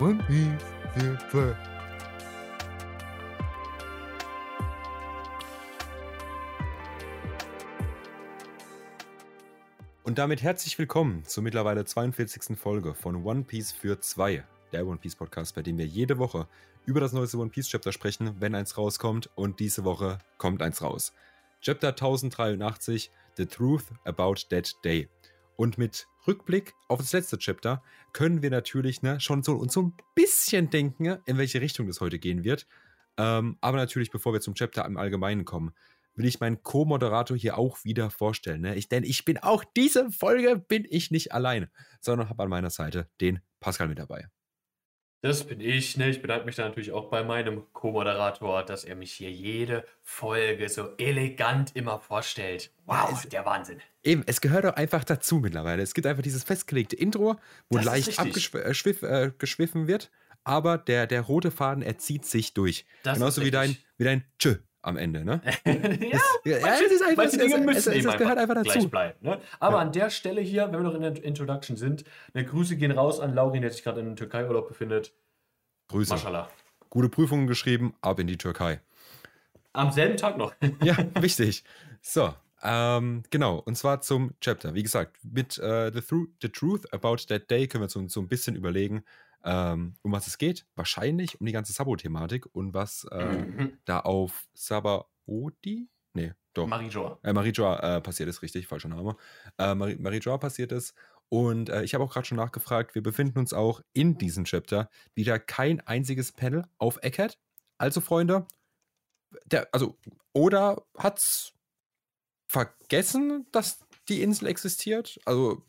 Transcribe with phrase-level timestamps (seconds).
[0.00, 0.62] One Piece
[1.28, 1.56] zwei.
[10.04, 12.56] Und damit herzlich willkommen zur mittlerweile 42.
[12.56, 16.46] Folge von One Piece für zwei, der One Piece Podcast, bei dem wir jede Woche
[16.86, 19.28] über das neueste One Piece Chapter sprechen, wenn eins rauskommt.
[19.34, 21.12] Und diese Woche kommt eins raus.
[21.60, 25.08] Chapter 1083, The Truth About That Day.
[25.58, 29.82] Und mit Rückblick auf das letzte Chapter können wir natürlich ne, schon so, uns so
[29.82, 32.68] ein bisschen denken, in welche Richtung das heute gehen wird.
[33.16, 35.74] Ähm, aber natürlich, bevor wir zum Chapter im Allgemeinen kommen,
[36.14, 38.60] will ich meinen Co-Moderator hier auch wieder vorstellen.
[38.60, 38.76] Ne?
[38.76, 42.70] Ich, denn ich bin auch diese Folge bin ich nicht alleine, sondern habe an meiner
[42.70, 44.28] Seite den Pascal mit dabei.
[45.20, 45.96] Das bin ich.
[45.96, 46.10] Ne?
[46.10, 50.68] Ich bedanke mich da natürlich auch bei meinem Co-Moderator, dass er mich hier jede Folge
[50.68, 52.70] so elegant immer vorstellt.
[52.86, 53.80] Wow, ja, es, der Wahnsinn.
[54.04, 55.82] Eben, es gehört doch einfach dazu mittlerweile.
[55.82, 57.36] Es gibt einfach dieses festgelegte Intro,
[57.68, 60.10] wo das leicht abgeschwiffen äh, äh wird,
[60.44, 62.86] aber der, der rote Faden, er zieht sich durch.
[63.02, 65.40] Das Genauso wie dein, wie dein Tschö am Ende, ne?
[65.64, 68.54] ja, das, ja, manche, das ist einfach, manche Dinge müssen es, es, es gehört einfach
[68.54, 68.70] dazu.
[68.70, 69.40] Gleich bleiben, ne?
[69.60, 69.82] Aber ja.
[69.82, 72.04] an der Stelle hier, wenn wir noch in der Introduction sind,
[72.34, 75.12] eine Grüße gehen raus an Laurin, der sich gerade in der Türkei-Urlaub befindet.
[75.88, 76.12] Grüße.
[76.12, 76.48] Maschallah.
[76.90, 78.80] Gute Prüfungen geschrieben, ab in die Türkei.
[79.72, 80.54] Am selben Tag noch.
[80.82, 81.64] ja, wichtig.
[82.00, 84.74] So, ähm, genau, und zwar zum Chapter.
[84.74, 86.00] Wie gesagt, mit äh, the,
[86.42, 89.04] the, Truth About That Day können wir so, so ein bisschen überlegen,
[89.44, 90.66] ähm, um was es geht.
[90.74, 93.78] Wahrscheinlich um die ganze Sabo-Thematik und was äh, mhm.
[93.84, 96.66] da auf Sabaody, nee, doch.
[96.66, 97.18] Marijoa.
[97.22, 99.16] Äh, Marijoa äh, passiert ist, richtig, falscher Name.
[99.58, 100.94] Äh, Mar Marijoa passiert ist.
[101.28, 104.90] Und äh, ich habe auch gerade schon nachgefragt, wir befinden uns auch in diesem Chapter
[105.14, 107.38] wieder kein einziges Panel auf Eckhead.
[107.76, 108.46] Also, Freunde,
[109.44, 109.96] der, also,
[110.32, 111.52] oder hat's
[112.48, 115.20] vergessen, dass die Insel existiert?
[115.26, 115.62] Also,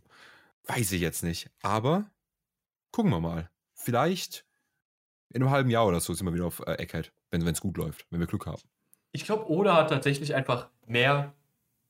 [0.64, 1.52] weiß ich jetzt nicht.
[1.62, 2.10] Aber
[2.92, 3.50] gucken wir mal
[3.80, 4.46] vielleicht
[5.30, 7.78] in einem halben Jahr oder so sind wir wieder auf äh, Eckhead, wenn es gut
[7.78, 8.62] läuft, wenn wir Glück haben.
[9.12, 11.34] Ich glaube, Oda hat tatsächlich einfach mehr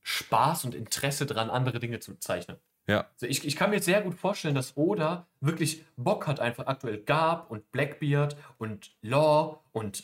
[0.01, 2.57] Spaß und Interesse daran, andere Dinge zu zeichnen.
[2.87, 3.07] Ja.
[3.13, 6.97] Also ich, ich kann mir sehr gut vorstellen, dass Oda wirklich Bock hat, einfach aktuell
[6.97, 10.03] Gab und Blackbeard und Law und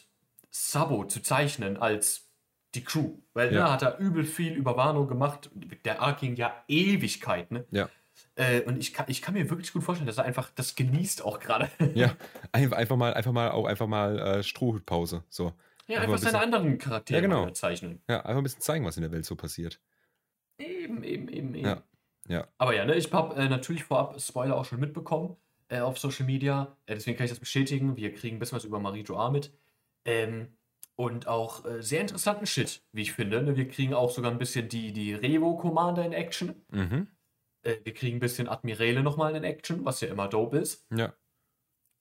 [0.52, 2.30] Sabo zu zeichnen als
[2.76, 3.18] die Crew.
[3.34, 3.66] Weil ja.
[3.66, 5.50] da hat er übel viel über Wano gemacht.
[5.84, 7.66] Der Arc ging ja Ewigkeit, ne?
[7.72, 7.90] Ja.
[8.36, 11.24] Äh, und ich kann, ich kann mir wirklich gut vorstellen, dass er einfach das genießt
[11.24, 11.70] auch gerade.
[11.94, 12.16] Ja,
[12.52, 15.24] einfach mal, einfach mal auch einfach mal äh, Strohhutpause.
[15.30, 15.54] So.
[15.88, 17.50] Ja, einfach, einfach seine anderen Charaktere ja, genau.
[17.52, 18.02] zeichnen.
[18.10, 19.80] Ja, einfach ein bisschen zeigen, was in der Welt so passiert.
[20.58, 21.66] Eben, eben, eben, eben.
[21.66, 21.84] Ja.
[22.28, 22.48] ja.
[22.58, 25.38] Aber ja, ne, ich habe äh, natürlich vorab Spoiler auch schon mitbekommen
[25.70, 26.76] äh, auf Social Media.
[26.86, 27.96] Äh, deswegen kann ich das bestätigen.
[27.96, 29.54] Wir kriegen ein bisschen was über Marie Joa mit.
[30.06, 30.50] Ähm,
[30.96, 33.44] und auch äh, sehr interessanten Shit, wie ich finde.
[33.44, 33.58] Ne?
[33.58, 36.56] Wir kriegen auch sogar ein bisschen die, die Revo-Commander in Action.
[36.72, 37.08] Mhm.
[37.66, 40.86] Äh, wir kriegen ein bisschen Admirale nochmal in Action, was ja immer dope ist.
[40.96, 41.14] Ja.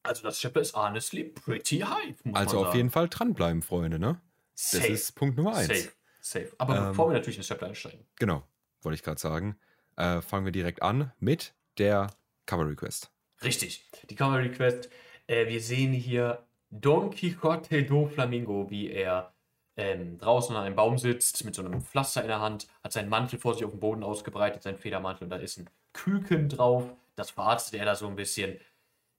[0.02, 2.18] Also das Chapter ist honestly pretty hype.
[2.34, 4.20] also auf jeden Fall dranbleiben, Freunde, ne?
[4.54, 4.82] Safe.
[4.82, 5.68] Das ist Punkt Nummer eins.
[5.68, 5.92] Safe.
[6.20, 6.52] Safe.
[6.58, 8.06] Aber ähm, bevor wir natürlich ins Chapter einsteigen.
[8.16, 8.46] Genau,
[8.82, 9.58] wollte ich gerade sagen.
[9.96, 12.10] Äh, fangen wir direkt an mit der
[12.46, 13.10] Cover Request.
[13.42, 14.90] Richtig, die Cover Request.
[15.26, 19.33] Äh, wir sehen hier Don Quixote do Flamingo, wie er
[19.76, 23.08] ähm, draußen an einem Baum sitzt, mit so einem Pflaster in der Hand, hat seinen
[23.08, 26.84] Mantel vor sich auf dem Boden ausgebreitet, seinen Federmantel, und da ist ein Küken drauf.
[27.16, 28.58] Das verarztet er da so ein bisschen.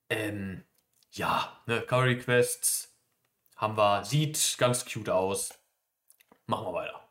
[0.09, 0.63] Ähm,
[1.11, 2.93] ja, ne, Cover Requests
[3.55, 5.57] haben wir, sieht ganz cute aus.
[6.45, 7.01] Machen wir weiter.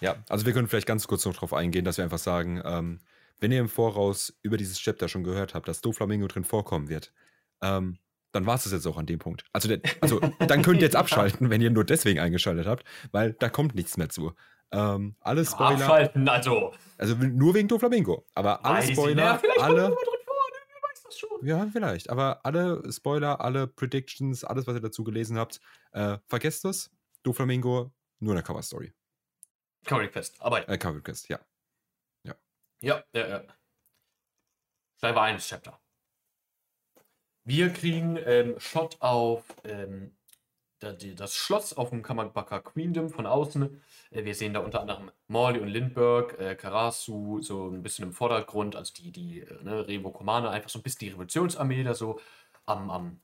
[0.00, 3.00] Ja, also wir können vielleicht ganz kurz noch darauf eingehen, dass wir einfach sagen, ähm,
[3.38, 7.12] wenn ihr im Voraus über dieses Chapter schon gehört habt, dass Doflamingo drin vorkommen wird,
[7.62, 7.98] ähm,
[8.32, 9.44] dann war es jetzt auch an dem Punkt.
[9.52, 13.32] Also, der, also dann könnt ihr jetzt abschalten, wenn ihr nur deswegen eingeschaltet habt, weil
[13.34, 14.32] da kommt nichts mehr zu.
[14.72, 15.80] Ähm, alle Spoiler.
[15.80, 16.72] Abschalten, also.
[16.96, 18.26] Also nur wegen Doflamingo.
[18.34, 19.82] Aber alle Weiß Spoiler, ja, vielleicht alle.
[19.82, 21.46] Drin vor, wer weiß das schon.
[21.46, 22.10] Ja, vielleicht.
[22.10, 25.60] Aber alle Spoiler, alle Predictions, alles, was ihr dazu gelesen habt,
[25.92, 26.90] äh, vergesst es.
[27.22, 28.92] Doflamingo, nur eine Cover Story.
[29.84, 30.68] Cover Request, aber.
[30.68, 31.40] Äh, Cover Request, ja.
[32.24, 32.34] Ja.
[32.80, 35.14] Ja, ja, ja.
[35.14, 35.79] War eines Chapter.
[37.44, 40.12] Wir kriegen ähm, Shot auf ähm,
[40.80, 43.80] das Schloss auf dem Kamabaka Queendom von außen.
[44.10, 48.12] Äh, wir sehen da unter anderem Morley und Lindbergh, äh, Karasu so ein bisschen im
[48.12, 51.94] Vordergrund, also die, die äh, ne, Revo Komane, einfach so ein bisschen die Revolutionsarmee da
[51.94, 52.20] so
[52.66, 53.20] am, am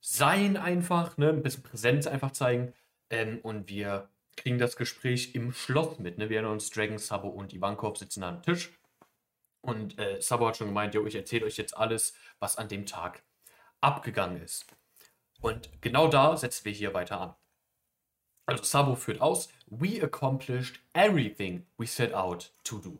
[0.00, 2.72] Sein einfach, ne, ein bisschen Präsenz einfach zeigen.
[3.10, 6.18] Ähm, und wir kriegen das Gespräch im Schloss mit.
[6.18, 6.30] Ne?
[6.30, 8.70] Wir erinnern uns, Dragon, Sabo und Ivankov sitzen am Tisch.
[9.62, 12.86] Und äh, Sabo hat schon gemeint, yo, ich erzähle euch jetzt alles, was an dem
[12.86, 13.22] Tag
[13.80, 14.66] abgegangen ist.
[15.40, 17.34] Und genau da setzen wir hier weiter an.
[18.46, 22.98] Also Sabo führt aus, we accomplished everything we set out to do.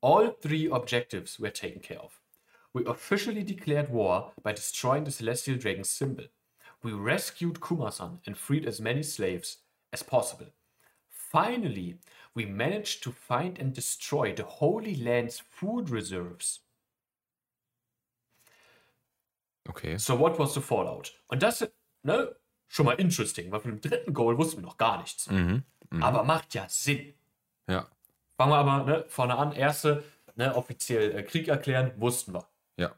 [0.00, 2.20] All three objectives were taken care of.
[2.74, 6.24] we officially declared war by destroying the Celestial Dragon's symbol.
[6.82, 9.58] We rescued Kumasan and freed as many slaves
[9.92, 10.48] as possible.
[11.34, 11.98] Finally,
[12.36, 16.60] we managed to find and destroy the Holy Land's food reserves.
[19.68, 19.98] Okay.
[19.98, 21.12] So what was the fallout?
[21.26, 21.66] Und das,
[22.04, 22.36] ne,
[22.68, 25.28] schon mal interesting, weil von dem dritten Goal wussten wir noch gar nichts.
[25.28, 25.64] Mhm.
[25.90, 26.02] Mhm.
[26.04, 27.14] Aber macht ja Sinn.
[27.68, 27.88] ja.
[28.36, 29.50] Fangen wir aber ne, vorne an.
[29.50, 30.04] Erste,
[30.36, 32.46] ne, offiziell äh, Krieg erklären, wussten wir.
[32.76, 32.94] Ja.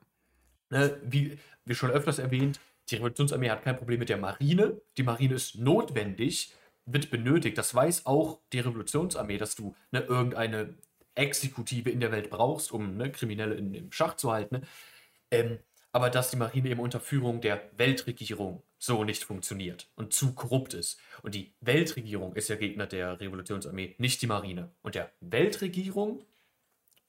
[0.69, 2.61] Ne, wie, wie schon öfters erwähnt,
[2.91, 4.79] die Revolutionsarmee hat kein Problem mit der Marine.
[4.99, 6.55] Die Marine ist notwendig,
[6.87, 7.59] wird benötigt.
[7.59, 10.75] Das weiß auch die Revolutionsarmee, dass du ne, irgendeine
[11.15, 14.63] Exekutive in der Welt brauchst, um ne, Kriminelle in, im Schach zu halten.
[15.31, 15.59] Ähm,
[15.93, 20.75] aber dass die Marine eben unter Führung der Weltregierung so nicht funktioniert und zu korrupt
[20.75, 21.01] ist.
[21.23, 24.71] Und die Weltregierung ist ja Gegner der Revolutionsarmee, nicht die Marine.
[24.83, 26.23] Und der Weltregierung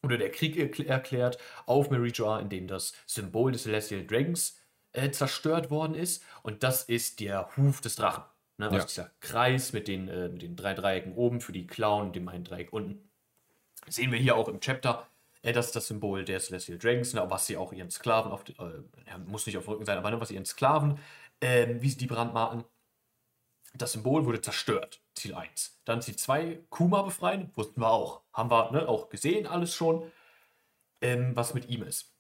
[0.02, 4.58] wurde der Krieg erkl- erklärt auf Mary Joa, in dem das Symbol des Celestial Dragons
[4.94, 6.24] äh, zerstört worden ist.
[6.42, 8.24] Und das ist der Huf des Drachen.
[8.58, 8.66] Ne?
[8.66, 8.86] Also Ja.
[8.86, 12.28] dieser Kreis mit den, äh, mit den drei Dreiecken oben für die Klauen und dem
[12.28, 13.10] einen Dreieck unten.
[13.88, 15.08] Sehen wir hier auch im Chapter.
[15.44, 18.44] Äh, das ist das Symbol der Celestial Dragons, ne, was sie auch ihren Sklaven auf,
[18.50, 21.00] äh, muss nicht auf dem Rücken sein, aber ne, was ihren Sklaven,
[21.42, 22.64] ähm, wie sie die brandmarken.
[23.76, 25.80] Das Symbol wurde zerstört, Ziel 1.
[25.86, 28.24] Dann Ziel 2, Kuma befreien, wussten wir auch.
[28.34, 30.12] Haben wir ne, auch gesehen, alles schon,
[31.02, 32.14] ähm, was mit ihm ist.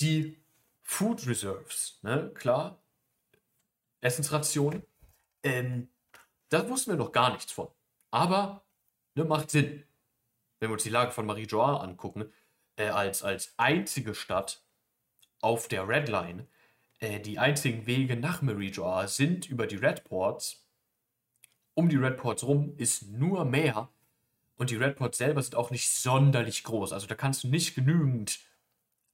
[0.00, 0.38] Die
[0.82, 2.82] Food Reserves, ne, klar,
[4.00, 4.82] Essensrationen,
[5.44, 5.88] ähm,
[6.48, 7.68] da wussten wir noch gar nichts von.
[8.10, 8.64] Aber
[9.14, 9.84] ne, macht Sinn
[10.64, 12.32] wenn wir uns die Lage von Marie Joa angucken,
[12.76, 14.62] äh, als, als einzige Stadt
[15.42, 16.46] auf der Red Line,
[17.00, 20.64] äh, die einzigen Wege nach Marie Joa sind über die Red Ports.
[21.74, 23.90] Um die Red Ports rum ist nur Meer
[24.56, 26.94] und die Red Ports selber sind auch nicht sonderlich groß.
[26.94, 28.40] Also da kannst du nicht genügend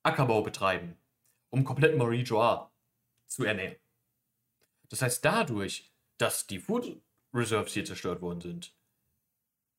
[0.05, 0.97] Ackerbau betreiben,
[1.51, 2.71] um komplett Marie Joa
[3.27, 3.75] zu ernähren.
[4.89, 5.90] Das heißt, dadurch,
[6.21, 7.01] dass die Food
[7.33, 8.75] Reserves hier zerstört worden sind,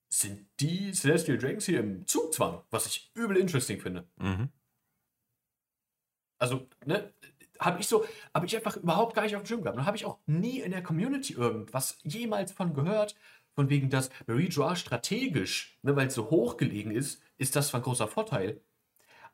[0.10, 4.08] sind die Celestial Dragons hier im Zugzwang, was ich übel interesting finde.
[4.18, 4.50] Mhm.
[6.38, 7.14] Also, ne,
[7.60, 9.78] habe ich so, habe ich einfach überhaupt gar nicht auf dem Schirm gehabt.
[9.78, 13.16] Und habe ich auch nie in der Community irgendwas jemals von gehört,
[13.54, 17.74] von wegen, dass Marie Joa strategisch, ne, weil es so hoch gelegen ist, ist das
[17.74, 18.62] ein großer Vorteil,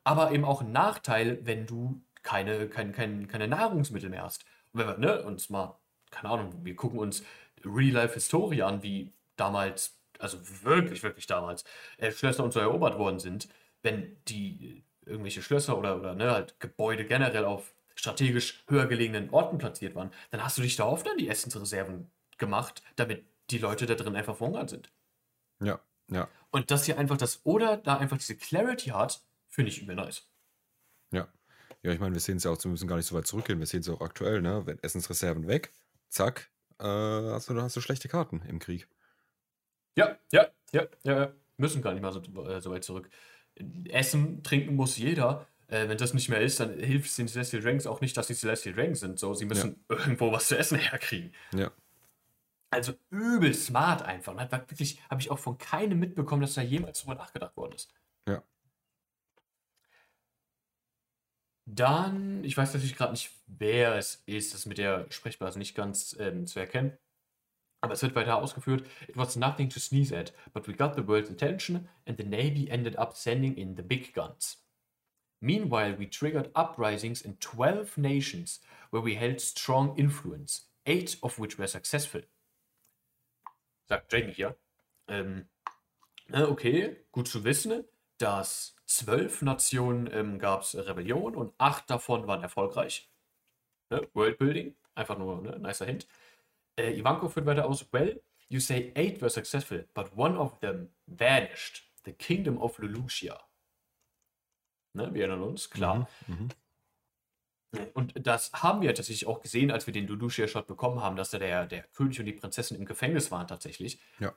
[0.04, 4.44] aber eben auch ein Nachteil, wenn du keine, kein, kein, keine Nahrungsmittel mehr hast.
[4.72, 5.78] Und wenn wir ne, uns mal,
[6.10, 7.22] keine Ahnung, wir gucken uns
[7.64, 11.64] Real-Life-Historie an, wie damals, also wirklich, wirklich damals,
[11.98, 13.48] äh, Schlösser und so erobert worden sind,
[13.82, 19.30] wenn die äh, irgendwelche Schlösser oder, oder ne, halt Gebäude generell auf strategisch höher gelegenen
[19.30, 23.58] Orten platziert waren, dann hast du dich da oft an die Essensreserven gemacht, damit die
[23.58, 24.92] Leute da drin einfach verhungert sind.
[25.60, 25.80] Ja.
[26.10, 26.28] Ja.
[26.50, 30.26] Und dass hier einfach das oder da einfach diese Clarity hat, finde ich übel nice.
[31.10, 31.28] Ja.
[31.82, 33.58] Ja, ich meine, wir sehen es ja auch, wir müssen gar nicht so weit zurückgehen.
[33.58, 34.62] Wir sehen es auch aktuell, ne?
[34.64, 35.72] Wenn Essensreserven weg,
[36.08, 38.88] zack, äh, hast, du, hast du schlechte Karten im Krieg.
[39.96, 41.32] Ja, ja, ja, ja, ja.
[41.56, 43.10] Müssen gar nicht mal so, äh, so weit zurück.
[43.88, 45.46] Essen, trinken muss jeder.
[45.66, 48.28] Äh, wenn das nicht mehr ist, dann hilft es den Celestial Dragons auch nicht, dass
[48.28, 49.18] die Celestial Dragons sind.
[49.18, 51.34] So, sie müssen irgendwo was zu essen herkriegen.
[51.52, 51.72] Ja.
[52.70, 54.32] Also übel smart einfach.
[54.32, 57.72] Und hat wirklich, habe ich auch von keinem mitbekommen, dass da jemals drüber nachgedacht worden
[57.72, 57.92] ist.
[58.28, 58.42] Ja.
[61.70, 66.16] Dann, ich weiß natürlich gerade nicht, wer es ist, das mit der Sprechblase nicht ganz
[66.18, 66.96] ähm, zu erkennen.
[67.82, 68.86] Aber es wird weiter ausgeführt.
[69.06, 72.70] It was nothing to sneeze at, but we got the world's attention and the Navy
[72.70, 74.64] ended up sending in the big guns.
[75.40, 78.60] Meanwhile, we triggered uprisings in 12 nations
[78.90, 82.22] where we held strong influence, eight of which were successful.
[83.88, 84.56] Sagt Jamie hier.
[85.06, 85.48] Ähm,
[86.32, 87.84] äh, okay, gut zu wissen,
[88.16, 93.10] dass zwölf Nationen ähm, gab es Rebellion und acht davon waren erfolgreich.
[93.90, 94.08] Ne?
[94.14, 95.58] Worldbuilding, einfach nur ne?
[95.58, 96.08] nicer Hint.
[96.76, 97.86] Äh, Ivanko führt weiter aus.
[97.92, 101.84] Well, you say eight were successful, but one of them vanished.
[102.04, 103.38] The Kingdom of Lelucia.
[104.94, 105.12] Ne?
[105.12, 106.08] Wir erinnern uns, klar.
[106.26, 106.48] Mhm.
[107.92, 111.38] Und das haben wir tatsächlich auch gesehen, als wir den Lelucia-Shot bekommen haben, dass da
[111.38, 114.00] der, der König und die Prinzessin im Gefängnis waren tatsächlich.
[114.18, 114.34] Ja.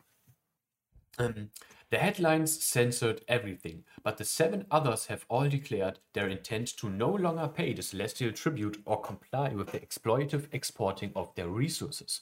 [1.18, 1.50] Um,
[1.89, 7.10] the headlines censored everything, but the seven others have all declared their intent to no
[7.10, 12.22] longer pay the celestial tribute or comply with the exploitative exporting of their resources.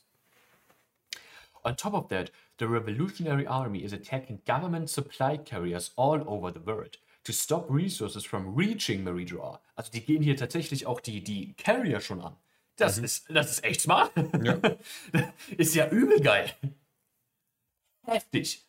[1.64, 6.62] On top of that, the Revolutionary Army is attacking government supply carriers all over the
[6.62, 9.60] world to stop resources from reaching Meridoa.
[9.76, 12.36] Also die gehen hier tatsächlich auch die, die Carrier schon an.
[12.78, 14.12] Das, ist, das ist echt smart.
[14.42, 14.58] Ja.
[15.58, 16.50] ist ja übel geil.
[18.04, 18.66] Heftig.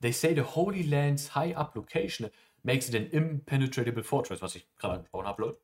[0.00, 2.30] They say the Holy Land's high up location
[2.64, 5.58] makes it an impenetrable fortress, was ich gerade angesprochen habe, Leute.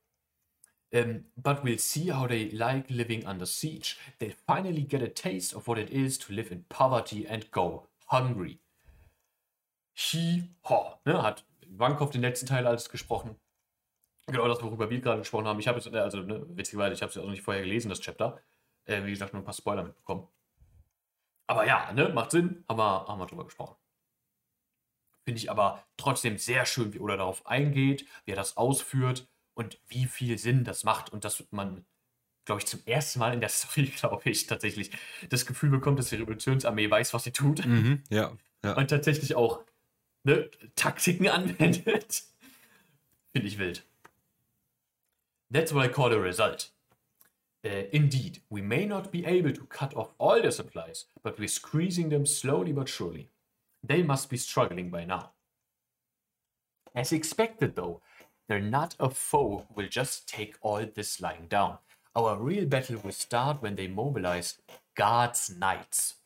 [0.94, 3.96] Um, but we'll see how they like living under siege.
[4.20, 7.88] They'll finally get a taste of what it is to live in poverty and go
[8.06, 8.60] hungry.
[9.92, 13.36] He, ho, ne, hat Wankopf den letzten Teil alles gesprochen.
[14.26, 15.58] Genau das, worüber wir gerade gesprochen haben.
[15.58, 17.88] Ich habe es, äh, also ne, witzigerweise, ich habe es ja auch nicht vorher gelesen,
[17.88, 18.40] das Chapter.
[18.84, 20.28] Äh, wie gesagt, nur ein paar Spoiler mitbekommen.
[21.48, 23.76] Aber ja, ne, macht Sinn, haben wir, haben wir drüber gesprochen.
[25.24, 29.78] Finde ich aber trotzdem sehr schön, wie Oda darauf eingeht, wie er das ausführt und
[29.88, 31.84] wie viel Sinn das macht und dass man,
[32.44, 34.90] glaube ich, zum ersten Mal in der Story, glaube ich, tatsächlich
[35.30, 37.64] das Gefühl bekommt, dass die Revolutionsarmee weiß, was sie tut.
[37.64, 38.76] Mhm, ja, ja.
[38.76, 39.62] Und tatsächlich auch
[40.24, 42.24] ne, Taktiken anwendet.
[43.32, 43.84] Finde ich wild.
[45.50, 46.70] That's what I call a result.
[47.64, 51.48] Uh, indeed, we may not be able to cut off all their supplies, but we're
[51.48, 53.30] squeezing them slowly but surely.
[53.86, 55.32] They must be struggling by now.
[56.94, 58.00] As expected, though,
[58.48, 61.78] they're not a foe who will just take all this lying down.
[62.16, 64.58] Our real battle will start when they mobilize
[64.94, 66.20] Guards Knights.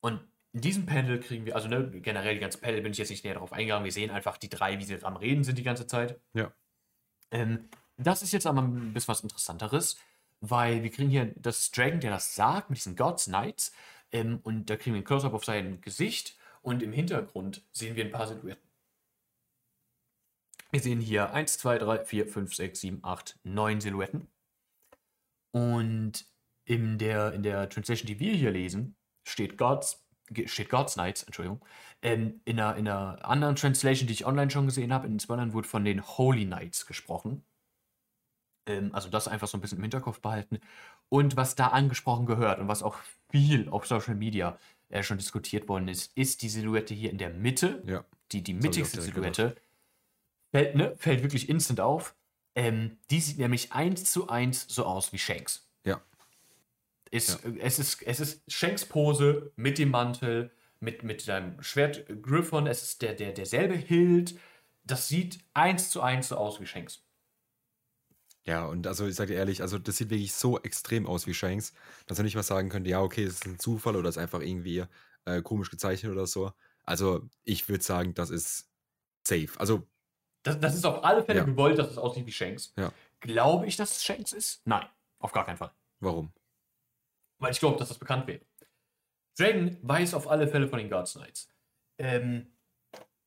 [0.00, 0.20] Und
[0.52, 3.24] in diesem Panel kriegen wir, also ne, generell die ganze Panel bin ich jetzt nicht
[3.24, 3.84] näher darauf eingegangen.
[3.84, 6.20] Wir sehen einfach die drei, wie sie am Reden sind die ganze Zeit.
[6.34, 6.52] Ja.
[7.30, 9.98] Ähm, das ist jetzt aber ein bisschen was Interessanteres,
[10.40, 13.72] weil wir kriegen hier das Dragon, der das sagt, mit diesen Gods Knights.
[14.16, 18.04] Ähm, und da kriegen wir ein Close-Up auf sein Gesicht und im Hintergrund sehen wir
[18.04, 18.62] ein paar Silhouetten.
[20.70, 24.28] Wir sehen hier 1, 2, 3, 4, 5, 6, 7, 8, 9 Silhouetten.
[25.52, 26.26] Und
[26.64, 30.04] in der, in der Translation, die wir hier lesen, steht Gods,
[30.46, 31.64] steht Gods Knights, Entschuldigung.
[32.02, 35.52] Ähm, in, einer, in einer anderen Translation, die ich online schon gesehen habe, in Spoilern
[35.52, 37.44] wurde von den Holy Knights gesprochen.
[38.66, 40.60] Ähm, also das einfach so ein bisschen im Hinterkopf behalten.
[41.08, 42.96] Und was da angesprochen gehört und was auch
[43.30, 44.58] viel auf Social Media
[44.88, 47.82] äh, schon diskutiert worden ist, ist die Silhouette hier in der Mitte.
[47.86, 48.04] Ja.
[48.32, 49.56] Die, die mittigste Silhouette.
[50.50, 52.14] Fällt, ne, fällt wirklich instant auf.
[52.54, 55.68] Ähm, die sieht nämlich eins zu eins so aus wie Shanks.
[55.84, 56.00] Ja.
[57.10, 62.06] Ist, äh, es, ist, es ist Shanks Pose mit dem Mantel, mit, mit seinem Schwert
[62.22, 64.38] Griffon, es ist der, der, derselbe Hilt.
[64.84, 67.05] Das sieht eins zu eins so aus wie Shanks.
[68.46, 71.34] Ja, und also ich sage dir ehrlich, also das sieht wirklich so extrem aus wie
[71.34, 71.72] Shanks,
[72.06, 74.40] dass man nicht mal sagen könnte, ja, okay, es ist ein Zufall oder ist einfach
[74.40, 74.84] irgendwie
[75.24, 76.52] äh, komisch gezeichnet oder so.
[76.84, 78.70] Also ich würde sagen, das ist
[79.26, 79.48] safe.
[79.58, 79.88] Also
[80.44, 81.44] Das, das ist auf alle Fälle Ja.
[81.44, 82.72] gewollt, dass es aussieht wie Shanks.
[82.76, 82.92] Ja.
[83.18, 84.62] Glaube ich, dass es Shanks ist?
[84.64, 84.86] Nein,
[85.18, 85.72] auf gar keinen Fall.
[85.98, 86.32] warum?
[87.38, 88.40] Weil ich glaube, dass das bekannt wäre.
[89.36, 91.48] Dragon weiß auf alle Fälle von den Guards Knights.
[91.98, 92.46] Ähm,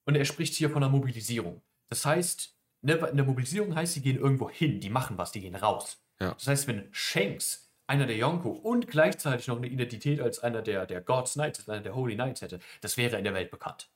[0.06, 1.62] und er spricht hier von einer Mobilisierung.
[1.90, 5.55] Das heißt, ne, eine Mobilisierung heißt, sie gehen irgendwo hin, die machen was, die gehen
[5.55, 6.01] raus.
[6.19, 6.33] Ja.
[6.33, 10.86] Das heißt, wenn Shanks einer der Yonko und gleichzeitig noch eine Identität als einer der,
[10.86, 13.89] der Gods Knights, als einer der Holy Knights hätte, das wäre in der Welt bekannt.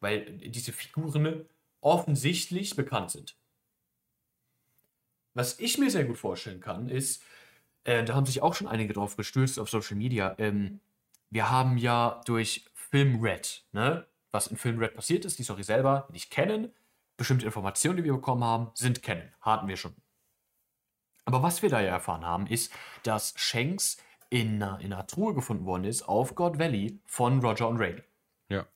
[0.00, 1.48] Weil diese Figuren
[1.80, 3.36] offensichtlich bekannt sind.
[5.34, 7.22] Was ich mir sehr gut vorstellen kann, ist,
[7.84, 10.34] äh, da haben sich auch schon einige drauf gestürzt auf Social Media.
[10.38, 10.80] Ähm,
[11.30, 15.62] wir haben ja durch Film Red, ne, was in Film Red passiert ist, die Story
[15.62, 16.72] selber nicht kennen.
[17.18, 19.30] Bestimmte Informationen, die wir bekommen haben, sind kennen.
[19.42, 19.94] Hatten wir schon.
[21.26, 22.72] Aber was wir da ja erfahren haben, ist,
[23.02, 23.98] dass Shanks
[24.30, 28.02] in einer, in einer Truhe gefunden worden ist auf God Valley von Roger und Ray.
[28.48, 28.66] Ja.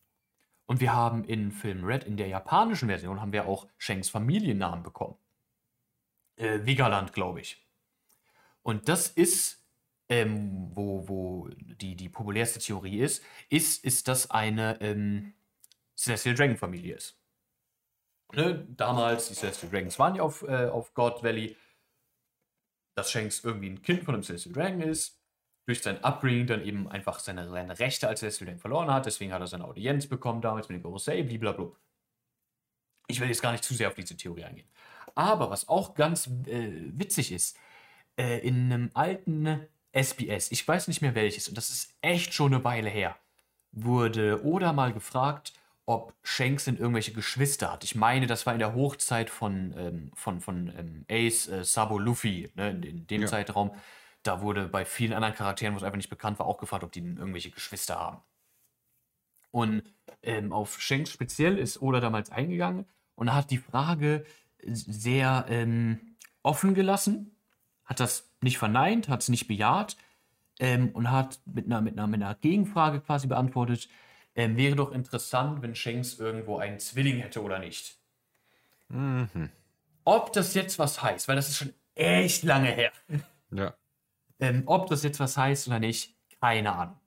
[0.66, 4.82] Und wir haben in Film Red, in der japanischen Version, haben wir auch Shanks Familiennamen
[4.82, 5.16] bekommen.
[6.36, 7.64] Äh, Vigaland, glaube ich.
[8.62, 9.64] Und das ist,
[10.08, 15.34] ähm, wo, wo die, die populärste Theorie ist, ist, ist das eine ähm,
[15.96, 17.21] Celestial Dragon Familie ist.
[18.34, 18.66] Ne?
[18.76, 21.56] Damals, die Celestial Dragons waren ja auf, äh, auf God Valley,
[22.94, 25.18] dass Shanks irgendwie ein Kind von einem Celestial Dragon ist,
[25.66, 29.32] durch sein Upbringing dann eben einfach seine, seine Rechte als Celestial Dragon verloren hat, deswegen
[29.32, 31.70] hat er seine Audienz bekommen damals mit dem Gorosei, blablabla.
[33.08, 34.68] Ich will jetzt gar nicht zu sehr auf diese Theorie eingehen.
[35.14, 37.58] Aber was auch ganz äh, witzig ist,
[38.16, 42.54] äh, in einem alten SBS, ich weiß nicht mehr welches, und das ist echt schon
[42.54, 43.16] eine Weile her,
[43.72, 45.52] wurde Oda mal gefragt,
[45.84, 47.84] ob Shanks denn irgendwelche Geschwister hat.
[47.84, 51.98] Ich meine, das war in der Hochzeit von, ähm, von, von ähm, Ace, äh, Sabo,
[51.98, 53.26] Luffy, ne, in, in dem Ja.
[53.26, 53.72] Zeitraum.
[54.22, 56.92] Da wurde bei vielen anderen Charakteren, wo es einfach nicht bekannt war, auch gefragt, ob
[56.92, 58.22] die denn irgendwelche Geschwister haben.
[59.50, 59.82] Und
[60.22, 62.86] ähm, auf Shanks speziell ist Oda damals eingegangen
[63.16, 64.24] und hat die Frage
[64.64, 67.36] sehr ähm, offen gelassen,
[67.84, 69.96] hat das nicht verneint, hat es nicht bejaht
[70.60, 73.88] ähm, und hat mit einer, mit, einer, mit einer Gegenfrage quasi beantwortet,
[74.34, 77.96] ähm, wäre doch interessant, wenn Shanks irgendwo einen Zwilling hätte oder nicht.
[78.88, 79.50] Mhm.
[80.04, 82.92] Ob das jetzt was heißt, weil das ist schon echt lange her.
[83.50, 83.74] Ja.
[84.40, 86.98] Ähm, ob das jetzt was heißt oder nicht, keine Ahnung.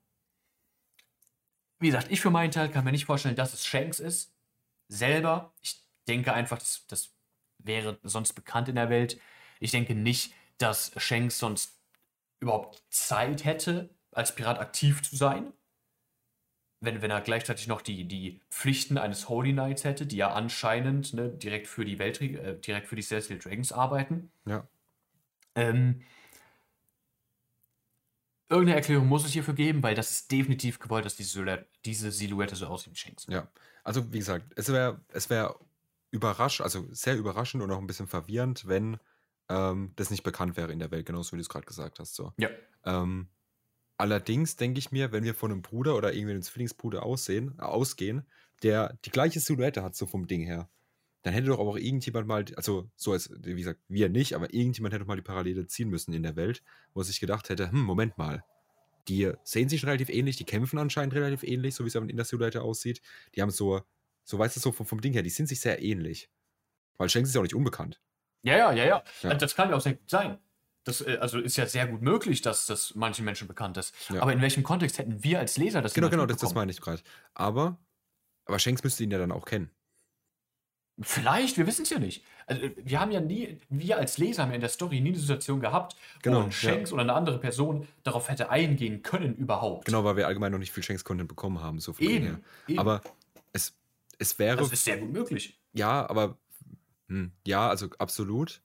[1.78, 4.32] Wie gesagt, ich für meinen Teil kann mir nicht vorstellen, dass es Shanks ist.
[4.88, 5.52] selber.
[5.60, 7.12] Ich denke einfach, das, das
[7.58, 9.20] wäre sonst bekannt in der Welt.
[9.60, 11.78] Ich denke nicht, dass Shanks sonst
[12.40, 15.52] überhaupt Zeit hätte, als Pirat aktiv zu sein.
[16.80, 21.14] Wenn, wenn er gleichzeitig noch die, die Pflichten eines Holy Knights hätte, die ja anscheinend
[21.14, 24.30] ne, direkt für die Welt, äh, direkt für die Celestial Dragons arbeiten.
[24.44, 24.68] Ja.
[25.54, 26.02] Ähm,
[28.48, 32.12] irgendeine Erklärung muss es hierfür geben, weil das ist definitiv gewollt, dass diese Silhouette, diese
[32.12, 33.26] Silhouette so aussieht wie Shanks.
[33.28, 33.48] Ja.
[33.82, 35.56] Also, wie gesagt, es wäre es wär
[36.10, 38.98] überraschend, also sehr überraschend und auch ein bisschen verwirrend, wenn
[39.48, 42.14] ähm, das nicht bekannt wäre in der Welt, genauso wie du es gerade gesagt hast.
[42.14, 42.32] So.
[42.36, 42.48] Ja.
[42.84, 43.28] Ähm,
[43.98, 47.62] allerdings denke ich mir, wenn wir von einem Bruder oder irgendwie einem Zwillingsbruder aussehen, äh,
[47.62, 48.26] ausgehen,
[48.62, 50.68] der die gleiche Silhouette hat, so vom Ding her,
[51.22, 54.94] dann hätte doch auch irgendjemand mal, also so als, wie gesagt, wir nicht, aber irgendjemand
[54.94, 56.62] hätte mal die Parallele ziehen müssen in der Welt,
[56.94, 58.44] wo sich gedacht hätte, hm, Moment mal,
[59.08, 62.24] die sehen sich relativ ähnlich, die kämpfen anscheinend relativ ähnlich, so wie es in der
[62.24, 63.00] Silhouette aussieht.
[63.34, 63.82] Die haben so,
[64.24, 66.30] so weißt du, so vom, vom Ding her, die sind sich sehr ähnlich.
[66.96, 68.00] Weil Shanks ist ja auch nicht unbekannt.
[68.42, 69.04] Ja, ja, ja, ja.
[69.22, 69.34] Ja.
[69.34, 70.38] Das kann ja auch sehr gut sein.
[70.86, 73.94] Das äh, also ist ja sehr gut möglich, dass das manchen Menschen bekannt ist.
[74.08, 74.22] Ja.
[74.22, 76.80] Aber in welchem Kontext hätten wir als Leser das Genau, genau, das, das meine ich
[76.80, 77.02] gerade.
[77.34, 77.76] Aber,
[78.46, 79.70] aber Shanks müsste ihn ja dann auch kennen.
[81.02, 82.24] Vielleicht, wir wissen es ja nicht.
[82.46, 85.10] Also, äh, wir haben ja nie, wir als Leser haben ja in der Story nie
[85.10, 89.34] eine Situation gehabt, Genau, wo ein Shanks oder eine andere Person darauf hätte eingehen können
[89.34, 89.86] überhaupt.
[89.86, 92.06] Genau, weil wir allgemein noch nicht viel Shanks-Content bekommen haben, so von.
[92.06, 92.44] Eben.
[92.68, 92.78] eben.
[92.78, 93.02] Aber
[93.52, 93.76] es,
[94.18, 94.56] es wäre.
[94.56, 95.58] das ist sehr gut möglich.
[95.72, 96.38] Ja, aber
[97.08, 98.62] hm, ja, also absolut.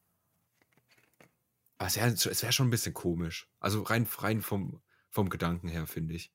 [1.81, 2.11] Aber es wäre
[2.43, 3.49] wär schon ein bisschen komisch.
[3.59, 6.31] Also rein, rein vom, vom Gedanken her, finde ich.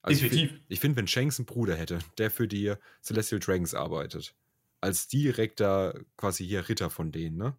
[0.00, 0.50] Also ich Definitiv.
[0.52, 4.32] find- Ich finde, wenn Shanks einen Bruder hätte, der für die Celestial Dragons arbeitet,
[4.80, 7.56] als direkter quasi hier Ritter von denen, ne?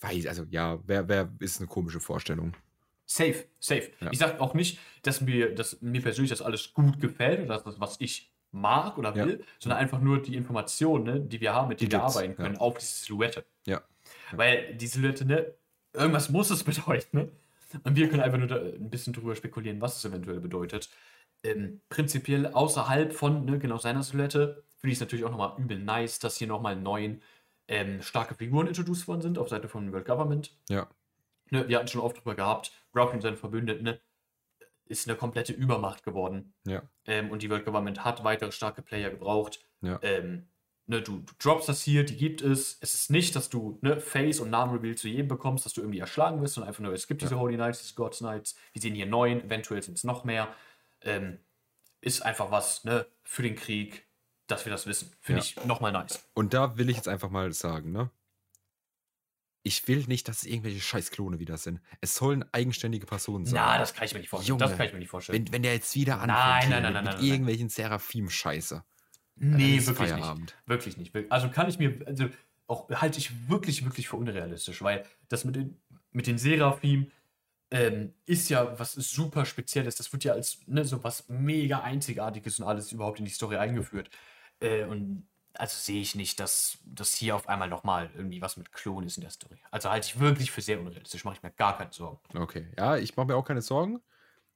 [0.00, 2.54] Weiß, also ja, wer, wer ist eine komische Vorstellung.
[3.06, 3.90] Safe, safe.
[4.00, 4.12] Ja.
[4.12, 7.80] Ich sage auch nicht, dass mir, dass mir persönlich das alles gut gefällt oder das,
[7.80, 9.24] was ich mag oder Ja.
[9.26, 12.56] will, sondern einfach nur die Informationen, ne, die wir haben, mit denen wir arbeiten können,
[12.56, 12.60] ja.
[12.60, 13.46] auf diese Silhouette.
[13.66, 13.82] Ja.
[14.32, 15.54] Weil die Silhouette, ne,
[15.92, 17.28] irgendwas muss es bedeuten, ne?
[17.84, 20.88] Und wir können einfach nur da ein bisschen drüber spekulieren, was es eventuell bedeutet.
[21.42, 25.78] Ähm, prinzipiell außerhalb von ne, genau seiner Silhouette finde ich es natürlich auch nochmal übel
[25.78, 27.20] nice, dass hier nochmal neun
[27.68, 30.56] ähm, starke Figuren introduced worden sind auf Seite von World Government.
[30.68, 30.88] Ja.
[31.50, 34.00] Ne, wir hatten schon oft drüber gehabt, Rocky und seine Verbündeten ne,
[34.86, 36.54] ist eine komplette Übermacht geworden.
[36.64, 36.82] Ja.
[37.06, 39.60] Ähm, und die World Government hat weitere starke Player gebraucht.
[39.82, 39.98] Ja.
[40.02, 40.46] Ähm,
[40.88, 42.78] ne, du, du droppst das hier, die gibt es.
[42.80, 46.00] Es ist nicht, dass du ne, Face und Namenreveal zu jedem bekommst, dass du irgendwie
[46.00, 48.56] erschlagen wirst, sondern einfach nur, es gibt diese Holy Knights, diese Gods Knights.
[48.72, 50.52] Wir sehen hier neun, eventuell sind es noch mehr.
[51.02, 51.38] Ähm,
[52.00, 54.06] ist einfach was ne, für den Krieg,
[54.46, 55.12] dass wir das wissen.
[55.20, 55.44] Finde Ja.
[55.46, 56.24] ich nochmal nice.
[56.34, 58.10] Und da will ich jetzt einfach mal sagen, ne?
[59.64, 61.80] Ich will nicht, dass es irgendwelche Scheißklone wieder sind.
[62.00, 63.56] Es sollen eigenständige Personen sein.
[63.56, 64.56] Na, das kann ich mir nicht vorstellen.
[64.58, 65.44] das Junge, kann ich mir nicht vorstellen.
[65.46, 67.30] wenn, wenn der jetzt wieder anfängt Nein, nein, nein, mit, nein, mit nein, nein.
[67.30, 68.84] irgendwelchen Seraphim-Scheiße.
[69.38, 70.42] Nee, wirklich Feierabend.
[70.42, 70.56] nicht.
[70.66, 71.14] Wirklich nicht.
[71.30, 72.28] Also kann ich mir, also
[72.66, 75.80] auch halte ich wirklich, wirklich für unrealistisch, weil das mit den,
[76.12, 77.10] mit den Seraphim
[77.70, 79.96] ähm, ist ja was super Spezielles.
[79.96, 83.56] Das wird ja als ne, so was mega Einzigartiges und alles überhaupt in die Story
[83.56, 84.10] eingeführt.
[84.60, 88.72] Äh, und also sehe ich nicht, dass das hier auf einmal nochmal irgendwie was mit
[88.72, 89.56] Klon ist in der Story.
[89.70, 92.20] Also halte ich wirklich für sehr unrealistisch, mache ich mir gar keine Sorgen.
[92.34, 92.68] Okay.
[92.76, 94.00] Ja, ich mache mir auch keine Sorgen.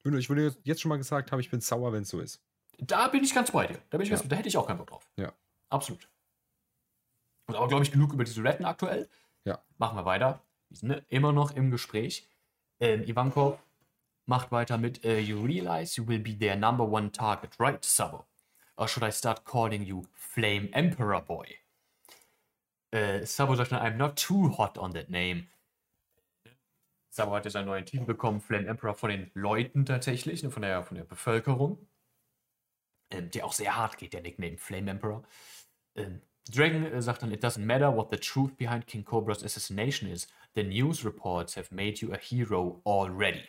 [0.05, 2.43] Ich würde jetzt schon mal gesagt haben, ich bin sauer, wenn es so ist.
[2.79, 3.79] Da bin ich ganz bei dir.
[3.91, 4.17] Da, bin ich Ja.
[4.17, 5.11] ganz, da hätte ich auch keinen Bock drauf.
[5.17, 5.33] Ja.
[5.69, 6.09] Absolut.
[7.47, 9.09] Und aber, glaube ich, genug über diese Retten aktuell.
[9.45, 9.63] Ja.
[9.79, 10.43] Machen wir weiter.
[10.69, 12.29] Wir sind ne, immer noch im Gespräch.
[12.81, 13.59] Ähm, Ivankov
[14.27, 18.27] macht weiter mit äh, You realize you will be their number one target, right, Sabo?
[18.77, 21.57] Or should I start calling you Flame Emperor Boy?
[22.91, 25.47] Äh, Sabo sagt dann, I'm not too hot on that name.
[27.11, 30.63] Sabo hat jetzt einen neuen Titel bekommen, Flame Emperor von den Leuten tatsächlich, ne, von,
[30.63, 31.87] der, von der Bevölkerung
[33.15, 35.23] ähm, der auch sehr hart geht, der Nickname Flame Emperor.
[35.97, 39.05] Øh, ähm, Dragon äh, øh, sagt dann, it doesn't matter what the truth behind King
[39.05, 40.27] Cobra's assassination is.
[40.55, 43.49] The news reports have made you a hero already.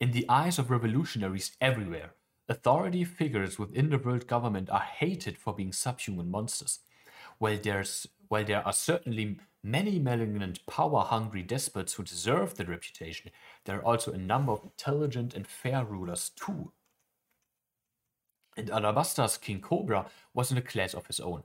[0.00, 2.14] In the eyes of revolutionaries everywhere,
[2.48, 6.80] authority figures within the world government are hated for being subhuman monsters.
[7.38, 13.30] While there's while there are certainly many malignant, power-hungry despots who deserve the reputation,
[13.64, 16.72] there are also a number of intelligent and fair rulers too.
[18.56, 21.42] And Alabaster's King Cobra was in a class of his own.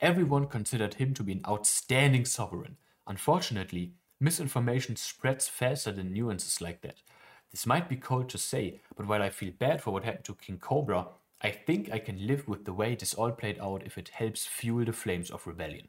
[0.00, 2.76] Everyone considered him to be an outstanding sovereign.
[3.06, 7.02] Unfortunately, misinformation spreads faster than nuances like that.
[7.50, 10.34] This might be cold to say, but while I feel bad for what happened to
[10.34, 11.08] King Cobra,
[11.42, 14.46] I think I can live with the way this all played out if it helps
[14.46, 15.88] fuel the flames of rebellion.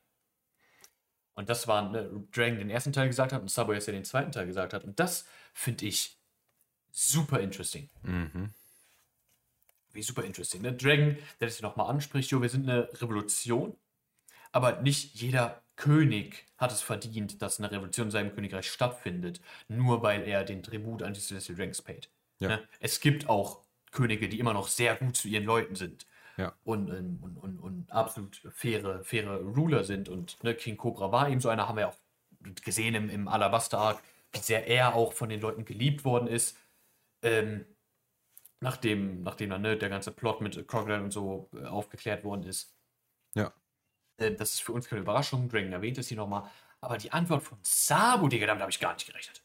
[1.36, 4.48] Und das war ne, Dragon den ersten Teil gesagt hat und ja den zweiten Teil
[4.48, 4.84] gesagt hat.
[4.84, 6.18] Und das finde ich
[6.92, 7.90] super interesting.
[8.04, 8.54] Mhm.
[9.94, 10.62] Wie super interesting.
[10.62, 10.74] Ne?
[10.74, 13.76] Dragon, der das hier nochmal anspricht, jo, wir sind eine Revolution,
[14.52, 20.04] aber nicht jeder König hat es verdient, dass eine Revolution in seinem Königreich stattfindet, nur
[20.04, 22.10] weil er den Tribut an die Celestial Ranks paid.
[22.40, 22.50] Ja.
[22.50, 22.68] Ne?
[22.80, 26.06] Es gibt auch Könige, die immer noch sehr gut zu ihren Leuten sind.
[26.38, 26.54] Ja.
[26.64, 30.10] Und, ähm, und, und, und absolut faire, faire Ruler sind.
[30.10, 31.98] Und ne, King Cobra war eben so einer, haben wir auch
[32.64, 34.02] gesehen im, im Alabaster-Arc,
[34.32, 36.58] wie sehr er auch von den Leuten geliebt worden ist.
[37.22, 37.66] Ähm,
[38.62, 42.74] nachdem, nachdem dann ne, der ganze Plot mit Crocodile und so äh, aufgeklärt worden ist.
[43.36, 43.52] Ja.
[44.18, 45.50] Äh, das ist für uns keine Überraschung.
[45.50, 46.50] Dragon erwähnt es hier nochmal.
[46.80, 49.44] Aber die Antwort von Sabu, Digga, damit habe ich gar nicht gerechnet.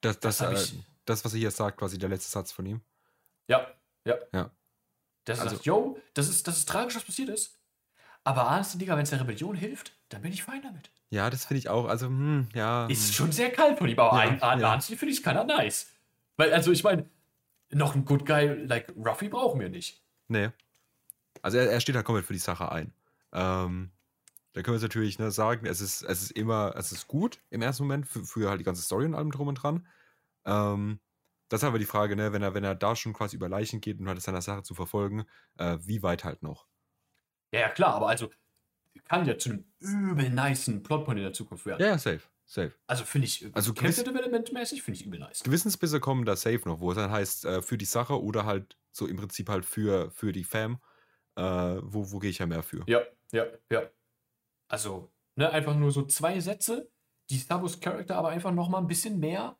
[0.00, 2.66] Das, das, Das äh, ich- das, was er hier sagt, quasi der letzte Satz von
[2.66, 2.80] ihm.
[3.48, 3.70] Ja,
[4.04, 4.16] ja.
[4.32, 4.50] Ja.
[5.24, 7.58] Das Also- sagt, yo, das ist, das ist tragisch, was passiert ist.
[8.24, 10.90] Aber ahnst du, Digga, wenn es der Rebellion hilft, dann bin ich fein damit.
[11.10, 11.86] Ja, das finde ich auch.
[11.86, 12.86] Also, hm, ja.
[12.88, 13.12] Ist hm.
[13.14, 14.72] schon sehr kalt von ihm, aber Ja, ja.
[14.72, 15.92] Anstey finde ich es keiner nice.
[16.36, 17.08] Weil, also ich meine,
[17.72, 20.02] noch einen Good Guy like Ruffy brauchen wir nicht.
[20.28, 20.50] Nee.
[21.42, 22.92] Also er, er steht halt komplett für die Sache ein.
[23.32, 23.90] Ähm,
[24.52, 27.40] da können wir jetzt natürlich ne, sagen, es ist, es ist immer, es ist gut
[27.50, 29.86] im ersten Moment für, für halt die ganze Story und allem drum und dran.
[30.44, 31.00] Ähm,
[31.48, 33.80] das ist aber die Frage, ne, wenn er, wenn er da schon quasi über Leichen
[33.80, 35.26] geht und halt seiner Sache zu verfolgen,
[35.58, 36.66] äh, wie weit halt noch.
[37.52, 38.30] Ja, ja, klar, aber also
[39.04, 41.80] kann ja zu einem übel nicen Plotpoint in der Zukunft werden.
[41.80, 42.22] Ja, ja, safe.
[42.48, 42.72] Safe.
[42.86, 45.42] Also finde ich, Also Character Development mäßig finde ich übel nice.
[45.42, 48.76] Gewissensbisse kommen da safe noch, wo es dann heißt, äh, für die Sache oder halt
[48.92, 50.78] so im Prinzip halt für, für die Fam.
[51.34, 52.84] Äh, wo wo gehe ich ja mehr für?
[52.86, 53.82] Ja, ja, ja.
[54.68, 56.90] Also, ne, einfach nur so zwei Sätze,
[57.30, 59.58] die Sabus Charakter aber einfach noch mal ein bisschen mehr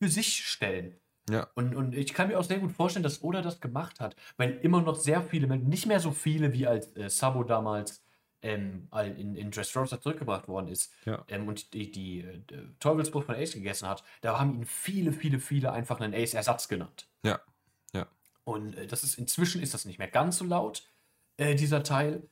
[0.00, 1.00] für sich stellen.
[1.30, 1.48] Ja.
[1.54, 4.58] Und, und ich kann mir auch sehr gut vorstellen, dass Oda das gemacht hat, weil
[4.62, 8.02] immer noch sehr viele, Menschen, nicht mehr so viele wie als äh, Sabo damals
[8.42, 11.24] ähm, in, in Dressrosa zurückgebracht worden ist Ja.
[11.28, 12.42] ähm, und die, die äh,
[12.80, 17.06] Teufelsbruch von Ace gegessen hat, da haben ihn viele, viele, viele einfach einen Ace-Ersatz genannt.
[17.24, 17.40] Ja.
[17.94, 18.08] Ja.
[18.44, 20.84] Und äh, das ist inzwischen ist das nicht mehr ganz so laut,
[21.36, 22.28] äh, dieser Teil.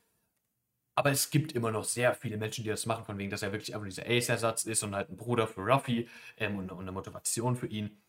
[0.95, 3.53] Aber es gibt immer noch sehr viele Menschen, die das machen, von wegen, dass er
[3.53, 6.91] wirklich einfach dieser Ace-Ersatz ist und halt ein Bruder für Ruffy ähm, und, und eine
[6.91, 8.01] Motivation für ihn.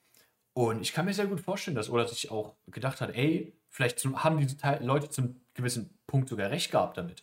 [0.54, 4.04] Und ich kann mir sehr gut vorstellen, dass Oda sich auch gedacht hat, ey, vielleicht
[4.04, 7.22] haben diese Leute zum gewissen Punkt sogar recht gehabt damit.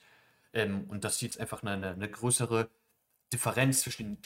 [0.53, 2.69] Ähm, und dass jetzt einfach eine, eine, größere
[3.31, 4.21] Differenz zwischen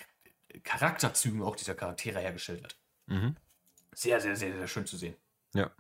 [0.52, 2.78] den Charakterzügen auch dieser Charaktere hergestellt wird.
[3.08, 3.36] Mhm.
[3.94, 5.16] Sehr, sehr, sehr, sehr schön zu sehen.
[5.54, 5.72] Ja.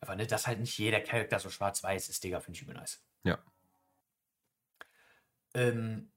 [0.00, 3.02] Aber ne, dass halt nicht jeder Charakter so schwarz-weiß ist, Digga, finde ich übel nice.
[3.24, 3.38] Ja.
[5.54, 6.12] Ähm,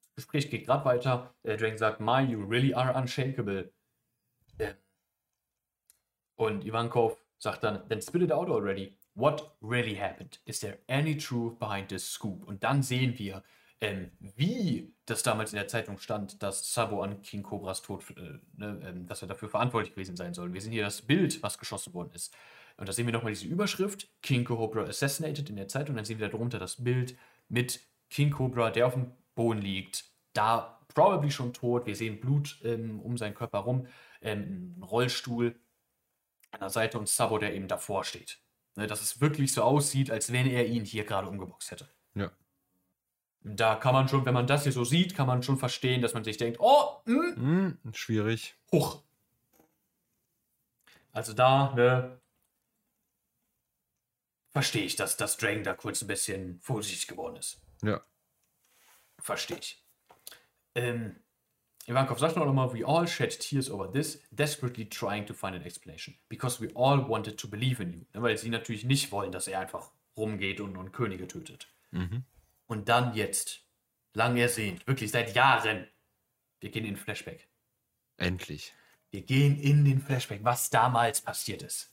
[0.00, 1.34] das Gespräch geht gerade weiter.
[1.42, 3.72] Äh, Dragon sagt, My, you really are unshakable.
[4.58, 4.74] Ähm,
[6.36, 8.96] und Ivankov sagt dann, then spit it out already.
[9.14, 10.38] What really happened?
[10.44, 12.46] Is there any truth behind this scoop?
[12.46, 13.42] Und dann sehen wir,
[13.80, 18.38] ähm, wie das damals in der Zeitung stand, dass Sabo an King Cobras Tod, äh,
[18.56, 20.52] ne, ähm, dass er dafür verantwortlich gewesen sein soll.
[20.52, 22.34] Wir sehen hier das Bild, was geschossen worden ist.
[22.76, 25.96] Und da sehen wir nochmal diese Überschrift, King Cobra assassinated in der Zeitung.
[25.96, 27.16] Dann sehen wir darunter das Bild
[27.48, 31.86] mit King Cobra, der auf dem Boden liegt, da probably schon tot.
[31.86, 33.86] Wir sehen Blut ähm, um seinen Körper rum,
[34.20, 35.54] ähm, Rollstuhl
[36.52, 38.40] an der Seite und Sabo, der eben davor steht.
[38.76, 41.88] Ne, dass es wirklich so aussieht, als wenn er ihn hier gerade umgeboxt hätte.
[42.14, 42.30] Ja.
[43.42, 46.14] Da kann man schon, wenn man das hier so sieht, kann man schon verstehen, dass
[46.14, 47.34] man sich denkt, oh, hm,
[47.82, 48.54] Hm, schwierig.
[48.72, 49.02] hoch.
[51.12, 52.20] Also da, ne,
[54.50, 57.60] verstehe ich, dass das Dragon da kurz ein bisschen vorsichtig geworden ist.
[57.82, 58.00] Ja.
[59.18, 59.84] Verstehe ich.
[60.74, 61.16] Ähm,
[61.86, 65.62] Ivankov sagt noch mal, we all shed tears over this, desperately trying to find an
[65.62, 66.14] explanation.
[66.28, 68.00] Because we all wanted to believe in you.
[68.14, 71.68] Ne, Weil sie natürlich nicht wollen, dass er einfach rumgeht und, und Könige tötet.
[71.90, 72.24] Mhm.
[72.66, 73.62] Und dann jetzt,
[74.12, 75.86] lang ersehnt, wirklich seit Jahren,
[76.60, 77.48] wir gehen in den Flashback.
[78.16, 78.72] Endlich.
[79.10, 81.92] Wir gehen in den Flashback, was damals passiert ist.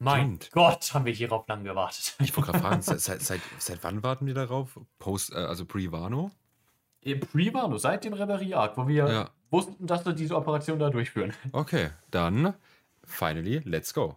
[0.00, 0.50] Mein Stimmt.
[0.52, 2.14] Gott, haben wir hierauf lang gewartet.
[2.20, 4.78] Ich wollte gerade fragen, seit, seit, seit, wann warten wir darauf?
[4.98, 6.30] Post, äh, also Pre-Wano?
[7.02, 9.30] Im Pre-Wano, seit dem Reverie-Arc, wo wir Ja.
[9.50, 11.32] wussten, dass wir diese Operation da durchführen.
[11.52, 12.54] Okay, dann
[13.04, 14.16] finally, let's go.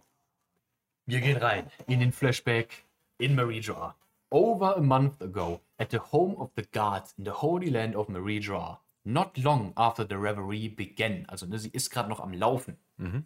[1.06, 2.84] Wir gehen rein in den Flashback
[3.18, 3.96] in Marie-Jar.
[4.30, 8.08] Over a month ago, at the home of the gods in the holy land of
[8.08, 8.80] Marie-Jar.
[9.04, 11.26] Not long after the reverie began.
[11.28, 12.78] Also, ne, sie ist gerade noch am Laufen.
[12.96, 13.24] Mhm.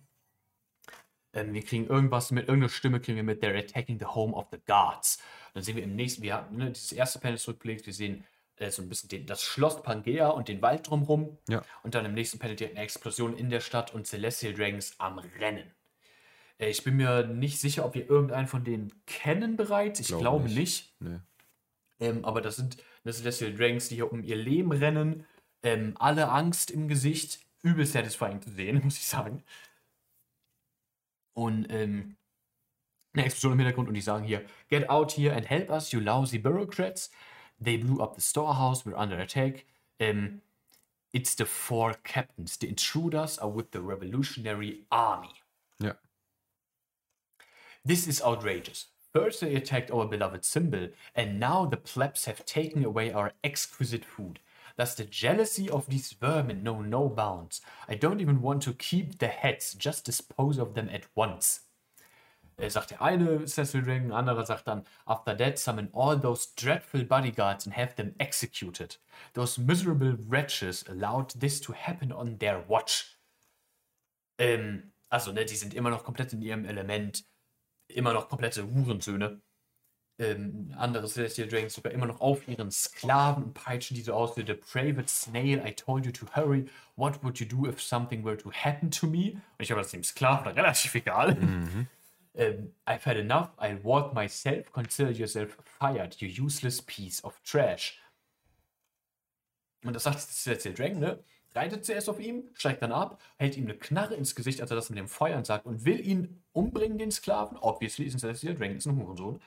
[1.33, 4.47] Ähm, wir kriegen irgendwas mit, irgendeine Stimme kriegen wir mit, they're attacking the home of
[4.51, 5.19] the gods.
[5.55, 8.25] Dann sehen wir im nächsten, wir haben ne, dieses erste Panel zurückgelegt, wir sehen
[8.59, 11.39] äh, so ein bisschen den, das Schloss Pangea und den Wald drumherum.
[11.49, 11.63] Ja.
[11.83, 15.19] Und dann im nächsten Panel direkt eine Explosion in der Stadt und Celestial Dragons am
[15.19, 15.71] Rennen.
[16.59, 20.01] Äh, ich bin mir nicht sicher, ob wir irgendeinen von denen kennen bereits.
[20.01, 20.57] Ich Glaube glaube nicht.
[20.57, 20.95] nicht.
[21.01, 21.19] Nee.
[22.01, 25.25] Ähm, aber das sind das Celestial Dragons, die hier um ihr Leben rennen.
[25.63, 27.41] Ähm, alle Angst im Gesicht.
[27.63, 29.43] Übel satisfying zu sehen, muss ich sagen.
[31.35, 32.17] Und ähm,
[33.15, 36.01] eine Explosion im Hintergrund und die sagen hier, Get out here and help us, you
[36.01, 37.11] lousy bureaucrats.
[37.61, 39.65] They blew up the storehouse, we're under attack.
[40.01, 40.43] Um,
[41.13, 42.57] it's the four captains.
[42.57, 45.35] The intruders are with the revolutionary army.
[45.81, 45.95] Yeah.
[47.85, 48.87] This is outrageous.
[49.13, 54.05] First they attacked our beloved symbol, and now the plebs have taken away our exquisite
[54.05, 54.39] food.
[54.77, 57.61] Does the jealousy of these vermin know no bounds?
[57.89, 61.61] I don't even want to keep the heads, just dispose of them at once.
[62.61, 67.05] Er sagt der eine Cecil Dragon, anderer sagt dann, After that, summon all those dreadful
[67.05, 68.99] bodyguards and have them executed.
[69.35, 73.17] Those miserable wretches allowed this to happen on their watch.
[74.39, 77.25] Ähm, also, ne, die sind immer noch komplett in ihrem Element,
[77.87, 79.41] immer noch komplette Hurensöhne.
[80.21, 84.37] Ähm, andere Celestial Dragons sogar immer noch auf ihren Sklaven und peitschen die so aus
[84.37, 86.69] wie Depraved Snail, I told you to hurry.
[86.97, 89.35] What would you do if something were to happen to me?
[89.35, 91.37] Und ich habe das dem Sklaven relativ egal.
[91.37, 91.87] Mhm.
[92.39, 93.51] Um, I've had enough.
[93.59, 94.71] I'll walk myself.
[94.73, 98.01] Consider yourself fired, you useless piece of trash.
[99.85, 101.25] Und das sagt jetzt der Dragon, ne?
[101.55, 104.77] Reitet zuerst auf ihm, steigt dann ab, hält ihm eine Knarre ins Gesicht, als er
[104.77, 107.57] das mit dem Feuern sagt und will ihn umbringen, den Sklaven.
[107.59, 109.41] Obviously ist ein Celestial Dragon, ist ein Hurensohn.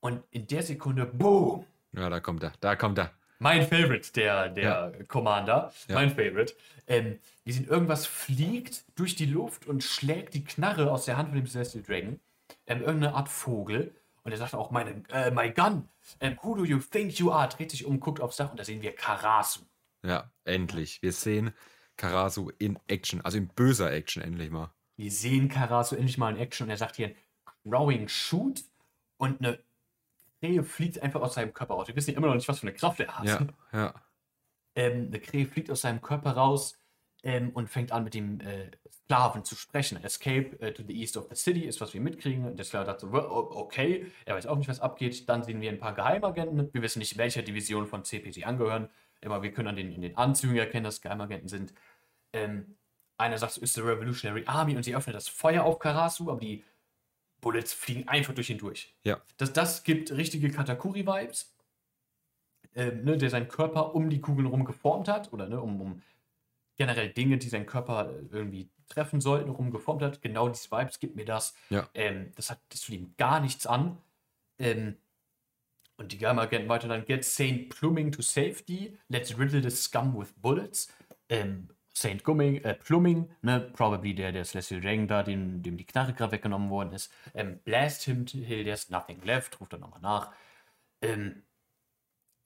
[0.00, 1.64] Und in der Sekunde, boom!
[1.92, 2.52] Ja, da kommt er.
[2.60, 3.12] Da kommt er.
[3.42, 5.04] Mein Favorite, der, der Ja.
[5.08, 5.72] Commander.
[5.88, 5.96] Ja.
[5.96, 6.54] Mein Favorite.
[6.86, 11.30] Ähm, wir sehen, irgendwas fliegt durch die Luft und schlägt die Knarre aus der Hand
[11.30, 12.20] von dem Celestial Dragon.
[12.66, 13.94] Ähm, irgendeine Art Vogel.
[14.22, 15.88] Und er sagt auch, meine, äh, my gun.
[16.20, 17.48] Ähm, who do you think you are?
[17.48, 19.60] Dreht sich um, guckt aufs Dach und da sehen wir Karasu.
[20.04, 21.02] Ja, endlich.
[21.02, 21.52] Wir sehen
[21.96, 23.20] Karasu in Action.
[23.22, 24.70] Also in böser Action endlich mal.
[24.96, 27.12] Wir sehen Karasu endlich mal in Action und er sagt hier,
[27.64, 28.62] Growing Shoot
[29.16, 29.58] und eine
[30.42, 31.86] Krähe fliegt einfach aus seinem Körper raus.
[31.86, 33.26] Wir wissen ja immer noch nicht, was für eine Kraft er hat.
[33.26, 33.94] Ja, ja.
[34.74, 36.76] Ähm, eine Krähe fliegt aus seinem Körper raus
[37.22, 40.02] ähm, und fängt an mit dem äh, Sklaven zu sprechen.
[40.02, 42.56] Escape äh, to the east of the city ist, was wir mitkriegen.
[42.56, 45.28] Der Sklave dachte so, "Well, o- okay, er weiß auch nicht, was abgeht.
[45.28, 46.70] Dann sehen wir ein paar Geheimagenten.
[46.72, 48.88] Wir wissen nicht, welcher Division von CP sie angehören,
[49.24, 51.72] aber wir können an den, in den Anzügen erkennen, dass Geheimagenten sind.
[52.32, 52.76] Ähm,
[53.18, 56.40] einer sagt, es ist the Revolutionary Army und sie öffnet das Feuer auf Karasu, aber
[56.40, 56.64] die
[57.42, 58.94] Bullets fliegen einfach durch ihn durch.
[59.04, 59.20] Ja.
[59.36, 61.54] Das, das gibt richtige Katakuri-Vibes,
[62.74, 66.02] ähm, ne, der seinen Körper um die Kugeln rum geformt hat, oder ne, um, um
[66.76, 70.22] generell Dinge, die seinen Körper äh, irgendwie treffen sollten, rum geformt hat.
[70.22, 71.54] Genau diese Vibes gibt mir das.
[71.68, 71.88] Ja.
[71.92, 73.98] Ähm, das hat das tut ihm gar nichts an.
[74.58, 74.96] Ähm,
[75.96, 80.32] und die Geheimagenten weiter dann, get Saint Plumbing to safety, let's riddle the scum with
[80.36, 80.92] bullets.
[81.28, 85.84] Ähm, Saint Gumming, äh, Plumbing, ne, probably der, der Celestial Dragon da, dem, dem die
[85.84, 87.12] Knarre gerade weggenommen worden ist.
[87.34, 90.32] Ähm, blast him till there's nothing left, ruft er nochmal nach.
[91.02, 91.42] Ähm,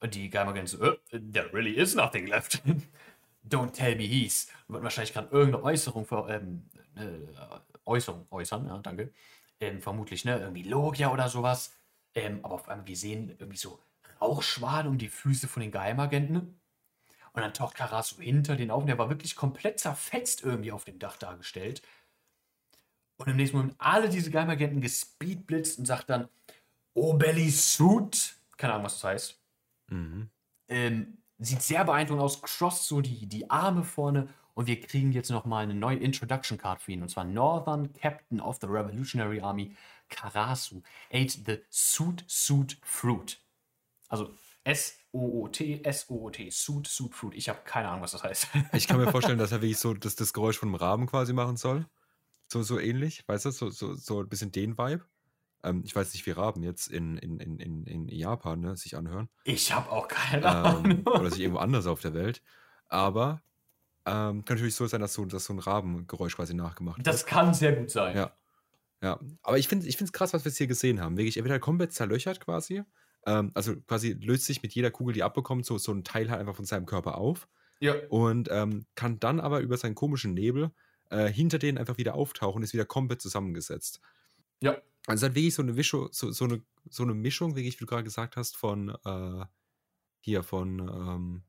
[0.03, 2.61] die Geheimagenten so, äh, there really is nothing left.
[3.47, 4.51] Don't tell me he's.
[4.67, 9.13] Wird wahrscheinlich gerade irgendeine Äußerung, ver, ähm, äh, Äußerung äußern, ja, danke.
[9.59, 11.73] Ähm, vermutlich, ne, irgendwie Logia oder sowas.
[12.13, 13.79] Ähm, aber auf einmal, wir sehen irgendwie so
[14.21, 16.59] Rauchschwaden um die Füße von den Geheimagenten.
[17.37, 20.85] Und dann taucht Karasu hinter den auf und der war wirklich komplett zerfetzt irgendwie auf
[20.85, 21.83] dem Dach dargestellt.
[23.17, 26.29] Und im nächsten Moment alle diese Geheimagenten gespeedblitzt und sagt dann,
[26.95, 28.37] Oh Belly Suit.
[28.57, 29.41] Keine Ahnung, was das heißt.
[29.89, 30.31] Mhm.
[30.67, 35.29] Ähm, sieht sehr beeindruckend aus, crosst so die, die Arme vorne und wir kriegen jetzt
[35.29, 39.75] nochmal eine neue Introduction Card für ihn und zwar Northern Captain of the Revolutionary Army
[40.09, 40.81] Karasu
[41.13, 43.39] ate the Suit Suit Fruit.
[44.07, 44.33] Also
[44.67, 47.33] S-O-O-T, S-O-O-T, Suit Suit Fruit.
[47.35, 48.47] Ich habe keine Ahnung, was das heißt.
[48.73, 51.31] Ich kann mir vorstellen, dass er wirklich so das, das Geräusch von einem Raben quasi
[51.31, 51.85] machen soll.
[52.49, 55.05] So, so ähnlich, weißt du, so, so, so ein bisschen den Vibe.
[55.63, 59.29] Ähm, ich weiß nicht, wie Raben jetzt in, in, in, in, Japan ne, sich anhören.
[59.45, 61.07] Ich habe auch keine ähm, Ahnung.
[61.07, 62.41] oder sich irgendwo anders auf der Welt.
[62.89, 63.41] Aber
[64.05, 67.53] ähm, kann natürlich so sein, dass so, dass so ein Rabengeräusch quasi nachgemacht Das kann
[67.53, 68.17] sehr gut sein.
[68.17, 68.33] Ja.
[69.01, 71.17] Ja, aber ich finde es krass, was wir jetzt hier gesehen haben.
[71.17, 72.83] Wirklich, er wird halt komplett zerlöchert quasi.
[73.27, 76.39] Ähm, also quasi löst sich mit jeder Kugel, die abbekommt, so, so ein Teil halt
[76.39, 77.47] einfach von seinem Körper auf.
[77.79, 77.93] Ja.
[78.09, 80.71] Und ähm, kann dann aber über seinen komischen Nebel
[81.11, 83.99] äh, hinter denen einfach wieder auftauchen und ist wieder komplett zusammengesetzt.
[84.61, 84.77] Ja.
[85.05, 87.85] Also halt wirklich so eine, Mischung, so, so eine, so eine Mischung, wirklich, wie du
[87.85, 89.45] gerade gesagt hast, von äh,
[90.21, 91.43] hier, von ähm,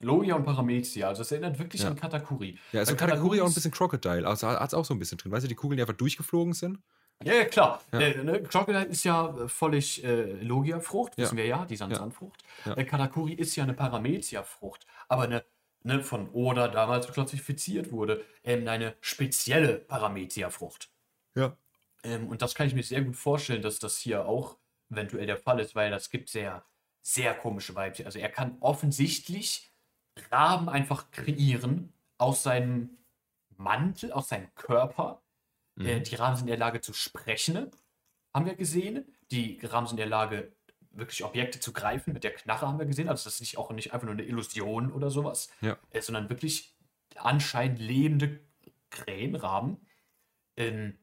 [0.00, 1.88] Logia und Paramezia, also es erinnert wirklich Ja.
[1.88, 2.58] an Katakuri.
[2.72, 5.18] ja, also Bei Katakuri auch ein bisschen Crocodile, also hat es auch so ein bisschen
[5.18, 5.30] drin.
[5.30, 6.78] Weißt du, die Kugeln, die einfach durchgeflogen sind.
[7.22, 7.82] Ja, ja klar.
[7.92, 8.00] Ja.
[8.00, 11.24] Äh, ne, Crocodile ist ja äh, völlig äh, Logia-Frucht, Ja.
[11.24, 12.42] wissen wir ja, die Sand-Sandfrucht.
[12.64, 12.76] Ja.
[12.76, 15.44] Äh, Katakuri ist ja eine Paramezia-Frucht, aber eine,
[15.82, 20.90] ne, von Oda damals klassifiziert wurde, ähm, eine spezielle Paramezia-Frucht.
[21.34, 21.56] Ja.
[22.04, 24.56] Ähm, und das kann ich mir sehr gut vorstellen, dass das hier auch
[24.90, 26.64] eventuell der Fall ist, weil das gibt sehr,
[27.02, 27.98] sehr komische Vibes.
[27.98, 28.06] hier.
[28.06, 29.70] Also er kann offensichtlich
[30.30, 32.96] Raben einfach kreieren aus seinem
[33.56, 35.20] Mantel, aus seinem Körper.
[35.80, 36.02] Äh, Mhm.
[36.04, 37.70] die Raben sind in der Lage zu sprechen,
[38.34, 39.04] haben wir gesehen.
[39.30, 40.52] Die Raben sind in der Lage,
[40.92, 42.12] wirklich Objekte zu greifen.
[42.12, 43.08] Mit der Knarre haben wir gesehen.
[43.08, 45.78] Also das ist nicht auch nicht einfach nur eine Illusion oder sowas, Ja.
[45.90, 46.74] äh, sondern wirklich
[47.16, 48.40] anscheinend lebende
[48.90, 49.86] Krähenraben.
[50.56, 50.98] Ähm,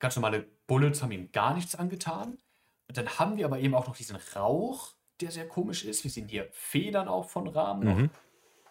[0.00, 2.38] ganz normale Bullets haben ihm gar nichts angetan.
[2.88, 6.02] Und dann haben wir aber eben auch noch diesen Rauch, der sehr komisch ist.
[6.02, 7.84] Wir sehen hier Federn auch von noch.
[7.84, 8.10] Mhm.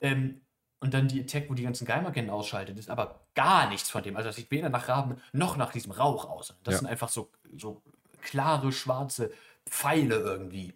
[0.01, 0.41] Ähm,
[0.81, 4.15] und dann die Attack, wo die ganzen Geheimagenten ausschaltet, ist aber gar nichts von dem.
[4.15, 6.53] Also das sieht weder nach Raben noch nach diesem Rauch aus.
[6.63, 6.79] Das Ja.
[6.79, 7.81] sind einfach so, so
[8.21, 9.31] klare, schwarze
[9.65, 10.73] Pfeile irgendwie.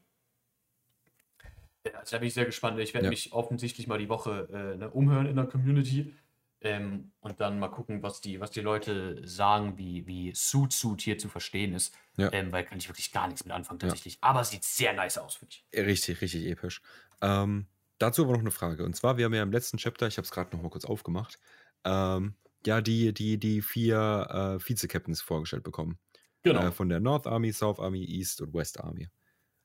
[1.85, 2.79] Ja, Also da bin ich sehr gespannt.
[2.79, 3.09] Ich werde Ja.
[3.09, 6.13] mich offensichtlich mal die Woche äh, ne, umhören in der Community.
[6.61, 11.17] Ähm, und dann mal gucken, was die, was die Leute sagen, wie, wie Suit hier
[11.17, 11.93] zu verstehen ist.
[12.15, 12.31] Ja.
[12.31, 13.87] Ähm, weil kann ich wirklich gar nichts mit anfangen Ja.
[13.89, 14.17] tatsächlich.
[14.21, 15.65] Aber es sieht sehr nice aus, finde ich.
[15.77, 16.81] Richtig, richtig episch.
[17.21, 17.67] Ähm,
[18.03, 18.83] dazu aber noch eine Frage.
[18.85, 20.85] Und zwar, wir haben ja im letzten Chapter, ich habe es gerade noch mal kurz
[20.85, 21.39] aufgemacht,
[21.85, 22.35] ähm,
[22.65, 25.99] ja, die, die, die vier äh, Vize-Captains vorgestellt bekommen.
[26.43, 26.67] Genau.
[26.67, 29.09] Äh, von der North Army, South Army, East und West Army.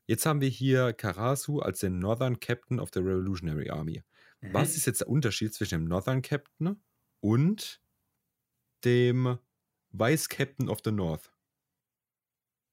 [0.06, 4.02] Jetzt haben wir hier Karasu als den Northern Captain of the Revolutionary Army.
[4.40, 4.54] Mhm.
[4.54, 6.82] Was ist jetzt der Unterschied zwischen dem Northern Captain
[7.20, 7.82] und
[8.84, 9.38] dem
[9.90, 11.32] Vice Captain of the North?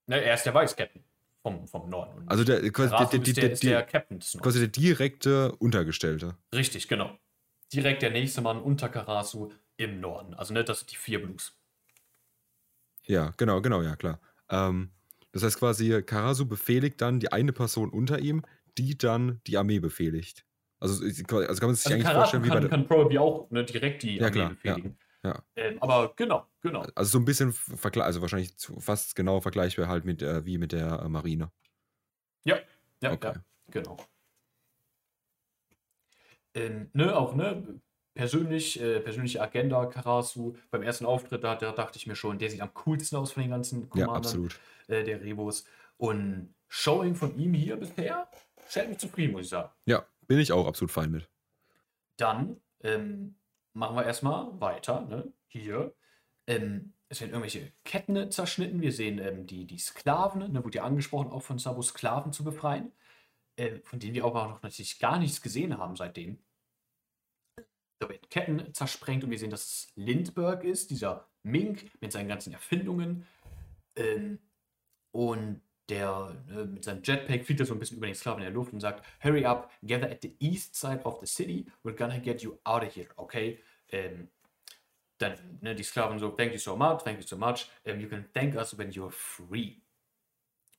[0.07, 1.03] Ne, er ist der Vice-Captain
[1.45, 2.17] vom, vom Norden.
[2.17, 4.43] Und Also der, quasi, der, der, der, der, der Captain des Nordens.
[4.43, 6.37] quasi der direkte Untergestellte.
[6.53, 7.19] Richtig, genau.
[7.71, 10.33] Direkt der nächste Mann unter Karasu im Norden.
[10.33, 11.55] Also, ne, das sind die vier Blues.
[13.05, 14.19] Ja, genau, genau, ja, klar.
[14.49, 14.89] Ähm,
[15.33, 18.41] das heißt quasi, Karasu befehligt dann die eine Person unter ihm,
[18.79, 20.45] die dann die Armee befehligt.
[20.79, 23.63] Also, also kann man sich Also, eigentlich Karasu vorstellen, wie bei kann, probably auch ne,
[23.63, 24.91] direkt die Ja, Armee klar, befehligen.
[24.91, 25.04] ja.
[25.55, 26.85] Ähm, aber genau, genau.
[26.95, 30.71] Also so ein bisschen vergleich, also wahrscheinlich fast genau vergleichbar halt mit äh, wie mit
[30.71, 31.51] der äh, Marine.
[32.43, 32.57] Ja,
[33.01, 33.33] Okay.
[33.33, 33.33] ja,
[33.69, 33.97] genau.
[36.53, 37.81] Ähm, ne, auch, ne,
[38.13, 42.49] persönlich, äh, persönliche Agenda, Karasu, beim ersten Auftritt, da, da dachte ich mir schon, der
[42.49, 44.59] sieht am coolsten aus von den ganzen Ja, Commandern absolut.
[44.87, 45.65] äh, der Rebos.
[45.97, 48.29] Und Showing von ihm hier bisher
[48.69, 49.69] stellt mich zufrieden, muss ich sagen.
[49.85, 51.29] Ja, bin ich auch absolut fein mit.
[52.17, 53.35] Dann ähm,
[53.75, 55.01] machen wir erstmal weiter.
[55.01, 55.31] Ne?
[55.47, 55.93] Hier.
[56.47, 58.81] Ähm, es werden irgendwelche Ketten zerschnitten.
[58.81, 62.43] Wir sehen ähm, die, die Sklaven, ne, wurde ja angesprochen, auch von Sabo Sklaven zu
[62.43, 62.91] befreien,
[63.57, 66.39] äh, von denen wir auch noch natürlich gar nichts gesehen haben seitdem.
[67.99, 72.27] Da werden Ketten zersprengt und wir sehen, dass es Lindbergh ist, dieser Mink mit seinen
[72.27, 73.27] ganzen Erfindungen.
[73.95, 74.39] Ähm,
[75.11, 78.45] und der äh, mit seinem Jetpack fliegt er so ein bisschen über den Sklaven in
[78.45, 81.95] der Luft und sagt: Hurry up, gather at the east side of the city, we're
[81.95, 83.59] gonna get you out of here, okay?
[83.89, 84.29] Ähm,
[85.17, 88.09] dann ne, die Sklaven so: Thank you so much, thank you so much, um, you
[88.09, 89.81] can thank us when you're free.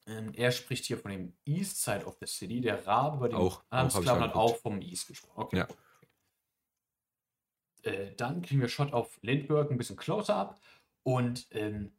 [0.07, 2.61] Ähm, er spricht hier von dem East Side of the City.
[2.61, 5.43] Der Rabe bei den Auch, anderen auch Sklaven hat auch vom East gesprochen.
[5.43, 5.57] Okay.
[5.59, 5.69] Ja.
[7.83, 10.61] Äh, dann kriegen wir Shot auf Lindbergh ein bisschen closer up
[11.03, 11.93] und ähm,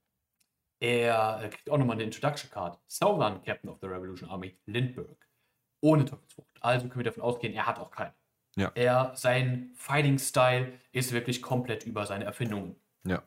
[0.79, 2.79] er äh, kriegt auch nochmal eine Introduction Card.
[2.87, 5.17] Southern Captain of the Revolution Army, Lindbergh.
[5.81, 6.55] Ohne Teufelsfrucht.
[6.61, 8.13] Also können wir davon ausgehen, er hat auch keine.
[8.55, 8.71] Ja.
[8.73, 12.75] Er, sein Fighting-Style ist wirklich komplett über seine Erfindungen.
[13.05, 13.23] Ja.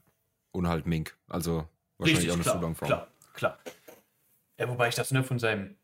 [0.50, 1.16] Und halt Mink.
[1.28, 2.74] Also wahrscheinlich auch eine klar, Form.
[2.74, 3.58] klar, klar.
[4.58, 5.76] Ja, wobei ich das ne, von seinem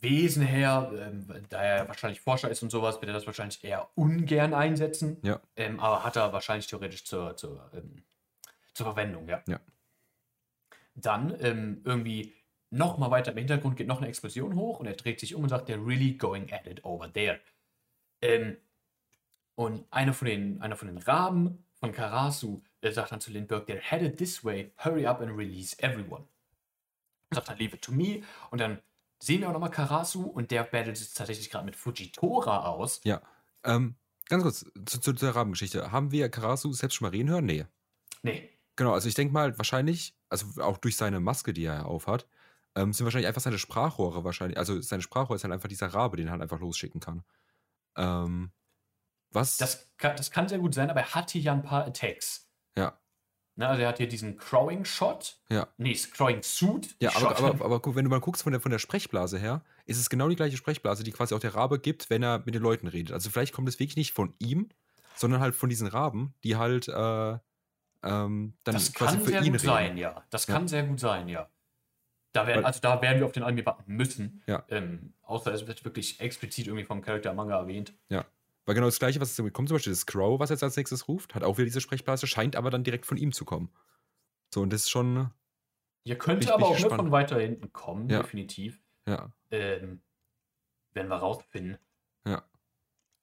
[0.00, 3.88] Wesen her, ähm, da er wahrscheinlich Forscher ist und sowas, wird er das wahrscheinlich eher
[3.94, 5.16] ungern einsetzen.
[5.22, 5.40] Ja.
[5.56, 8.04] Ähm, aber hat er wahrscheinlich theoretisch zur, zur, ähm,
[8.74, 9.42] zur Verwendung, ja.
[9.46, 9.58] Ja.
[10.96, 12.34] Dann ähm, irgendwie
[12.70, 15.42] noch mal weiter im Hintergrund geht noch eine Explosion hoch und er dreht sich um
[15.42, 17.40] und sagt, they're really going at it over there.
[18.22, 18.56] Ähm,
[19.54, 23.70] und einer von den, einer von den Raben von Karasu äh, sagt dann zu Lindbergh,
[23.70, 26.24] they're headed this way, hurry up and release everyone.
[27.30, 28.22] Sagt dann, leave it to me.
[28.50, 28.80] Und dann
[29.18, 33.00] sehen wir auch nochmal Karasu und der battlet jetzt tatsächlich gerade mit Fujitora aus.
[33.04, 33.22] Ja.
[33.64, 33.96] Ähm,
[34.28, 35.92] ganz kurz, zu, zu der Rabengeschichte.
[35.92, 37.46] Haben wir Karasu selbst schon mal reden hören?
[37.46, 37.66] Nee.
[38.22, 42.26] Nee, Genau, also ich denke mal, wahrscheinlich, also auch durch seine Maske, die er aufhat,
[42.74, 44.58] ähm, sind wahrscheinlich einfach seine Sprachrohre wahrscheinlich.
[44.58, 47.24] Also seine Sprachrohr ist halt einfach dieser Rabe, den er halt einfach losschicken kann.
[47.96, 48.52] Ähm,
[49.30, 49.56] was?
[49.56, 52.48] das kann, das kann sehr gut sein, aber er hat hier ja ein paar Attacks.
[52.76, 52.98] ja,
[53.58, 55.40] Ne, also er hat hier diesen Crowing-Shot.
[55.48, 55.66] ja.
[55.78, 56.96] Nee, Crowing-Suit.
[57.00, 59.64] Ja, aber, aber, aber guck, wenn du mal guckst von der, von der Sprechblase her,
[59.86, 62.54] ist es genau die gleiche Sprechblase, die quasi auch der Rabe gibt, wenn er mit
[62.54, 63.14] den Leuten redet.
[63.14, 64.68] Also vielleicht kommt es wirklich nicht von ihm,
[65.16, 67.38] sondern halt von diesen Raben, die halt äh,
[68.06, 69.66] ähm, dann das kann für sehr ihn gut reden.
[69.66, 70.24] sein, ja.
[70.30, 70.54] Das Ja.
[70.54, 71.48] kann sehr gut sein, ja.
[72.32, 74.42] Da werden, also da werden wir auf den Anime warten müssen.
[74.46, 74.64] Ja.
[74.68, 77.94] Ähm, außer es wird wirklich explizit irgendwie vom Charakter Manga erwähnt.
[78.68, 81.06] Weil genau das gleiche, was jetzt kommt, zum Beispiel das Crow, was jetzt als nächstes
[81.08, 83.70] ruft, hat auch wieder diese Sprechblase, scheint aber dann direkt von ihm zu kommen.
[84.52, 85.30] So, und das ist schon,
[86.18, 88.22] könnte Bin ich- aber auch nur von weiter hinten kommen, Ja.
[88.22, 88.82] definitiv.
[89.08, 90.02] ja, Ähm,
[90.94, 91.78] werden wir rausfinden.
[92.26, 92.38] Ja.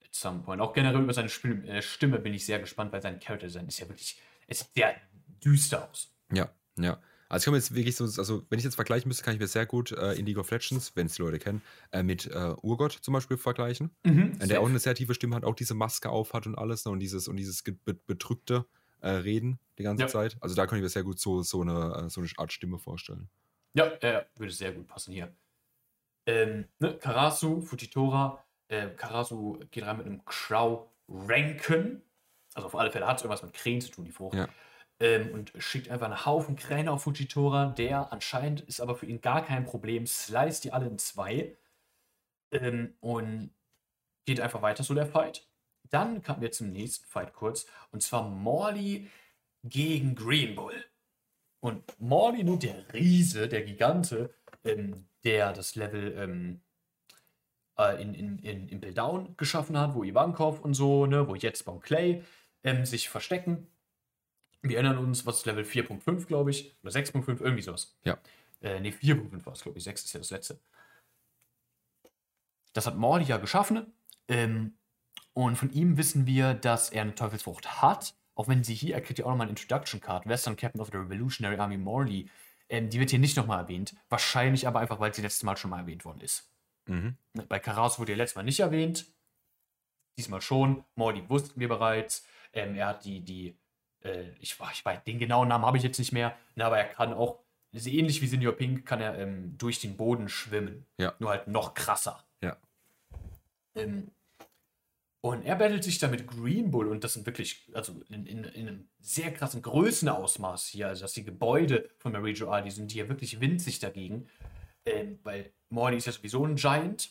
[0.02, 0.62] At some point.
[0.62, 3.68] Auch generell über seine Stimme, äh, Stimme bin ich sehr gespannt, weil sein Charakter sein
[3.68, 4.96] ist ja wirklich, es sieht sehr
[5.44, 6.12] düster aus.
[6.32, 7.00] Ja, ja.
[7.28, 9.40] Also ich kann mir jetzt wirklich so, also wenn ich jetzt vergleichen müsste, kann ich
[9.40, 12.26] mir sehr gut äh, in League of Legends, wenn es die Leute kennen, äh, mit
[12.26, 13.90] äh, Urgott zum Beispiel vergleichen.
[14.04, 16.92] Mhm, der auch eine sehr tiefe Stimme hat, auch diese Maske aufhat und alles ne,
[16.92, 18.66] und dieses und dieses be bedrückte
[19.00, 20.08] äh, Reden die ganze Ja.
[20.08, 20.36] Zeit.
[20.40, 22.78] Also da kann ich mir sehr gut so, so, eine, äh, so eine Art Stimme
[22.78, 23.28] vorstellen.
[23.74, 25.34] Ja, ja, würde sehr gut passen hier.
[26.26, 32.02] Ähm, ne, Karasu, Fujitora, äh, Karasu geht rein mit einem Crow Ranken.
[32.54, 34.36] Also auf alle Fälle hat es irgendwas mit Krähen zu tun, die Frucht.
[34.36, 34.48] Ja.
[35.00, 37.74] Ähm, und schickt einfach einen Haufen Kräne auf Fujitora.
[37.76, 40.06] Der anscheinend ist aber für ihn gar kein Problem.
[40.06, 41.56] Slice die alle in zwei.
[42.52, 43.50] Ähm, und
[44.24, 45.46] geht einfach weiter so der Fight.
[45.90, 47.66] Dann kamen wir zum nächsten Fight kurz.
[47.90, 49.10] Und zwar Morley
[49.64, 50.84] gegen Green Bull.
[51.60, 54.32] Und Morley, nun der Riese, der Gigante,
[54.64, 56.60] ähm, der das Level ähm,
[57.78, 61.34] äh, in, in, in, in Bill Down geschaffen hat, wo Ivankov und so, ne, wo
[61.34, 62.22] jetzt Bon Clay
[62.64, 63.68] ähm, sich verstecken.
[64.62, 67.96] Wir erinnern uns, was Level 4.5, glaube ich, oder 6.5, irgendwie sowas.
[68.04, 68.18] Ja.
[68.62, 70.58] Äh, ne, 4.5 war es, glaube ich, 6 ist ja das letzte.
[72.72, 73.92] Das hat Morley ja geschaffen.
[74.26, 74.78] Ähm,
[75.34, 78.14] und von ihm wissen wir, dass er eine Teufelsfrucht hat.
[78.34, 80.88] Auch wenn sie hier, er kriegt ja auch nochmal eine Introduction Card, Western Captain of
[80.88, 82.30] the Revolutionary Army Morley.
[82.68, 83.94] Ähm, die wird hier nicht nochmal erwähnt.
[84.08, 86.50] Wahrscheinlich aber einfach, weil sie letztes Mal schon mal erwähnt worden ist.
[86.86, 87.16] Mhm.
[87.48, 89.06] Bei Karas wurde ja letztes Mal nicht erwähnt.
[90.16, 90.84] Diesmal schon.
[90.94, 92.26] Morley wussten wir bereits.
[92.54, 93.58] Ähm, er hat die, die,
[94.02, 96.84] äh, ich, ich weiß, den genauen Namen habe ich jetzt nicht mehr, ne, aber er
[96.86, 97.40] kann auch,
[97.72, 100.86] ähnlich wie Senior Pink, kann er ähm, durch den Boden schwimmen.
[100.96, 101.14] Ja.
[101.18, 102.24] Nur halt noch krasser.
[102.40, 102.56] Ja.
[103.74, 104.12] Ähm,
[105.24, 108.44] und er battelt sich da mit Green Bull und das sind wirklich, also in, in,
[108.44, 113.08] in einem sehr krassen Größenausmaß hier, also dass die Gebäude von Marijo Ali sind hier
[113.08, 114.28] wirklich winzig dagegen,
[114.84, 117.10] ähm, weil Morley ist ja sowieso ein Giant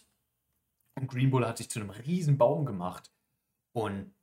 [0.93, 3.11] und Green Bull hat sich zu einem riesen Baum gemacht
[3.73, 4.13] und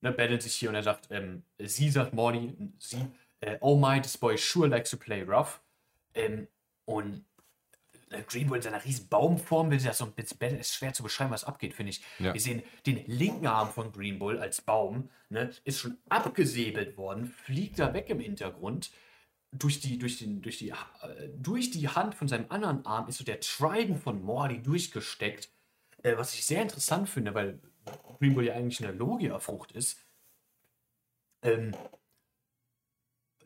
[0.00, 3.06] ne, battelt sich hier und er sagt, ähm, sie sagt Morley, sie,
[3.40, 5.60] äh, oh my, this boy sure likes to play rough
[6.14, 6.48] ähm,
[6.84, 7.24] und
[8.10, 10.74] äh, Green Bull in seiner riesen Baumform will sie das so ein bisschen battle, ist
[10.74, 12.02] schwer zu beschreiben, was abgeht, finde ich.
[12.18, 12.32] Ja.
[12.32, 17.26] Wir sehen den linken Arm von Green Bull als Baum, ne, ist schon abgesäbelt worden,
[17.26, 18.90] fliegt da weg im Hintergrund.
[19.52, 20.74] Durch die, durch, den, durch, die, äh,
[21.36, 25.48] durch die Hand von seinem anderen Arm ist so der Trident von Morley durchgesteckt.
[26.02, 27.58] Äh, was ich sehr interessant finde, weil
[28.18, 29.98] Green Bull ja eigentlich eine Logia-Frucht ist.
[31.42, 31.74] Ähm,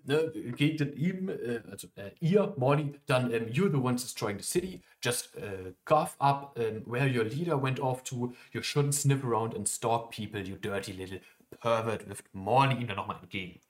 [0.04, 4.44] ne, in ihm, äh, also äh, ihr, Morley, dann ähm, You're the ones destroying the
[4.44, 4.82] city.
[5.02, 8.34] Just äh, cough up ähm, where your leader went off to.
[8.52, 11.20] You shouldn't sniff around and stalk people, you dirty little
[11.60, 13.60] pervert, wirft Morley ihm dann nochmal entgegen.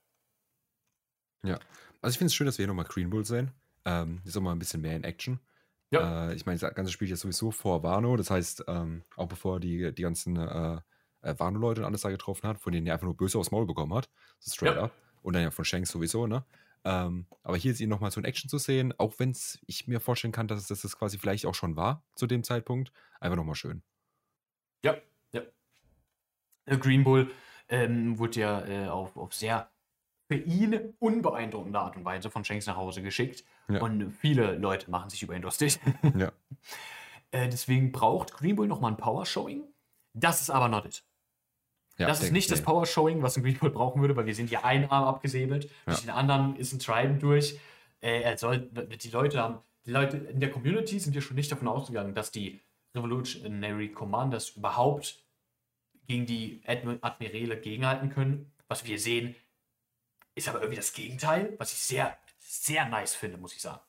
[1.43, 1.59] Ja.
[2.03, 3.51] Also ich finde es schön, dass wir hier nochmal Green Bull sehen.
[3.85, 5.41] Ähm, ist auch mal ein bisschen mehr in Action.
[5.91, 6.31] Ja.
[6.31, 9.61] Äh, ich meine, das ganze Spiel ist sowieso vor Wano, das heißt, ähm, auch bevor
[9.61, 10.81] die, die ganzen äh,
[11.23, 13.67] äh, Wano-Leute und alles da getroffen hat, von denen er einfach nur böse aufs Maul
[13.67, 14.09] bekommen hat.
[14.39, 14.85] So straight Ja.
[14.85, 14.93] up.
[15.23, 16.45] Und dann ja von Shanks sowieso, ne?
[16.83, 19.37] Ähm, aber hier ist ihn nochmal so in Action zu sehen, auch wenn
[19.67, 22.91] ich mir vorstellen kann, dass dass das quasi vielleicht auch schon war zu dem Zeitpunkt.
[23.21, 23.83] Einfach nochmal schön.
[24.83, 24.97] Ja,
[25.33, 25.43] ja.
[26.67, 27.31] Green Bull
[27.69, 29.71] ähm, wurde ja äh, auf, auf sehr
[30.31, 33.43] für ihn unbeeindruckende Art und Weise von Shanks nach Hause geschickt.
[33.69, 33.81] Ja.
[33.83, 35.81] Und viele Leute machen sich über ihn lustig.
[36.17, 36.31] Ja.
[37.33, 39.65] Äh, deswegen braucht Green Bull nochmal ein Power-Showing.
[40.15, 41.03] Das ist aber not it.
[41.99, 42.63] ja das ist nicht das.
[42.63, 46.01] Power-Showing, was ein Green Bull brauchen würde, weil wir sehen hier einen Arm abgesäbelt, durch
[46.01, 47.59] den anderen ist ein Trident durch.
[48.01, 51.51] Äh, er soll, die Leute haben, die Leute in der Community sind ja schon nicht
[51.51, 52.61] davon ausgegangen, dass die
[52.95, 55.25] Revolutionary Commanders überhaupt
[56.07, 58.53] gegen die Admi- Admirale gegenhalten können.
[58.69, 59.35] Was wir sehen,
[60.41, 63.81] ist aber irgendwie das Gegenteil, was ich sehr, sehr nice finde, muss ich sagen.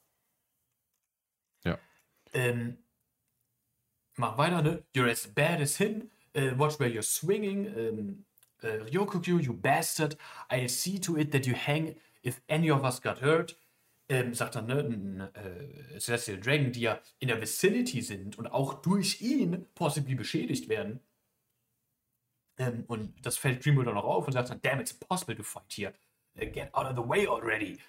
[1.64, 1.80] Ja.
[2.34, 2.78] Ähm,
[4.16, 4.84] mach weiter, ne?
[4.96, 6.10] You're as bad as him.
[6.36, 7.68] Uh, watch where you're swinging.
[7.68, 8.26] Um,
[8.64, 10.18] uh, Ryokugyu, you bastard.
[10.50, 13.58] I'll see to it that you hang if any of us got hurt.
[14.10, 18.48] Ähm, sagt dann, ne, ein, äh, Celestial Dragon, die ja in der Vicinity sind und
[18.48, 21.00] auch durch ihn possibly beschädigt werden.
[22.58, 25.44] Ähm, und das fällt Dreambull dann auch auf und sagt dann, damn, it's impossible to
[25.44, 25.94] fight here.
[26.46, 27.80] Get out of the way already.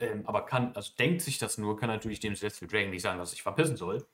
[0.00, 3.18] Ähm, aber kann, also denkt sich das nur, kann natürlich dem Celestial Dragon nicht sagen,
[3.18, 4.06] dass sich verpissen soll.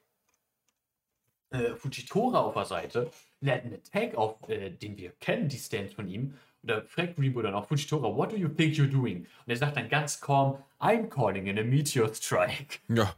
[1.51, 5.95] Äh, Fujitora auf der Seite lädt einen Attack auf, äh, den wir kennen, die Stance
[5.95, 6.39] von ihm.
[6.63, 9.19] Und da fragt Greenbull dann auch Fujitora, what do you think you're doing?
[9.19, 12.79] Und er sagt dann ganz calm, I'm calling in a Meteor Strike.
[12.89, 13.15] Ja,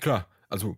[0.00, 0.26] klar.
[0.50, 0.76] Also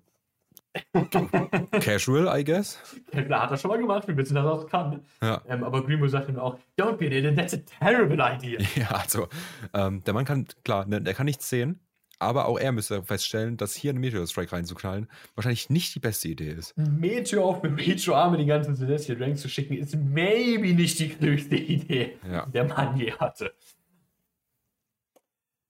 [1.81, 2.79] casual, I guess.
[3.13, 5.03] Ja, klar, hat er schon mal gemacht, wir wissen, dass er das kann.
[5.23, 5.43] Ja.
[5.49, 8.61] Ähm, aber Greenbull sagt dann auch, don't be an idiot, that's a terrible idea.
[8.77, 9.29] Ja, also
[9.75, 11.81] ähm, der Mann kann, klar, ne, der kann nichts sehen,
[12.21, 16.29] aber auch er müsste feststellen, dass hier einen Meteor Strike reinzuknallen wahrscheinlich nicht die beste
[16.29, 16.77] Idee ist.
[16.79, 21.09] Ein Meteor auf Meteor Arme die ganzen Celestial Dragons zu schicken, ist maybe nicht die
[21.09, 22.47] klügste Idee, Ja.
[22.47, 23.53] die der Mann je hatte.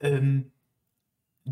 [0.00, 0.50] Ähm,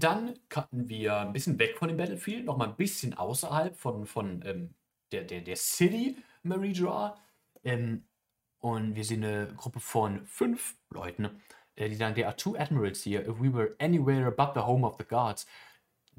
[0.02, 4.42] dann cutten wir ein bisschen weg von dem Battlefield, nochmal ein bisschen außerhalb von, von
[4.44, 4.74] ähm,
[5.12, 6.74] der, der, der City Marie
[7.64, 8.04] Ähm,
[8.60, 11.40] und wir sehen eine Gruppe von fünf Leuten,
[11.76, 13.22] äh, die sagen, there are two admirals here.
[13.22, 15.46] If we were anywhere above the home of the guards,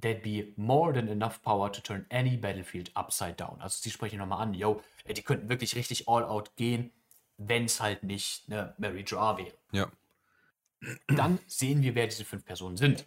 [0.02, 3.60] there'd be more than enough power to turn any battlefield upside down.
[3.60, 6.92] Also sie sprechen nochmal an, yo, äh, die könnten wirklich richtig all out gehen,
[7.38, 9.54] wenn es halt nicht eine Mary Jar wäre.
[9.72, 9.92] Ja.
[11.08, 13.06] Dann sehen wir, wer diese fünf Personen sind.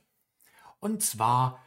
[0.82, 1.62] Und zwar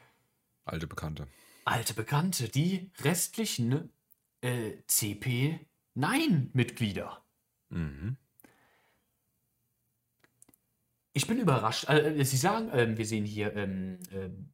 [0.66, 1.28] Alte Bekannte.
[1.64, 3.94] alte Bekannte, die restlichen
[4.42, 7.22] äh, CP9-Mitglieder.
[7.70, 8.18] Mhm.
[11.14, 11.88] Ich bin überrascht.
[11.88, 14.50] Äh, Sie sagen, ähm, wir sehen hier ähm, ähm,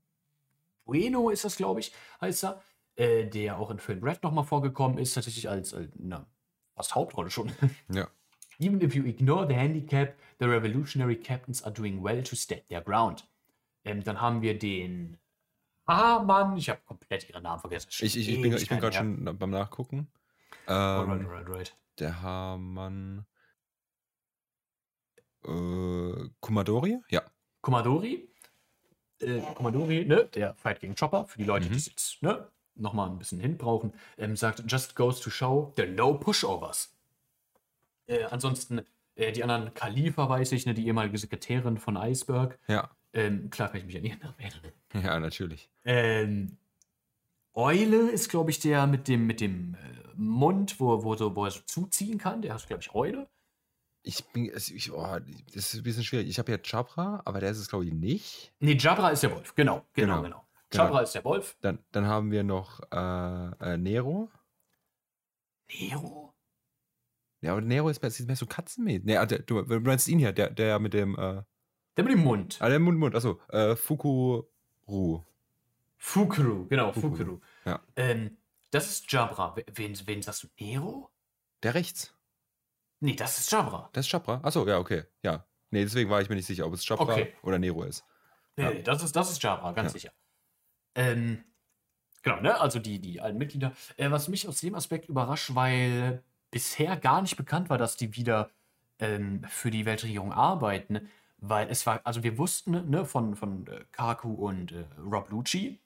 [0.86, 1.91] Bueno ist das, glaube ich,
[2.22, 2.62] heißt er,
[2.97, 6.28] äh, der auch in Film Red nochmal vorgekommen ist, tatsächlich als, äh, na,
[6.76, 7.51] fast Hauptrolle schon.
[7.91, 8.07] Ja.
[8.59, 12.82] Even if you ignore the handicap, the revolutionary captains are doing well to stand their
[12.82, 13.28] ground.
[13.84, 15.17] Ähm, dann haben wir den
[15.88, 16.57] Hamann.
[16.57, 17.89] Ich habe komplett ihren Namen vergessen.
[17.91, 20.07] Ich, ich, ich bin, ich bin gerade schon beim Nachgucken.
[20.67, 20.75] her.
[20.75, 21.77] Alright, Ähm, alright, alright.
[21.99, 23.25] der Hamann.
[25.43, 26.99] Äh, Kumadori?
[27.09, 27.23] Ja.
[27.61, 28.27] Komadori.
[29.19, 31.71] Äh, Komadori, ne, der Fight gegen Chopper, für die Leute, Mhm.
[31.71, 35.71] die es jetzt ne, nochmal ein bisschen hin brauchen, ähm, sagt, just goes to show,
[35.75, 36.95] there are no pushovers.
[38.07, 38.82] Äh, ansonsten,
[39.15, 42.57] äh, die anderen Khalifa, weiß ich, ne, die ehemalige Sekretärin von Iceberg.
[42.67, 42.89] Ja.
[43.14, 44.72] Ähm, klar kann ich mich an ihren Namen erinnern.
[44.93, 45.70] Ja, natürlich.
[45.86, 46.57] Ähm,
[47.53, 49.78] Eule ist, glaube ich, der mit dem, mit dem äh,
[50.16, 52.41] Mund, wo, wo, so, wo er so zuziehen kann.
[52.41, 53.30] Der heißt, glaube ich, Eule.
[54.03, 54.51] Ich bin.
[54.55, 55.18] Ich, oh,
[55.53, 56.28] das ist ein bisschen schwierig.
[56.28, 58.53] Ich habe ja Chabra, aber der ist es, glaube ich, nicht.
[58.59, 59.53] Nee, Jabra ist der Wolf.
[59.55, 60.45] Genau, genau, Genau, genau.
[60.70, 60.84] genau.
[60.84, 61.57] Jabra ist der Wolf.
[61.62, 64.30] Dann, dann haben wir noch äh, äh, Nero.
[65.70, 66.34] Nero?
[67.41, 69.03] Ja, aber Nero ist mehr, sieht mehr so katzenmäßig.
[69.03, 71.18] Nee, der, du, du meinst ihn hier, der, der mit dem.
[71.18, 71.43] Äh,
[71.98, 72.58] Der mit dem Mund.
[72.62, 73.16] ah, der Mund, Mund.
[73.16, 74.46] Achso, äh, Fukuru.
[75.98, 77.39] Fukuru, genau, Fukuru, Fukuru.
[77.66, 77.80] ja.
[77.96, 78.38] Ähm,
[78.72, 79.56] das ist Jabra.
[79.56, 80.48] We- Wen, wen sagst du?
[80.60, 81.10] Nero?
[81.64, 82.16] Der rechts.
[83.02, 83.89] Nee, das ist Jabra.
[83.94, 84.39] Das ist Chabra.
[84.44, 85.04] Achso, ja, okay.
[85.24, 85.46] Ja.
[85.70, 87.34] Nee, deswegen war ich mir nicht sicher, ob es Chabra Okay.
[87.44, 88.04] oder Nero ist.
[88.56, 88.70] Nee, Ja.
[88.72, 89.94] nee, das ist, das ist Jabra, ganz Ja.
[89.94, 90.12] sicher.
[90.96, 91.44] Ähm,
[92.24, 92.60] genau, ne?
[92.60, 93.74] Also die, die alten Mitglieder.
[93.98, 98.16] Äh, was mich aus dem Aspekt überrascht, weil bisher gar nicht bekannt war, dass die
[98.16, 98.50] wieder
[99.00, 101.10] ähm, für die Weltregierung arbeiten.
[101.42, 105.80] Weil es war, also wir wussten ne, von, von äh, Kaku und äh, Rob Lucci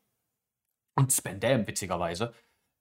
[0.96, 2.34] und Spandam, witzigerweise,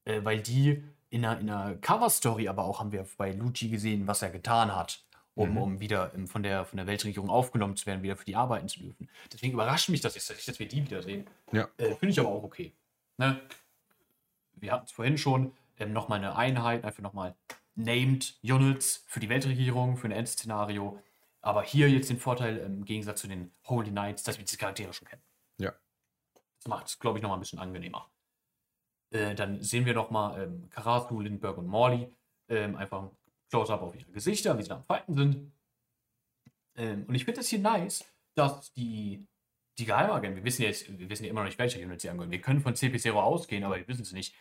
[0.04, 4.08] äh, weil die in einer, in einer Cover-Story aber auch haben wir bei Lucci gesehen,
[4.08, 5.04] was er getan hat,
[5.36, 5.56] um, Mhm.
[5.56, 8.68] um wieder ähm, von, der, von der Weltregierung aufgenommen zu werden, wieder für die arbeiten
[8.68, 9.08] zu dürfen.
[9.32, 11.26] Deswegen überrascht mich das jetzt, dass dass wir die wiedersehen.
[11.52, 11.68] Ja.
[11.76, 12.72] Äh, Finde ich aber auch okay.
[13.18, 13.40] Ne?
[14.56, 17.36] Wir hatten es vorhin schon, ähm, nochmal eine Einheit, einfach nochmal
[17.76, 21.00] named Units für die Weltregierung, für ein Endszenario.
[21.44, 24.94] Aber hier jetzt den Vorteil im Gegensatz zu den Holy Knights, dass wir diese Charaktere
[24.94, 25.22] schon kennen.
[25.58, 25.74] Ja.
[26.58, 28.10] Das macht es, glaube ich, nochmal ein bisschen angenehmer.
[29.10, 32.10] Äh, dann sehen wir nochmal ähm, Karasu, Lindbergh und Morley.
[32.48, 33.10] Ähm, einfach ein
[33.50, 35.52] Close-Up auf ihre Gesichter, wie sie da am Fighten sind.
[36.76, 39.26] Ähm, und ich finde das hier nice, dass die,
[39.78, 42.30] die Geheimagenten, wir wissen jetzt, wir wissen ja immer noch nicht, welche Unit sie angehören.
[42.30, 44.34] Wir können von CP0 ausgehen, aber wir wissen es nicht.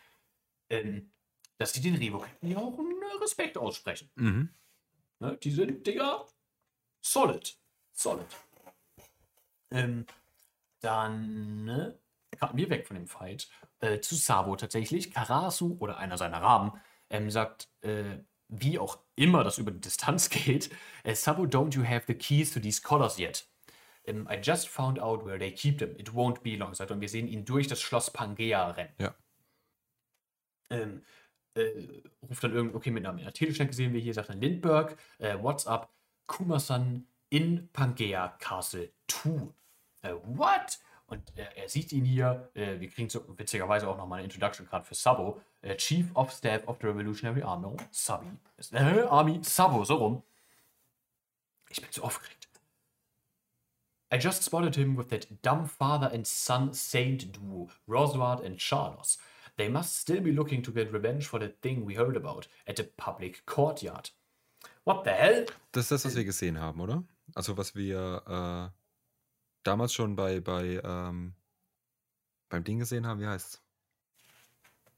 [0.70, 1.12] Ähm,
[1.58, 4.10] dass die den Revo-Captain ja auch einen Respekt aussprechen.
[4.14, 4.48] Mhm.
[5.20, 5.36] Ne?
[5.42, 6.26] Die sind, Digga,
[7.04, 7.56] solid.
[7.92, 8.26] Solid.
[9.70, 10.06] Ähm,
[10.80, 11.98] dann ne,
[12.38, 13.48] kamen wir weg von dem Fight
[13.80, 15.12] äh, zu Sabo tatsächlich.
[15.12, 16.80] Karasu oder einer seiner Raben
[17.10, 20.70] ähm, sagt, äh, wie auch immer das über die Distanz geht,
[21.02, 23.46] äh, Sabo, don't you have the keys to these collars yet?
[24.06, 25.94] Ähm, I just found out where they keep them.
[25.96, 26.74] It won't be long.
[26.74, 28.92] Sagt, und wir sehen ihn durch das Schloss Pangea rennen.
[28.98, 29.14] Ja.
[30.70, 31.02] Ähm,
[31.54, 34.40] äh, ruft dann irgendwie, okay, mit einer, mit einer Teleschnecke sehen wir hier, sagt dann
[34.40, 35.93] Lindbergh, äh, what's up?
[36.26, 39.48] Kumasan in Pangea Castle 2.
[40.02, 40.78] Äh, what?
[41.06, 44.66] Und äh, er sieht ihn hier, äh, wir kriegen so witzigerweise auch nochmal eine Introduction
[44.68, 48.26] Card für Sabo, äh, Chief of Staff of the Revolutionary Army, Sabi,
[48.72, 50.22] äh, Army, Sabo, so rum.
[51.68, 52.48] Ich bin zu aufgeregt.
[54.12, 59.18] I just spotted him with that dumb father and son saint duo, Roswart and Charlos.
[59.56, 62.76] They must still be looking to get revenge for that thing we heard about at
[62.76, 64.10] the public courtyard.
[64.84, 65.46] What the hell?
[65.72, 67.04] Das ist das, was wir gesehen haben, oder?
[67.34, 68.78] Also, was wir äh,
[69.62, 71.34] damals schon bei, bei ähm,
[72.48, 73.62] beim Ding gesehen haben, wie heißt's?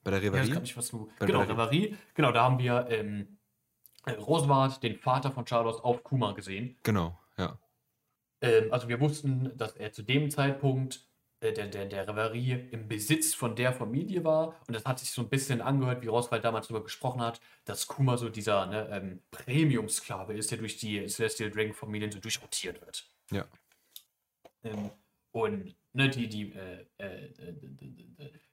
[0.03, 0.53] Bei der Ja, Reverie?
[0.53, 1.11] kann nicht, was du.
[1.19, 1.97] Bei genau, Reverie.
[2.15, 3.39] Genau, da haben wir ähm,
[4.05, 6.77] äh, Roswart, den Vater von Charlos, auf Kuma gesehen.
[6.83, 7.59] genau, ja.
[8.41, 11.09] Ähm, also wir wussten, dass er zu dem Zeitpunkt
[11.47, 14.57] äh, der, der, der Reverie im Besitz von der Familie war.
[14.67, 17.87] Und das hat sich so ein bisschen angehört, wie Roswald damals darüber gesprochen hat, dass
[17.87, 23.09] Kuma so dieser ne, ähm, Premium-Sklave ist, der durch die Celestial Dragon-Familien so durchrotiert wird.
[23.31, 23.47] Ja.
[24.65, 24.91] Ähm,
[25.33, 27.33] und ne, die, die, äh, äh,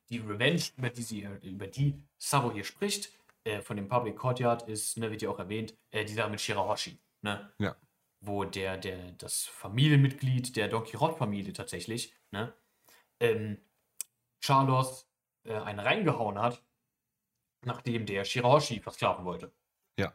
[0.10, 3.12] die Revenge, über die, sie, über die Sabo hier spricht,
[3.46, 6.42] äh, von dem Public Courtyard, ist, ne, wird ja auch erwähnt, äh, die Sache mit
[6.42, 6.98] Shirahoshi.
[7.22, 7.52] Ne?
[7.60, 7.76] Ja.
[8.20, 12.54] Wo der, der, das Familienmitglied der Don Quixote-Familie tatsächlich, ne,
[13.24, 13.58] ähm,
[14.42, 15.08] Charlos
[15.46, 16.62] äh, einen reingehauen hat,
[17.62, 19.52] nachdem der Shirahoshi versklaven wollte.
[19.98, 20.14] Ja.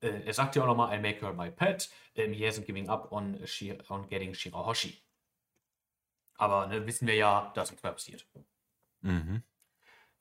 [0.00, 1.90] Äh, er sagt ja auch nochmal, I make her my pet.
[2.16, 5.02] Um, he hasn't giving up on, Shi on getting Shirahoshi.
[6.38, 8.26] Aber ne, wissen wir ja, dass nichts mehr passiert.
[9.02, 9.42] Mhm.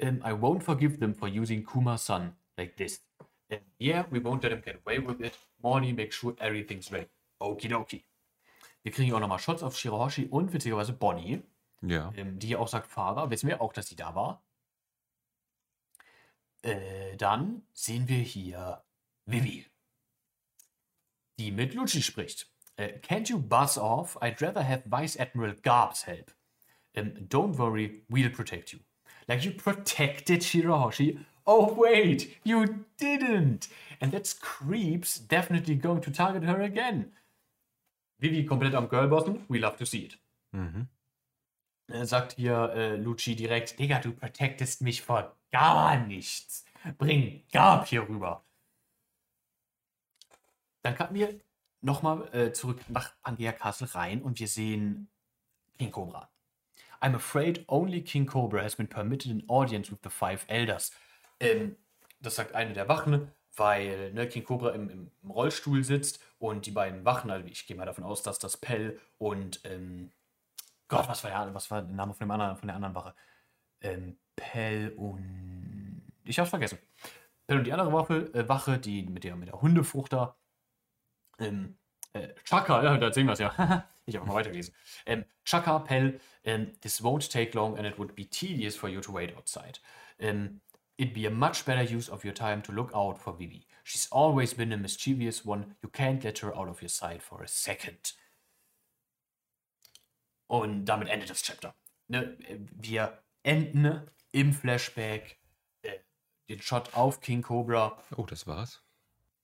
[0.01, 3.01] Um, I won't forgive them for using Kuma's son like this.
[3.51, 5.37] Um, yeah, we won't let him get away with it.
[5.61, 7.09] Morny, make sure everything's ready.
[7.39, 8.03] Okidoki.
[8.85, 11.41] Wir kriegen auch nochmal Shots auf Shirahoshi und witzigerweise Bonnie,
[11.81, 12.13] Ja.
[12.15, 13.31] ähm, die auch sagt Fahrer.
[13.31, 14.43] Wissen wir auch, dass sie da war.
[16.61, 18.83] Äh, dann sehen wir hier
[19.25, 19.65] Vivi,
[21.39, 22.47] die mit Lucci spricht.
[22.75, 24.21] Äh, Can't you buzz off?
[24.21, 26.31] I'd rather have Vice Admiral Garb's help.
[26.95, 28.79] Um, don't worry, we'll protect you.
[29.27, 31.25] Like you protected Shirahoshi?
[31.47, 33.67] Oh wait, you didn't!
[33.99, 37.13] And that's creeps definitely going to target her again.
[38.17, 40.17] Vivi komplett am Girlbossen, we love to see it.
[40.51, 40.87] Mhm.
[41.87, 46.65] Äh, sagt hier äh, Lucci direkt, Digga, du protectest mich vor gar nichts.
[46.97, 48.43] Bring Gab hier rüber.
[50.81, 51.39] Dann kamen wir
[51.81, 55.09] nochmal äh, zurück nach Pangea Castle rein und wir sehen
[55.77, 56.29] King Cobra.
[57.01, 60.91] I'm afraid only King Cobra has been permitted an audience with the five elders.
[61.39, 61.75] Ähm,
[62.19, 66.71] das sagt eine der Wachen, weil ne, King Cobra im, im, Rollstuhl sitzt und die
[66.71, 70.11] beiden Wachen, also ich gehe mal davon aus, dass das Pell und ähm,
[70.87, 73.15] Gott, was war der, was war der Name von, dem anderen, von der anderen Wache?
[73.81, 76.03] Ähm, Pell und.
[76.23, 76.79] Ich hab's vergessen.
[77.47, 80.35] Pell und die andere Wache, äh, Wache die mit der, mit der Hundefrucht da.
[81.39, 81.77] Ähm,
[82.13, 83.87] äh, Chaka, ja, da erzählen wir es ja.
[84.05, 84.73] ich habe mal weitergelesen.
[85.05, 89.01] Ähm, Chaka, Pell, ähm, this won't take long and it would be tedious for you
[89.01, 89.79] to wait outside.
[90.19, 90.61] Ähm,
[90.97, 93.67] it'd be a much better use of your time to look out for Vivi.
[93.83, 95.75] She's always been a mischievous one.
[95.83, 98.13] You can't let her out of your sight for a second.
[100.47, 101.73] Und damit endet das Chapter.
[102.07, 102.37] Ne,
[102.71, 105.37] wir enden im Flashback
[105.81, 105.99] äh,
[106.49, 107.97] den Shot auf King Cobra.
[108.15, 108.81] Oh, das war's.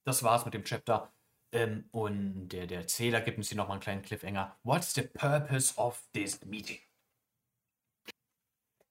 [0.06, 1.12] Das war's mit dem Chapter.
[1.52, 4.58] Ähm, und der, der Erzähler gibt uns hier nochmal einen kleinen Cliffhanger.
[4.64, 6.80] What's the purpose of this meeting?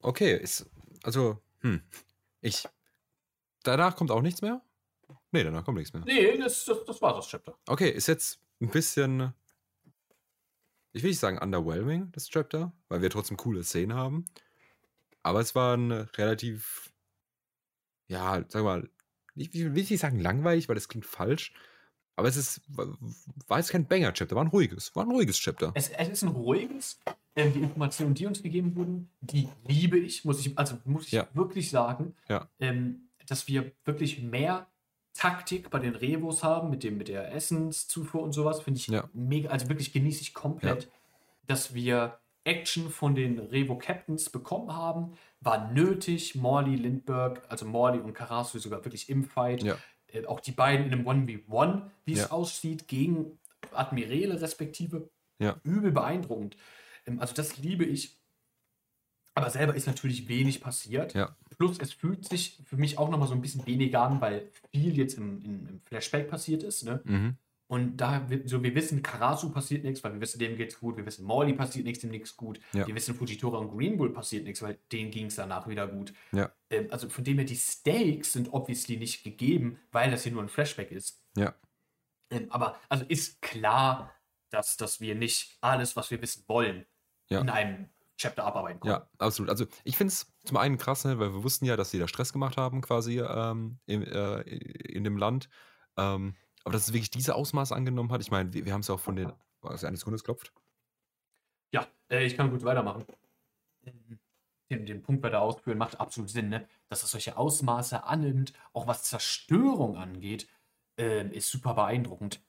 [0.03, 0.69] Okay, ist.
[1.03, 1.83] Also, hm.
[2.41, 2.67] Ich.
[3.63, 4.63] Danach kommt auch nichts mehr?
[5.33, 6.03] Nee, danach kommt nichts mehr.
[6.05, 7.59] Nee, das, das, das war das Chapter.
[7.67, 9.33] Okay, ist jetzt ein bisschen.
[10.93, 14.25] Ich will nicht sagen underwhelming, das Chapter, weil wir trotzdem coole Szenen haben.
[15.23, 16.93] Aber es war ein relativ.
[18.09, 18.91] Ja, wir mal.
[19.37, 21.53] Ich will nicht sagen langweilig, weil das klingt falsch.
[22.17, 25.73] Aber es ist, war jetzt kein Banger-Chapter, war ein ruhiges, war ein ruhiges Chapter.
[25.75, 26.99] Es, es ist ein ruhiges.
[27.37, 31.13] Ähm, die Informationen, die uns gegeben wurden, die liebe ich, muss ich, also muss ich
[31.13, 31.29] Ja.
[31.33, 32.49] wirklich sagen, Ja.
[32.59, 34.67] ähm, dass wir wirklich mehr
[35.13, 39.09] Taktik bei den Revos haben, mit, dem, mit der Essenszufuhr und sowas, finde ich Ja.
[39.13, 40.89] mega, also wirklich genieße ich komplett,
[41.47, 46.35] dass wir Action von den Revo Captains bekommen haben, war nötig.
[46.35, 49.63] Morley, Lindbergh, also Morley und Karasu sogar wirklich im Fight.
[49.63, 49.77] Ja.
[50.09, 52.25] Äh, auch die beiden in einem 1v1, wie Ja.
[52.25, 53.39] es aussieht, gegen
[53.73, 55.11] Admirale respektive.
[55.39, 55.61] Ja.
[55.65, 56.57] Übel beeindruckend.
[57.19, 58.17] Also das liebe ich.
[59.35, 61.15] Aber selber ist natürlich wenig passiert.
[61.15, 61.37] Ja.
[61.57, 64.97] Plus es fühlt sich für mich auch nochmal so ein bisschen weniger an, weil viel
[64.99, 66.85] jetzt im, im, im Flashback passiert ist.
[66.85, 67.01] Ne?
[67.05, 67.37] Mhm.
[67.69, 70.97] Und da, wir- so wir wissen, Karasu passiert nichts, weil wir wissen, dem geht's gut.
[70.97, 72.59] Wir wissen, Morley passiert nichts, dem nichts gut.
[72.73, 72.85] Ja.
[72.87, 76.13] Wir wissen, Fujitora und Green Bull passiert nichts, weil denen ging es danach wieder gut.
[76.33, 76.51] Ja.
[76.69, 80.43] Ähm, also von dem her, die Stakes sind obviously nicht gegeben, weil das hier nur
[80.43, 81.23] ein Flashback ist.
[81.37, 81.55] Ja.
[82.31, 84.13] Ähm, aber also ist klar,
[84.51, 86.85] dass, dass wir nicht alles, was wir wissen wollen,
[87.31, 87.41] Ja.
[87.41, 88.95] in einem Chapter abarbeiten können.
[88.95, 89.51] Ja, absolut.
[89.51, 92.07] Also ich finde es zum einen krass, ne, weil wir wussten ja, dass sie da
[92.07, 95.49] Stress gemacht haben quasi ähm, im, äh, in dem Land.
[95.97, 98.91] Ähm, aber dass es wirklich diese Ausmaße angenommen hat, ich meine, wir, wir haben es
[98.91, 99.33] auch von den.
[99.63, 100.53] Also eine Sekunde, es klopft.
[101.73, 103.05] Ja, äh, ich kann gut weitermachen.
[104.71, 106.69] Den, den Punkt weiter ausführen macht absolut Sinn, ne?
[106.89, 110.47] dass es solche Ausmaße annimmt, auch was Zerstörung angeht,
[110.97, 112.41] ähm, ist super beeindruckend.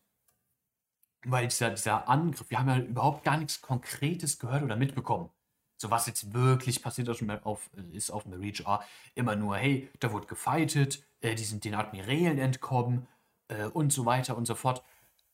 [1.25, 5.29] Weil dieser, dieser Angriff, wir haben ja überhaupt gar nichts Konkretes gehört oder mitbekommen.
[5.77, 8.83] So was jetzt wirklich passiert ist auf, ist auf Marine A.
[9.15, 13.07] Immer nur, hey, da wurde gefightet, äh, die sind den Admirälen entkommen
[13.47, 14.83] äh, und so weiter und so fort.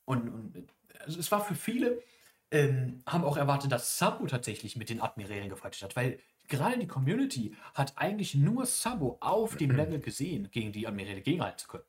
[0.06, 0.68] Und, und
[1.00, 2.02] also es war für viele,
[2.52, 6.88] ähm, haben auch erwartet, dass Sabo tatsächlich mit den Admirälen gefightet hat, weil gerade die
[6.88, 11.84] Community hat eigentlich nur Sabo auf dem Level gesehen, gegen die Admiräle gegenhalten zu können.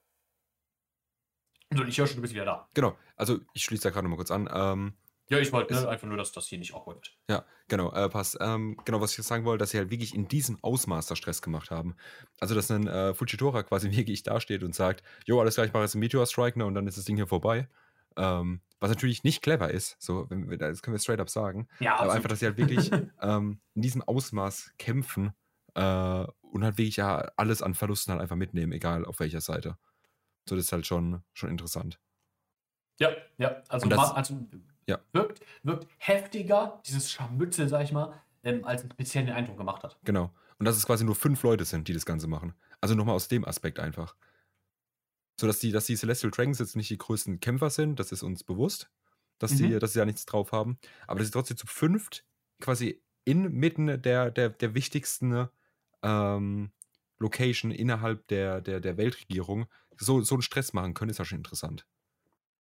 [1.71, 2.69] Und ich höre schon, du bist wieder da.
[2.75, 4.49] Genau, also ich schließe da gerade nochmal kurz an.
[4.53, 4.95] Ähm,
[5.29, 7.19] Ja, ich wollte ne, einfach nur, dass das hier nicht awkward wird.
[7.29, 8.39] Ja, genau, äh, passt.
[8.41, 11.43] Ähm, genau, was ich sagen wollte, dass sie halt wirklich in diesem Ausmaß da Stress
[11.43, 11.95] gemacht haben.
[12.41, 15.83] Also, dass ein äh, Fujitora quasi wirklich dasteht und sagt, jo, alles klar, ich mache
[15.83, 17.69] jetzt einen Meteor Strike, ne, und dann ist das Ding hier vorbei.
[18.17, 21.69] Ähm, was natürlich nicht clever ist, so, wenn das können wir straight up sagen.
[21.81, 22.17] Ja, Aber absolut.
[22.17, 22.91] einfach, dass sie halt wirklich
[23.21, 25.33] ähm, in diesem Ausmaß kämpfen
[25.75, 29.77] äh, und halt wirklich ja alles an Verlusten halt einfach mitnehmen, egal auf welcher Seite.
[30.49, 32.01] So, das ist halt schon, schon interessant.
[33.01, 34.47] Ja, ja, also, das- also
[34.87, 34.99] Ja.
[35.13, 39.83] wirkt, wirkt heftiger, dieses Scharmützel, sag ich mal, ähm, als es bisher den Eindruck gemacht
[39.85, 39.99] hat.
[40.05, 40.35] Genau.
[40.59, 42.55] Und dass es quasi nur fünf Leute sind, die das Ganze machen.
[42.81, 44.17] Also nochmal aus dem Aspekt einfach.
[45.41, 48.23] So, dass die, dass die Celestial Dragons jetzt nicht die größten Kämpfer sind, das ist
[48.25, 48.91] uns bewusst,
[49.39, 49.79] dass, die, Mhm.
[49.79, 50.79] dass sie ja nichts drauf haben.
[51.07, 52.25] Aber dass sie trotzdem zu fünft
[52.61, 55.49] quasi inmitten der, der, der wichtigsten
[56.03, 56.73] ähm,
[57.19, 59.67] Location innerhalb der, der, der Weltregierung
[59.99, 61.87] so, so einen Stress machen können, ist ja schon interessant.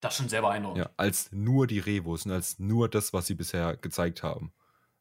[0.00, 0.78] Das ist schon sehr beeindruckend.
[0.84, 4.52] Ja, als nur die Revos und als nur das, was sie bisher gezeigt haben.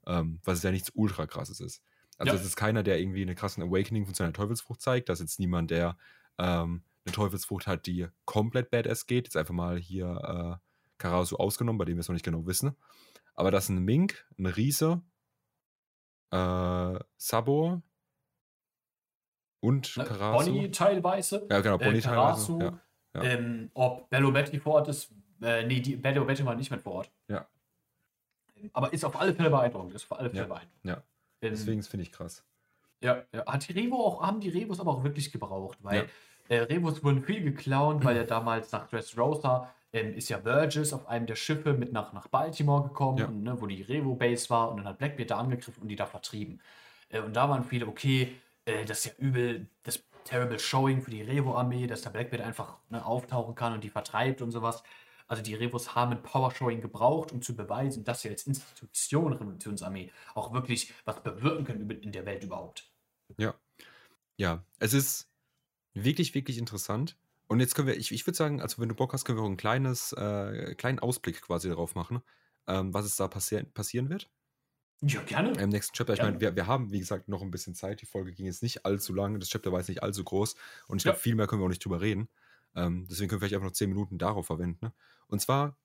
[0.08, 1.84] Ähm, was ja nichts ultra krasses ist.
[2.18, 2.40] Also Ja.
[2.40, 5.10] es ist keiner, der irgendwie eine krassen Awakening von seiner Teufelsfrucht zeigt.
[5.10, 5.98] Das ist jetzt niemand, der
[6.38, 9.26] ähm, eine Teufelsfrucht hat, die komplett badass geht.
[9.28, 10.66] Jetzt einfach mal hier äh,
[10.98, 12.76] Karasu ausgenommen, bei dem wir es noch nicht genau wissen.
[13.36, 15.02] Aber das ist ein Mink, ein Riese,
[16.32, 17.82] äh, Sabo
[19.60, 20.04] und Ne?
[20.04, 20.46] Karasu.
[20.52, 21.48] Bonnie teilweise.
[21.50, 22.58] Ja, genau, Bonnie äh, teilweise.
[22.60, 22.74] Ja.
[23.16, 23.24] ja.
[23.24, 26.82] Ähm, ob Bello Betty vor Ort ist, äh, nee, die Bello Betty war nicht mit
[26.82, 27.12] vor Ort.
[27.28, 27.48] Ja.
[28.74, 29.94] Aber ist auf alle Fälle beeindruckend.
[29.94, 30.80] Ist auf alle Fälle Ja, beeindruckend.
[30.86, 30.94] ja.
[31.42, 32.44] Ähm, Deswegen finde ich krass.
[33.02, 33.46] Ja, ja.
[33.46, 36.10] Hat die Revo auch, haben die Revos aber auch wirklich gebraucht, weil
[36.50, 41.08] äh, Revos wurden viel geklaut, weil ja damals nach Dressrosa ähm, ist ja Burgess auf
[41.08, 43.28] einem der Schiffe mit nach, nach Baltimore gekommen, Ja.
[43.28, 46.08] und, ne, wo die Revo-Base war und dann hat Blackbeard da angegriffen und die da
[46.08, 46.60] vertrieben.
[47.10, 48.36] Äh, und da waren viele, okay,
[48.68, 52.78] äh, das ist ja übel, das terrible Showing für die Revo-Armee, dass der Blackbeard einfach
[52.90, 54.84] ne, auftauchen kann und die vertreibt und sowas.
[55.28, 60.12] Also die Revos haben ein Power-Showing gebraucht, um zu beweisen, dass sie als Institution Revolutionsarmee
[60.36, 62.90] auch wirklich was bewirken können in der Welt überhaupt.
[63.38, 63.56] Ja.
[64.38, 65.30] Ja, es ist
[65.94, 67.18] wirklich, wirklich interessant.
[67.48, 69.44] Und jetzt können wir, ich, ich würde sagen, also wenn du Bock hast, können wir
[69.44, 72.22] auch ein kleines, äh, kleinen Ausblick quasi darauf machen,
[72.68, 74.30] ähm, was es da passi passieren wird
[75.02, 75.52] Ja, gerne.
[75.60, 76.14] im nächsten Chapter.
[76.14, 76.26] Ich Ja.
[76.26, 78.02] meine, wir, wir haben, wie gesagt, noch ein bisschen Zeit.
[78.02, 79.40] Die Folge ging jetzt nicht allzu lang.
[79.40, 80.56] Das Chapter war jetzt nicht allzu groß.
[80.88, 81.12] Und ich Ja.
[81.12, 82.30] glaube, viel mehr können wir auch nicht drüber reden.
[82.76, 84.86] Ähm, deswegen können wir vielleicht einfach noch 10 Minuten darauf verwenden.
[84.88, 84.94] Ne?
[85.28, 85.78] Und zwar,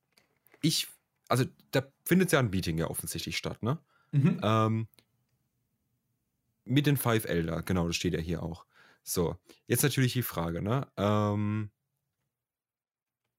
[0.63, 0.89] ich,
[1.29, 3.79] also da findet ja ein Meeting ja offensichtlich statt, ne?
[4.13, 4.41] Mhm.
[4.43, 4.89] Ähm,
[6.65, 8.67] mit den Five Elder, genau, das steht ja hier auch.
[9.03, 9.37] So,
[9.67, 10.87] jetzt natürlich die Frage, ne?
[10.97, 11.71] Ähm,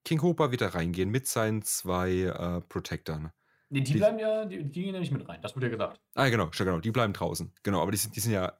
[0.05, 3.31] King Hooper wird da reingehen mit seinen zwei äh, Protectern.
[3.73, 5.39] Nee, die, die- bleiben ja, die, die gehen ja nicht mit rein.
[5.41, 5.99] Das wurde ja gesagt.
[6.15, 7.51] Ah, genau, genau, die bleiben draußen.
[7.63, 8.53] Genau, aber die sind, die sind ja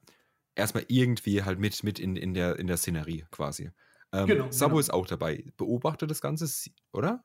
[0.54, 3.70] erstmal irgendwie halt mit, mit in, in, der, in der Szenerie quasi.
[4.12, 4.80] Ähm, Genau, Sabo genau.
[4.80, 5.44] ist auch dabei.
[5.56, 6.46] Beobachtet das Ganze,
[6.92, 7.24] oder?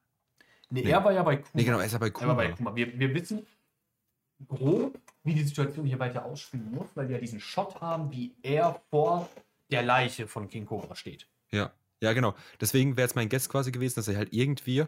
[0.69, 0.89] Nee, Nee.
[0.91, 1.49] er war ja bei Kuma.
[1.53, 2.51] Nee, genau, er ist ja bei Er war bei.
[2.51, 2.75] Kuma.
[2.75, 3.45] Wir, wir wissen
[4.47, 8.33] grob, wie die Situation hier weiter ausspielen muss, weil wir ja diesen Shot haben, wie
[8.41, 9.29] er vor
[9.71, 11.27] der Leiche von King Cobra steht.
[11.51, 12.33] Ja, ja, genau.
[12.61, 14.85] Deswegen wäre jetzt mein Guess quasi gewesen, dass er halt irgendwie,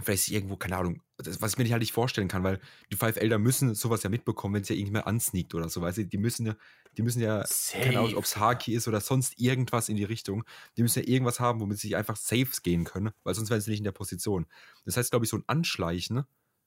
[0.00, 2.60] vielleicht ist irgendwo, keine Ahnung, das, was ich mir nicht halt nicht vorstellen kann, weil
[2.92, 5.98] die Five Elder müssen sowas ja mitbekommen, wenn es ja irgendjemand ansneakt oder so, weißt
[5.98, 6.56] du, die müssen ja,
[6.96, 8.16] die müssen ja, keine Ahnung, Safe.
[8.16, 10.44] ob es Haki ist oder sonst irgendwas in die Richtung,
[10.76, 13.60] die müssen ja irgendwas haben, womit sie sich einfach safe gehen können, weil sonst wären
[13.60, 14.46] sie nicht in der Position.
[14.84, 16.24] Das heißt, glaube ich, so ein Anschleichen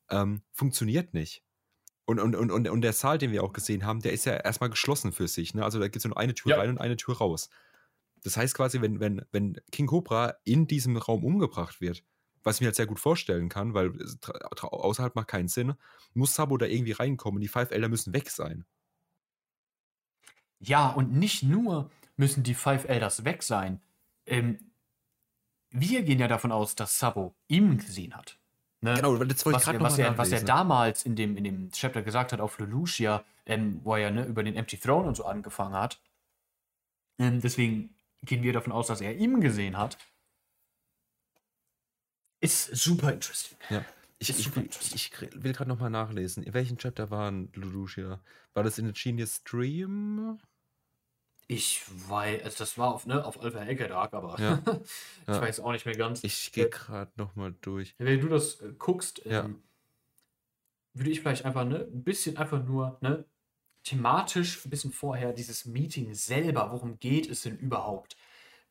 [0.09, 1.43] ähm, funktioniert nicht.
[2.05, 4.34] Und, und, und, und, und der Saal, den wir auch gesehen haben, der ist ja
[4.34, 5.53] erstmal geschlossen für sich.
[5.53, 5.63] Ne?
[5.63, 6.57] Also da gibt es nur eine Tür Ja.
[6.57, 7.49] rein und eine Tür raus.
[8.24, 12.03] Das heißt quasi, wenn, wenn, wenn King Cobra in diesem Raum umgebracht wird,
[12.44, 13.94] was ich mir halt sehr gut vorstellen kann, weil
[14.62, 15.74] außerhalb macht keinen Sinn,
[16.14, 17.41] muss Sabo da irgendwie reinkommen.
[17.41, 18.66] Die Five Elder müssen weg sein.
[20.60, 23.82] Ja, und nicht nur müssen die Five Elders weg sein.
[24.26, 24.60] Ähm,
[25.70, 28.38] wir gehen ja davon aus, dass Sabo ihn gesehen hat.
[28.82, 28.94] Ne?
[28.96, 31.16] Genau, weil das wollte ich was, gerade er, noch was, er, was er damals in
[31.16, 34.56] dem, in dem Chapter gesagt hat auf Lelouchia, ähm, wo er ja ne, über den
[34.56, 36.00] Empty Throne und so angefangen hat.
[37.18, 39.98] Ähm, deswegen gehen wir davon aus, dass er ihn gesehen hat.
[42.44, 43.58] Ist super interesting.
[43.70, 43.86] Ja.
[44.20, 46.44] Ich, ich, ich kr- will gerade nochmal nachlesen.
[46.44, 48.22] In welchem Chapter waren Lelouchia?
[48.54, 50.39] War das in der Genius Stream?
[51.48, 54.62] Ich weiß, also das war auf, ne, auf Alpha Hacker Dark, aber Ja.
[55.22, 55.41] ich Ja.
[55.41, 56.24] weiß auch nicht mehr ganz.
[56.24, 57.96] Ich gehe gerade nochmal durch.
[57.98, 59.46] Wenn du das äh, guckst, Ja.
[59.46, 59.62] ähm,
[60.94, 63.26] würde ich vielleicht einfach ne, ein bisschen einfach nur ne,
[63.84, 68.16] thematisch ein bisschen vorher dieses Meeting selber, worum geht es denn überhaupt?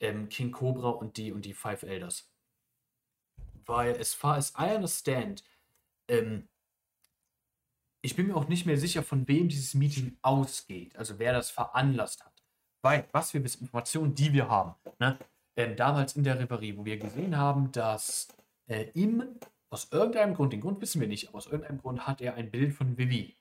[0.01, 2.32] Ähm, King Cobra und die und die Five Elders.
[3.66, 5.42] Weil as far as I understand,
[6.08, 6.48] ähm,
[8.02, 11.50] ich bin mir auch nicht mehr sicher, von wem dieses Meeting ausgeht, also wer das
[11.50, 12.42] veranlasst hat.
[12.82, 15.18] Weil, was wir bis Informationen, die wir haben, ne,
[15.56, 18.28] ähm, damals in der Reverie, wo wir gesehen haben, dass
[18.66, 19.38] äh, ihm
[19.70, 22.50] aus irgendeinem Grund, den Grund wissen wir nicht, aber aus irgendeinem Grund hat er ein
[22.50, 23.36] Bild von Vivi.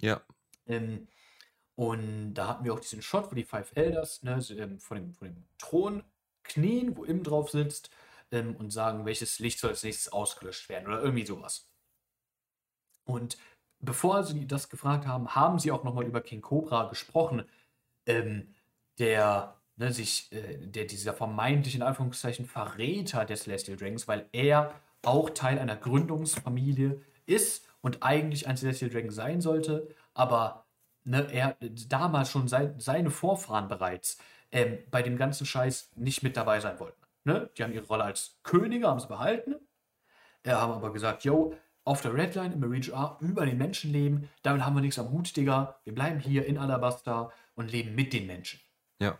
[0.00, 0.20] Ja.
[0.66, 1.06] Ähm,
[1.76, 5.12] und da hatten wir auch diesen Shot, wo die Five Elders ne, ähm, vor, dem,
[5.12, 6.02] vor dem Thron
[6.42, 7.90] knien, wo Im drauf sitzt
[8.30, 11.70] ähm, und sagen, welches Licht soll als nächstes ausgelöscht werden oder irgendwie sowas.
[13.04, 13.38] Und
[13.78, 17.44] bevor sie das gefragt haben, haben sie auch nochmal über King Cobra gesprochen,
[18.06, 18.54] ähm,
[18.98, 25.30] der ne, sich, äh, der dieser vermeintlichen Anführungszeichen Verräter des Celestial Dragons, weil er auch
[25.30, 30.66] Teil einer Gründungsfamilie ist und eigentlich ein Celestial Dragon sein sollte, aber
[31.04, 34.18] ne, er damals schon sein, seine Vorfahren bereits
[34.50, 37.05] ähm, bei dem ganzen Scheiß nicht mit dabei sein wollten.
[37.26, 37.50] Ne?
[37.58, 39.56] Die haben ihre Rolle als Könige, haben sie behalten,
[40.44, 44.30] äh, haben aber gesagt, yo, auf der Redline im Marine A über den Menschen leben,
[44.42, 45.80] damit haben wir nichts am Hut, Digga.
[45.82, 48.60] Wir bleiben hier in Alabasta und leben mit den Menschen.
[49.00, 49.18] Ja.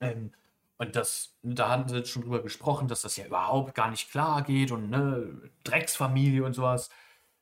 [0.00, 0.32] Ähm,
[0.78, 4.10] und das, da hatten sie jetzt schon drüber gesprochen, dass das ja überhaupt gar nicht
[4.10, 6.88] klar geht und ne, Drecksfamilie und sowas.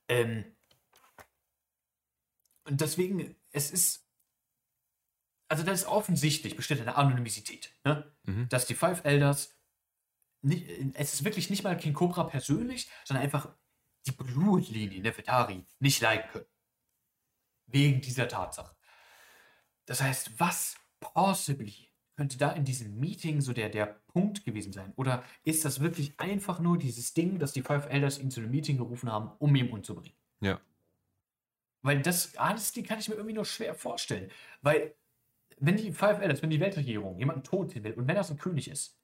[0.09, 0.45] Ähm,
[2.65, 4.05] und deswegen, es ist,
[5.49, 8.13] also das ist offensichtlich, besteht eine Anonymität, ne?
[8.25, 8.49] Mhm.
[8.49, 9.55] dass die Five Elders,
[10.43, 13.55] nicht, es ist wirklich nicht mal King Cobra persönlich, sondern einfach
[14.07, 16.47] die Blutlinie Nefertari nicht leiden können.
[17.67, 18.75] Wegen dieser Tatsache.
[19.87, 24.93] Das heißt, was possibly könnte da in diesem Meeting so der, der Punkt gewesen sein?
[24.97, 28.51] Oder ist das wirklich einfach nur dieses Ding, dass die Five Elders ihn zu einem
[28.51, 30.17] Meeting gerufen haben, um ihn umzubringen?
[30.41, 30.61] Ja.
[31.81, 34.31] Weil das, alles die kann ich mir irgendwie nur schwer vorstellen.
[34.61, 34.95] Weil,
[35.59, 38.69] wenn die Five Elders, wenn die Weltregierung jemanden tot will und wenn das ein König
[38.69, 38.99] ist,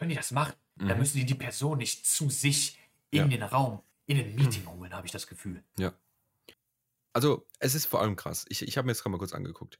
[0.00, 0.54] können die das machen.
[0.76, 0.88] Mhm.
[0.88, 2.78] Dann müssen die die Person nicht zu sich
[3.10, 3.28] in Ja.
[3.28, 5.62] den Raum, in den Meeting holen, habe ich das Gefühl.
[5.78, 5.92] Ja.
[7.12, 8.46] Also, es ist vor allem krass.
[8.48, 9.78] Ich, ich habe mir jetzt gerade mal kurz angeguckt.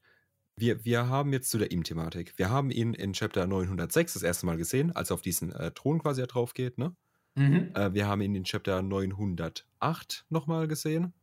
[0.57, 2.35] Wir, wir haben jetzt zu der ihm-Thematik.
[2.37, 5.71] Wir haben ihn in Chapter 906 das erste Mal gesehen, als er auf diesen äh,
[5.71, 6.95] Thron quasi drauf geht, ne?
[7.37, 7.71] Mhm.
[7.75, 11.15] Äh, wir haben ihn in Chapter 908 nochmal gesehen,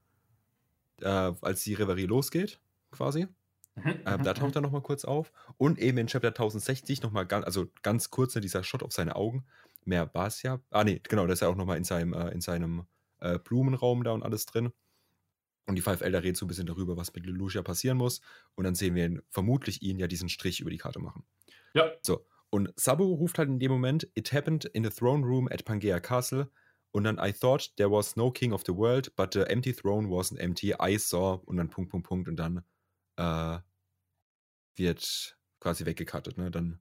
[1.02, 3.28] äh, als die Reverie losgeht, quasi.
[3.84, 3.90] Mhm.
[3.92, 4.36] Äh, da Mhm.
[4.36, 5.32] taucht er nochmal kurz auf.
[5.58, 9.16] Und eben in Chapter 1060 nochmal ganz, also ganz kurz ne, dieser Shot auf seine
[9.16, 9.46] Augen.
[9.86, 10.60] Mehr war es ja.
[10.70, 12.86] Ah, nee, genau, da ist er auch nochmal in seinem, äh, in seinem
[13.20, 14.72] äh, Blumenraum da und alles drin.
[15.68, 18.22] Und die Five Elder reden so ein bisschen darüber, was mit Lelouch passieren muss.
[18.56, 21.26] Und dann sehen wir ihn, vermutlich ihn ja diesen Strich über die Karte machen.
[21.74, 21.92] Ja.
[22.02, 22.26] So.
[22.50, 26.00] Und Sabu ruft halt in dem Moment, It happened in the throne room at Pangea
[26.00, 26.50] Castle.
[26.92, 30.08] Und dann, I thought there was no king of the world, but the empty throne
[30.08, 30.74] wasn't empty.
[30.82, 31.42] I saw.
[31.46, 32.30] Und dann Punkt, Punkt, Punkt.
[32.30, 32.64] Und dann
[33.18, 33.60] äh,
[34.78, 36.38] wird quasi weggekattet.
[36.38, 36.52] Ne?
[36.52, 36.80] Dann,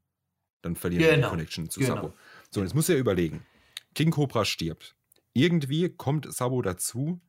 [0.62, 1.30] dann verlieren wir die Genau.
[1.30, 1.94] Connection zu Genau.
[1.94, 2.12] Sabo.
[2.50, 3.44] So, und jetzt muss er überlegen.
[3.94, 4.94] King Cobra stirbt.
[5.32, 7.20] Irgendwie kommt Sabo dazu,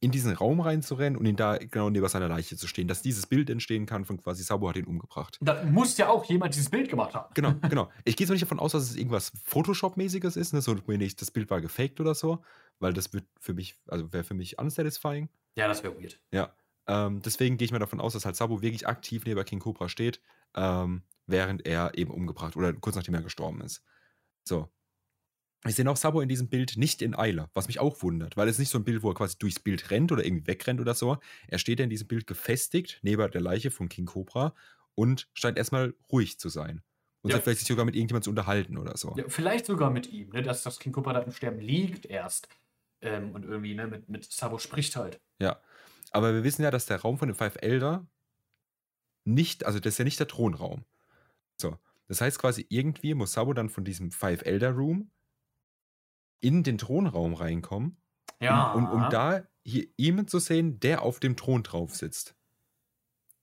[0.00, 3.26] in diesen Raum reinzurennen und ihn da genau neben seiner Leiche zu stehen, dass dieses
[3.28, 5.38] Bild entstehen kann von quasi Sabo hat ihn umgebracht.
[5.40, 7.32] Da muss ja auch jemand dieses Bild gemacht haben.
[7.34, 7.88] Genau, genau.
[8.04, 10.60] Ich gehe zwar nicht davon aus, dass es irgendwas Photoshop-mäßiges ist, ne?
[10.60, 12.42] so wenig, das Bild war gefaked oder so,
[12.80, 15.28] weil das wird für mich, also wäre für mich unsatisfying.
[15.54, 16.20] Ja, das wäre weird.
[16.32, 16.52] Ja.
[16.86, 19.88] Ähm, deswegen gehe ich mal davon aus, dass halt Sabo wirklich aktiv neben King Cobra
[19.88, 20.20] steht,
[20.54, 23.82] ähm, während er eben umgebracht oder kurz nachdem er gestorben ist.
[24.44, 24.68] So.
[25.64, 28.48] Ich sehe auch Sabo in diesem Bild nicht in Eile, was mich auch wundert, weil
[28.48, 30.94] es nicht so ein Bild, wo er quasi durchs Bild rennt oder irgendwie wegrennt oder
[30.94, 31.18] so.
[31.46, 34.54] Er steht ja in diesem Bild gefestigt neben der Leiche von King Cobra
[34.96, 36.82] und scheint erstmal ruhig zu sein.
[37.22, 37.38] Und Ja.
[37.38, 39.16] vielleicht sich sogar mit irgendjemandem zu unterhalten oder so.
[39.16, 42.48] Ja, vielleicht sogar mit ihm, ne, dass das King Cobra da im Sterben liegt erst.
[43.00, 45.20] Ähm, und irgendwie, ne, mit, mit Sabo spricht halt.
[45.40, 45.60] Ja.
[46.12, 48.06] Aber wir wissen ja, dass der Raum von den Five Elder
[49.24, 50.84] nicht, also das ist ja nicht der Thronraum.
[51.56, 51.78] So.
[52.08, 55.10] Das heißt quasi, irgendwie muss Sabo dann von diesem Five Elder Room
[56.40, 57.96] in den Thronraum reinkommen,
[58.40, 58.72] Ja.
[58.72, 62.34] um, um, um da hier jemanden zu sehen, der auf dem Thron drauf sitzt.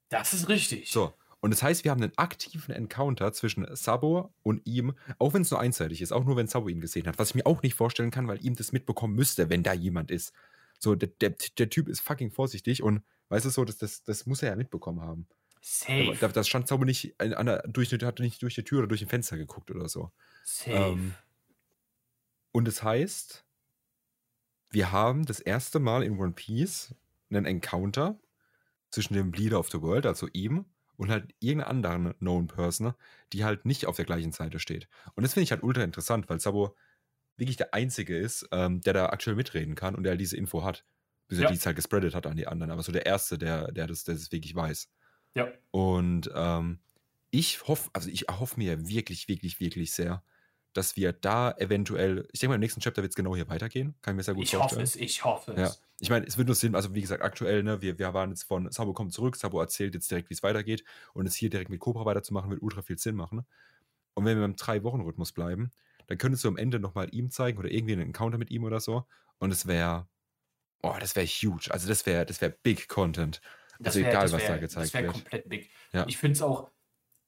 [0.10, 0.92] Das ist richtig.
[0.92, 1.14] So.
[1.40, 5.52] Und das heißt, wir haben einen aktiven Encounter zwischen Sabo und ihm, auch wenn es
[5.52, 7.76] nur einseitig ist, auch nur wenn Sabo ihn gesehen hat, was ich mir auch nicht
[7.76, 10.34] vorstellen kann, weil ihm das mitbekommen müsste, wenn da jemand ist.
[10.80, 14.26] So, der, der, der Typ ist fucking vorsichtig und weißt du so, das, das, das
[14.26, 15.28] muss er ja mitbekommen haben.
[15.62, 16.16] Safe.
[16.20, 18.88] Da, das stand Sabo nicht an der, durch, die- hat nicht durch die Tür oder
[18.88, 20.12] durch ein Fenster geguckt oder so.
[20.46, 20.72] Safe.
[20.72, 21.14] Ähm,
[22.52, 23.46] und das heißt,
[24.72, 26.96] wir haben das erste Mal in One Piece
[27.30, 28.20] einen Encounter
[28.92, 30.66] zwischen dem Leader of the World, also ihm,
[30.98, 32.94] und halt irgendeiner anderen Known Person,
[33.34, 34.90] die halt nicht auf der gleichen Seite steht.
[35.16, 36.76] Und das finde ich halt ultra interessant, weil Sabo
[37.40, 40.64] wirklich der Einzige ist, ähm, der da aktuell mitreden kann und der halt diese Info
[40.64, 40.86] hat.
[41.28, 41.50] Bis er Ja.
[41.50, 42.72] die es halt gespreadet hat an die anderen.
[42.72, 44.90] Aber so der Erste, der, der, das, der das wirklich weiß.
[45.36, 45.52] ja.
[45.72, 46.80] Und ähm,
[47.32, 50.24] ich hoffe, also ich erhoffe mir wirklich, wirklich, wirklich sehr,
[50.74, 53.96] dass wir da eventuell, ich denke mal, im nächsten Chapter wird es genau hier weitergehen.
[54.02, 54.82] Kann ich mir sehr gut Ich vorstellen.
[54.82, 55.82] hoffe es, ich hoffe Ja, es.
[56.00, 58.44] ich meine, es wird nur Sinn, also wie gesagt, aktuell, ne, wir, wir waren jetzt
[58.44, 60.84] von Sabo kommt zurück, Sabo erzählt jetzt direkt, wie es weitergeht
[61.14, 63.46] und es hier direkt mit Cobra weiterzumachen, wird ultra viel Sinn machen.
[64.16, 65.72] Und wenn wir beim Drei-Wochen-Rhythmus bleiben,
[66.10, 68.80] dann könntest du am Ende nochmal ihm zeigen oder irgendwie einen Encounter mit ihm oder
[68.80, 69.06] so.
[69.38, 70.08] Und es wäre,
[70.82, 71.70] oh, das wäre huge.
[71.72, 73.42] Also das wäre, das wäre Big Content.
[73.80, 75.14] Das Also wär- egal, das was wär- da gezeigt Das wäre wird.
[75.14, 75.70] komplett big.
[75.94, 76.06] Ja.
[76.08, 76.72] Ich finde es auch,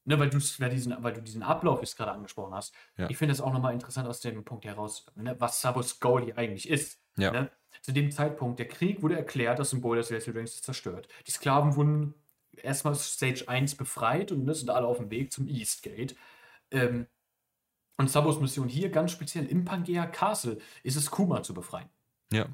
[0.05, 3.09] ne, weil, diesen, weil du diesen Ablauf jetzt gerade angesprochen hast, Ja.
[3.09, 6.38] ich finde es auch nochmal interessant aus dem Punkt heraus, ne, was Sabos Goal hier
[6.38, 6.99] eigentlich ist.
[7.17, 7.32] Ja.
[7.32, 7.51] Ne?
[7.84, 11.07] Zu dem Zeitpunkt, der Krieg wurde erklärt, das Symbol des Dragons ist zerstört.
[11.27, 12.13] Die Sklaven wurden
[12.57, 16.15] erstmal Stage 1 befreit und ne, sind alle auf dem Weg zum Eastgate.
[16.71, 17.07] Ähm,
[17.97, 21.89] und Sabos Mission hier ganz speziell im Pangea Castle ist es, Kuma zu befreien.
[22.31, 22.47] Ja.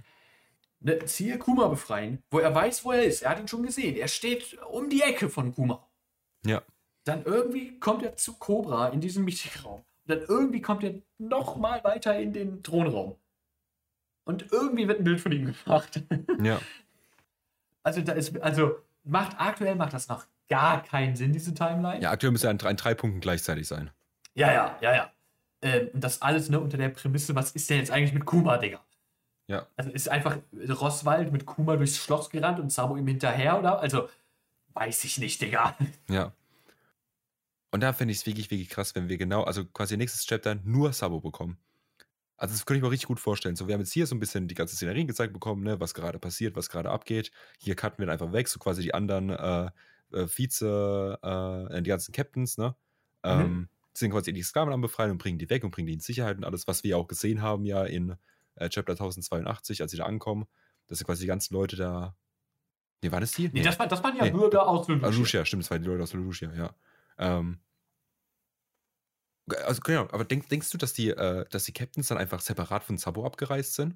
[0.80, 3.24] Ne, Ziel Kuma befreien, wo er weiß, wo er ist.
[3.24, 3.96] Er hat ihn schon gesehen.
[3.96, 5.88] Er steht um die Ecke von Kuma.
[6.46, 6.62] Ja.
[7.04, 9.80] Dann irgendwie kommt er zu Cobra in diesen Meetingraum.
[9.80, 13.16] Und dann irgendwie kommt er noch mal weiter in den Thronraum.
[14.26, 16.04] Und irgendwie wird ein Bild von ihm gemacht.
[16.44, 16.60] Ja.
[17.84, 18.76] Also, da ist, also
[19.06, 22.02] macht, aktuell macht das noch gar keinen Sinn, diese Timeline.
[22.02, 23.92] Ja, aktuell müsste er an drei, an drei Punkten gleichzeitig sein.
[24.34, 24.94] ja, ja, ja.
[24.94, 25.12] ja.
[25.62, 28.58] Ähm, und das alles ne, unter der Prämisse, was ist denn jetzt eigentlich mit Kuma,
[28.58, 28.86] Digga?
[29.48, 29.68] Ja.
[29.76, 33.80] Also ist einfach Rosswald mit Kuma durchs Schloss gerannt und Sabo ihm hinterher, oder?
[33.80, 34.10] Also,
[34.74, 35.78] weiß ich nicht, Digga.
[36.10, 36.34] Ja.
[37.72, 40.56] Und da finde ich es wirklich, wirklich krass, wenn wir genau, also quasi nächstes Chapter
[40.64, 41.58] nur Sabo bekommen.
[42.38, 43.56] Also das könnte ich mir richtig gut vorstellen.
[43.56, 45.94] So, wir haben jetzt hier so ein bisschen die ganze Szenerie gezeigt bekommen, ne, was
[45.94, 47.32] gerade passiert, was gerade abgeht.
[47.58, 49.70] Hier cutten wir einfach weg, so quasi die anderen äh,
[50.14, 52.76] äh, Vize, äh, die ganzen Captains, ne?
[53.24, 53.70] Ähm,
[54.00, 56.38] sind quasi die Sklaven am Befreien und bringen die weg und bringen die in Sicherheit
[56.38, 58.16] und alles, was wir auch gesehen haben ja in
[58.56, 60.46] äh, Chapter 1082, als sie da ankommen,
[60.88, 62.16] dass sie quasi die ganzen Leute da.
[63.04, 63.50] Nee, waren das die?
[63.50, 64.32] Nee, das, war, das waren ja Nee.
[64.32, 65.10] Bürger aus Ah, Lucia.
[65.10, 66.76] Lucia, stimmt, das waren die Leute aus Lucia, ja.
[67.20, 67.60] Ähm,
[69.64, 72.84] also genau, aber denk, denkst du, dass die, äh, dass die Captains dann einfach separat
[72.84, 73.96] von Sabo abgereist sind?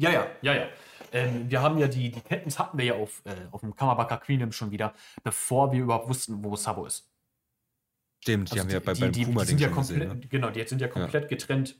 [0.00, 0.68] Ja, ja, ja, ja.
[1.12, 4.16] Ähm, wir haben ja die, die Captains hatten wir ja auf, äh, auf dem Kamabaka
[4.18, 4.94] Queenum schon wieder,
[5.24, 7.10] bevor wir überhaupt wussten, wo Sabo ist.
[8.28, 10.20] Stimmt, die Also haben wir bei, die, beim die, die Kuma-Ding sind ja komplett, gesehen,
[10.20, 10.26] ne?
[10.28, 11.76] genau, die sind ja komplett getrennt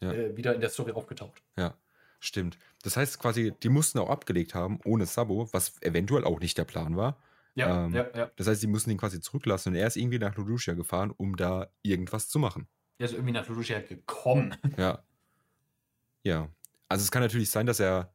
[0.00, 0.12] Ja.
[0.12, 1.42] äh, wieder in der Story aufgetaucht.
[1.56, 1.74] Ja,
[2.20, 2.58] stimmt.
[2.82, 6.64] Das heißt quasi, die mussten auch abgelegt haben, ohne Sabo, was eventuell auch nicht der
[6.64, 7.16] Plan war.
[7.54, 8.30] Ja, Ähm, ja, ja.
[8.36, 11.36] Das heißt, sie mussten ihn quasi zurücklassen und er ist irgendwie nach Lucia gefahren, um
[11.36, 12.66] da irgendwas zu machen.
[12.98, 14.54] Der ist irgendwie nach Lucia gekommen.
[14.76, 15.02] Ja.
[16.22, 16.48] Ja.
[16.88, 18.12] Also es kann natürlich sein, dass er.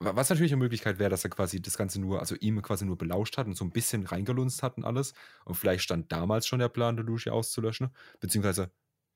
[0.00, 2.84] Wa- Was natürlich eine Möglichkeit wäre, dass er quasi das Ganze nur, also ihm quasi
[2.84, 5.14] nur belauscht hat und so ein bisschen reingelunzt hat und alles.
[5.44, 7.90] Und vielleicht stand damals schon der Plan, Lucia auszulöschen.
[8.20, 8.70] Beziehungsweise,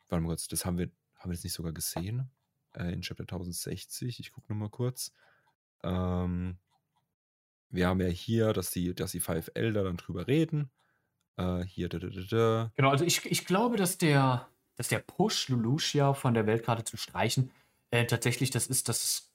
[0.09, 2.31] warte mal kurz, das haben wir, haben wir das nicht sogar gesehen?
[2.75, 4.21] Äh, in Chapter 1060.
[4.21, 5.13] Ich gucke nochmal kurz.
[5.83, 6.59] Ähm,
[7.71, 10.71] wir haben ja hier, dass die, dass die Five Elder dann drüber reden.
[11.37, 12.73] Äh, hier, da, da, da, da.
[12.77, 16.97] Genau, also ich, ich glaube, dass der, dass der Push, Lucia von der Weltkarte zu
[16.97, 17.51] streichen,
[17.91, 19.28] äh, tatsächlich das ist, dass das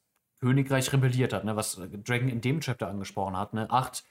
[0.44, 3.54] Königreich rebelliert hat, ne, was Dragon in dem Chapter angesprochen hat.
[3.54, 3.70] Ne?
[3.70, 4.04] Acht,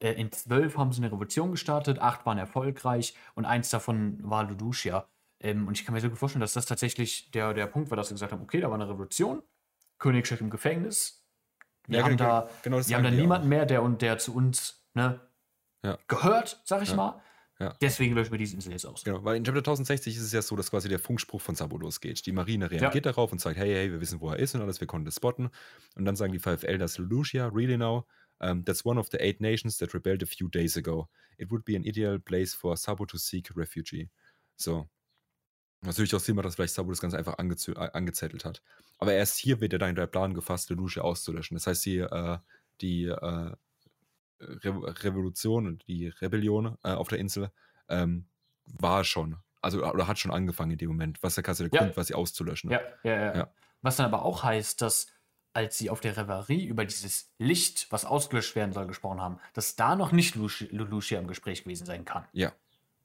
[0.00, 4.44] äh, in zwölf haben sie eine Revolution gestartet, acht waren erfolgreich und eins davon war
[4.44, 5.06] Luducia.
[5.40, 7.96] Ähm, und ich kann mir sehr gut vorstellen, dass das tatsächlich der, der Punkt war,
[7.96, 9.42] dass sie gesagt haben, okay, da war eine Revolution,
[9.98, 11.24] Königreich im Gefängnis.
[11.86, 13.48] Wir Ja, haben genau, da, genau wir haben da niemanden auch.
[13.48, 15.20] mehr, der und der zu uns ne,
[15.82, 15.96] Ja.
[16.06, 16.96] gehört, sag ich Ja.
[16.96, 17.22] mal.
[17.60, 17.74] Ja.
[17.80, 19.02] Deswegen löschen wir diese Insel jetzt aus.
[19.02, 21.76] Genau, weil in Chapter 1060 ist es ja so, dass quasi der Funkspruch von Sabo
[21.76, 22.24] losgeht.
[22.24, 24.80] Die Marine reagiert darauf und sagt, hey, hey, wir wissen, wo er ist und alles,
[24.80, 25.50] wir konnten das spotten.
[25.96, 28.06] Und dann sagen die Five Elders, Lucia, really now?
[28.40, 31.08] Um, that's one of the eight nations that rebelled a few days ago.
[31.38, 34.08] It would be an ideal place for Sabo to seek refugee.
[34.56, 34.88] So.
[35.82, 38.62] Natürlich auch Sinn macht, dass vielleicht Sabo das Ganze einfach äh, angezettelt hat.
[38.98, 41.56] Aber erst hier wird ja dann der Plan gefasst, Lucia auszulöschen.
[41.56, 42.38] Das heißt, die, äh,
[42.80, 43.52] die äh,
[44.40, 47.50] Re Revolution und die Rebellion äh, auf der Insel
[47.88, 48.26] ähm,
[48.66, 51.84] war schon, also oder hat schon angefangen in dem Moment, was der Kasse der Ja.
[51.84, 52.70] Grund, was sie auszulöschen.
[52.70, 53.52] Ja, ja, ja, Ja.
[53.80, 55.06] Was dann aber auch heißt, dass
[55.54, 59.76] als sie auf der Reverie über dieses Licht, was ausgelöscht werden soll, gesprochen haben, dass
[59.76, 62.26] da noch nicht Lucia, im Gespräch gewesen sein kann.
[62.32, 62.52] Ja.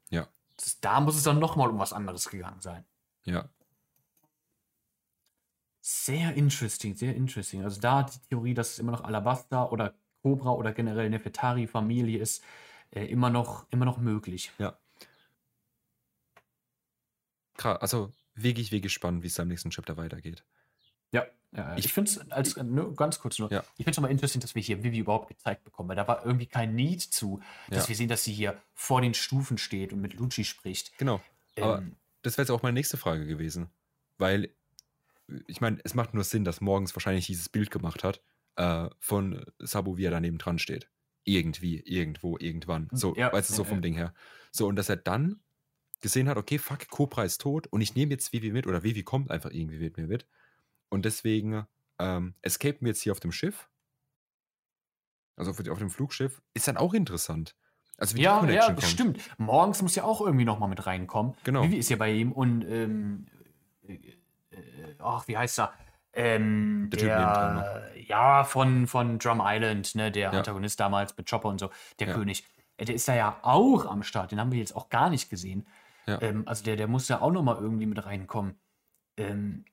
[0.09, 0.27] Ja.
[0.57, 2.85] Das, da muss es dann nochmal um was anderes gegangen sein.
[3.25, 3.49] Ja.
[5.81, 7.63] Sehr interesting, sehr interesting.
[7.63, 12.43] Also da die Theorie, dass es immer noch Alabasta oder Cobra oder generell Nefetari-Familie ist,
[12.91, 14.51] äh, immer, noch, immer noch möglich.
[17.57, 20.43] Krass, also wirklich, wirklich spannend, wie es da im nächsten Chapter weitergeht.
[21.11, 23.59] Ja, ja ich, Ich- finde es als nur ganz kurz nur, Ja.
[23.77, 26.25] ich finde es nochmal interessant, dass wir hier Vivi überhaupt gezeigt bekommen, weil da war
[26.25, 27.89] irgendwie kein Need zu, dass Ja.
[27.89, 30.97] wir sehen, dass sie hier vor den Stufen steht und mit Lucci spricht.
[30.97, 31.21] Genau.
[31.57, 33.69] Aber Ähm, das wäre jetzt auch meine nächste Frage gewesen.
[34.17, 34.49] Weil,
[35.47, 38.21] ich meine, es macht nur Sinn, dass morgens wahrscheinlich dieses Bild gemacht hat
[38.55, 40.89] äh, von Sabo, wie er daneben dran steht.
[41.25, 42.89] Irgendwie, irgendwo, irgendwann.
[42.91, 43.81] So, Ja, weißt du, so vom.
[43.81, 44.13] Ding her.
[44.51, 45.41] So, und dass er dann
[46.01, 49.03] gesehen hat, okay, fuck, Cobra ist tot und ich nehme jetzt Vivi mit oder Vivi
[49.03, 50.27] kommt einfach irgendwie mit mir mit.
[50.89, 51.65] Und deswegen
[51.97, 53.69] ähm, escapen wir jetzt hier auf dem Schiff.
[55.35, 56.41] Also auf, auf dem Flugschiff.
[56.53, 57.55] Ist dann auch interessant.
[57.97, 58.83] Also wie die Ja, Connection ja, kommt.
[58.91, 59.39] stimmt.
[59.39, 61.35] Morgens muss ja auch irgendwie nochmal mit reinkommen.
[61.45, 61.63] Genau.
[61.63, 63.27] Vivi ist ja bei ihm und, ähm,
[63.87, 63.93] äh,
[64.51, 65.73] äh, ach, wie heißt er?
[66.13, 70.37] Ähm, Der Typ der, ja, von, von Drum Island, ne, der Ja.
[70.37, 72.13] Antagonist damals mit Chopper und so, der Ja.
[72.13, 72.45] König.
[72.77, 75.29] Äh, Der ist da ja auch am Start, den haben wir jetzt auch gar nicht
[75.29, 75.67] gesehen.
[76.05, 76.21] Ja.
[76.21, 78.59] Ähm, also der, der muss ja auch nochmal irgendwie mit reinkommen.
[79.17, 79.65] Ähm,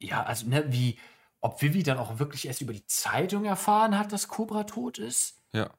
[0.00, 0.98] ja, also, ne, wie,
[1.40, 5.42] ob Vivi dann auch wirklich erst über die Zeitung erfahren hat, dass Cobra tot ist?
[5.52, 5.70] Ja.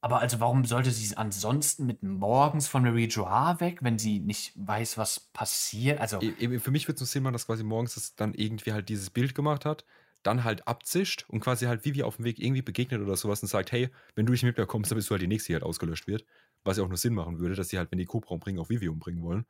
[0.00, 4.20] Aber also warum sollte sie es ansonsten mit morgens von Marie Joie weg, wenn sie
[4.20, 6.00] nicht weiß, was passiert?
[6.00, 8.72] Also, E- für mich wird es so Sinn machen, dass quasi morgens das dann irgendwie
[8.72, 9.84] halt dieses Bild gemacht hat,
[10.22, 13.48] dann halt abzischt und quasi halt Vivi auf dem Weg irgendwie begegnet oder sowas und
[13.48, 15.54] sagt, hey, wenn du nicht mit mir kommst, dann bist du halt die nächste, die
[15.54, 16.24] halt ausgelöscht wird.
[16.64, 18.68] Was ja auch nur Sinn machen würde, dass sie halt, wenn die Cobra umbringen, auch
[18.70, 19.46] Vivi umbringen wollen.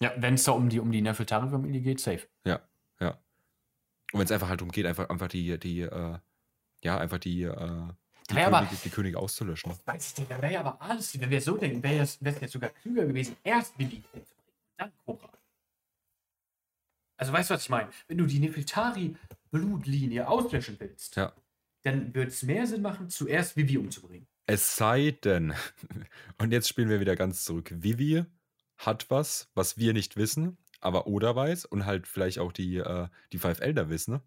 [0.00, 2.28] ja, wenn es da um die, um die Nefeltari-Familie geht, safe.
[4.12, 6.18] Und wenn es einfach halt darum geht, einfach, einfach die, die, äh,
[6.84, 7.88] ja, einfach die, äh,
[8.30, 9.72] die, Ja, aber- die Könige auszulöschen.
[9.84, 12.70] Weiß ich da wäre ja aber alles, wenn wir so denken, wäre es jetzt sogar
[12.70, 14.26] klüger gewesen, erst Vivi umzubringen,
[14.76, 15.30] dann Cobra.
[17.16, 17.90] Also weißt du, was ich meine?
[18.06, 21.32] Wenn du die Nefeltari-Blutlinie auslöschen willst, Ja.
[21.82, 24.28] dann würde es mehr Sinn machen, zuerst Vivi umzubringen.
[24.46, 25.52] Es sei denn,
[26.38, 27.72] und jetzt spielen wir wieder ganz zurück.
[27.74, 28.24] Vivi
[28.76, 33.08] hat was, was wir nicht wissen, aber Oda weiß und halt vielleicht auch die, äh,
[33.32, 34.20] die Five Elder wissen.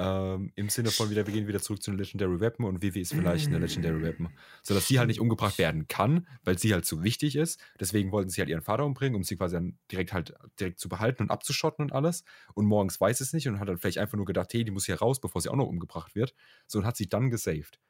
[0.00, 3.00] Ähm, Im Sinne von wieder, wir gehen wieder zurück zu einem Legendary Weapon und Vivi
[3.00, 4.28] ist vielleicht eine Legendary Weapon.
[4.62, 7.60] Sodass sie halt nicht umgebracht werden kann, weil sie halt zu wichtig ist.
[7.80, 10.88] Deswegen wollten sie halt ihren Vater umbringen, um sie quasi dann direkt halt direkt zu
[10.88, 12.22] behalten und abzuschotten und alles.
[12.54, 14.86] Und morgens weiß es nicht und hat dann vielleicht einfach nur gedacht, hey, die muss
[14.86, 16.32] hier raus, bevor sie auch noch umgebracht wird.
[16.68, 17.80] So und hat sie dann gesaved.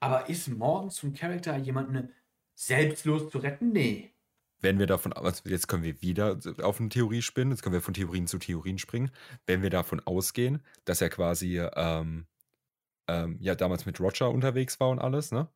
[0.00, 2.12] Aber ist morgens zum Charakter jemanden
[2.54, 3.72] selbstlos zu retten?
[3.72, 4.13] Nee.
[4.64, 7.82] Wenn wir davon, also jetzt können wir wieder auf eine Theorie spinnen, jetzt können wir
[7.82, 9.12] von Theorien zu Theorien springen,
[9.46, 12.26] wenn wir davon ausgehen, dass er quasi ähm,
[13.08, 15.48] ähm, ja damals mit Roger unterwegs war und alles, ne?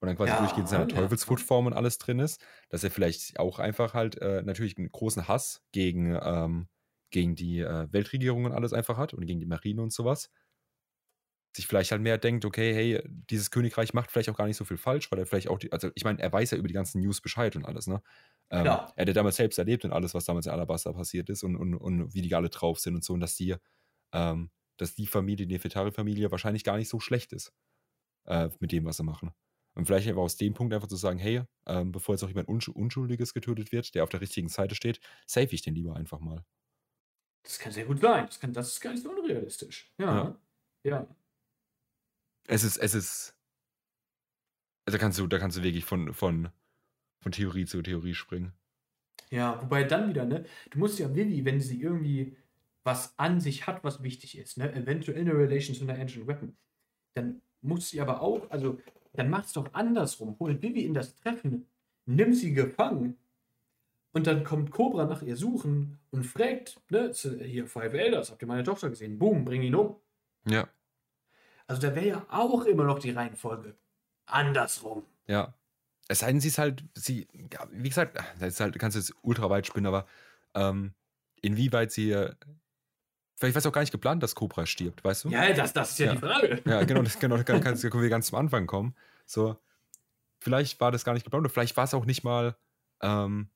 [0.00, 0.88] Und dann quasi Ja, durchgehend seine ja.
[0.88, 5.28] Teufelsfruchtform und alles drin ist, dass er vielleicht auch einfach halt äh, natürlich einen großen
[5.28, 6.68] Hass gegen, ähm,
[7.10, 10.30] gegen die äh, Weltregierung und alles einfach hat und gegen die Marine und sowas.
[11.58, 14.64] Sich vielleicht halt mehr denkt, okay, hey, dieses Königreich macht vielleicht auch gar nicht so
[14.64, 16.74] viel falsch, weil er vielleicht auch, die, also ich meine, er weiß ja über die
[16.74, 18.00] ganzen News Bescheid und alles, ne?
[18.50, 21.42] Ähm, er hat ja damals selbst erlebt und alles, was damals in Alabasta passiert ist
[21.42, 23.56] und, und, und wie die alle drauf sind und so und dass die,
[24.12, 27.52] ähm, dass die Familie, die Nefertari-Familie wahrscheinlich gar nicht so schlecht ist
[28.26, 29.32] äh, mit dem, was sie machen.
[29.74, 32.48] Und vielleicht einfach aus dem Punkt einfach zu sagen, hey, ähm, bevor jetzt auch jemand
[32.48, 36.20] Unsch Unschuldiges getötet wird, der auf der richtigen Seite steht, save ich den lieber einfach
[36.20, 36.44] mal.
[37.42, 38.26] Das kann sehr gut sein.
[38.26, 39.92] Das, kann, das ist gar nicht so unrealistisch.
[39.98, 40.24] Ja.
[40.24, 40.40] Ja.
[40.84, 41.06] Ja.
[42.48, 43.34] Es ist, es ist,
[44.86, 46.48] also kannst du, da kannst du wirklich von, von,
[47.20, 48.52] von Theorie zu Theorie springen.
[49.30, 50.46] Ja, wobei dann wieder, ne?
[50.70, 52.36] Du musst ja Vivi, wenn sie irgendwie
[52.84, 54.72] was an sich hat, was wichtig ist, ne?
[54.72, 56.56] Eventuell eine Relation zu einer Ancient Weapon,
[57.12, 58.80] dann muss sie aber auch, also,
[59.12, 60.38] dann macht's doch andersrum.
[60.38, 61.66] Hol Vivi in das Treffen,
[62.06, 63.18] nimm sie gefangen
[64.12, 67.12] und dann kommt Cobra nach ihr suchen und fragt, ne?
[67.12, 69.18] Hier, Five Elders, habt ihr meine Tochter gesehen?
[69.18, 69.96] Boom, bring ihn um.
[70.46, 70.66] Ja,
[71.68, 73.76] Also da wäre ja auch immer noch die Reihenfolge
[74.26, 75.04] andersrum.
[75.26, 75.54] ja.
[76.10, 79.12] Es sei denn, sie ist halt, sie, ja, wie gesagt, das halt, kannst du jetzt
[79.20, 80.06] ultra weit spinnen, aber
[80.54, 80.94] ähm,
[81.42, 82.34] inwieweit sie, äh,
[83.36, 85.28] vielleicht war es auch gar nicht geplant, dass Cobra stirbt, weißt du?
[85.28, 86.12] Ja, das, das ist ja, Ja.
[86.12, 86.62] die Frage.
[86.64, 88.94] Ja, genau, das, genau, da kann, kannst, können wir ganz zum Anfang kommen.
[89.26, 89.58] So,
[90.40, 92.56] vielleicht war das gar nicht geplant und vielleicht war es auch nicht mal
[93.02, 93.50] ähm,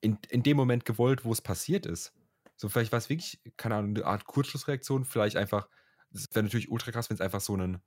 [0.00, 2.12] in, in dem Moment gewollt, wo es passiert ist.
[2.56, 5.68] So, vielleicht war es wirklich, keine Ahnung, eine Art Kurzschlussreaktion, vielleicht einfach,
[6.16, 7.78] es wäre natürlich ultra krass, wenn es einfach so ein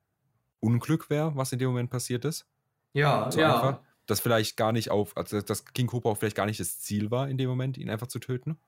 [0.60, 2.48] Unglück wäre, was in dem Moment passiert ist.
[2.94, 6.46] Ja, So einfach, dass vielleicht gar nicht auf, also dass King Cobra auch vielleicht gar
[6.46, 8.60] nicht das Ziel war, in dem Moment, ihn einfach zu töten.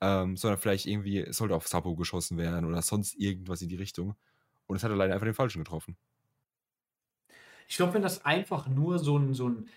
[0.00, 3.76] Ähm, sondern vielleicht irgendwie, es sollte auf Sabo geschossen werden oder sonst irgendwas in die
[3.76, 4.14] Richtung.
[4.66, 5.96] Und es hat er leider einfach den Falschen getroffen.
[7.68, 9.68] Ich glaube, wenn das einfach nur so ein, so ein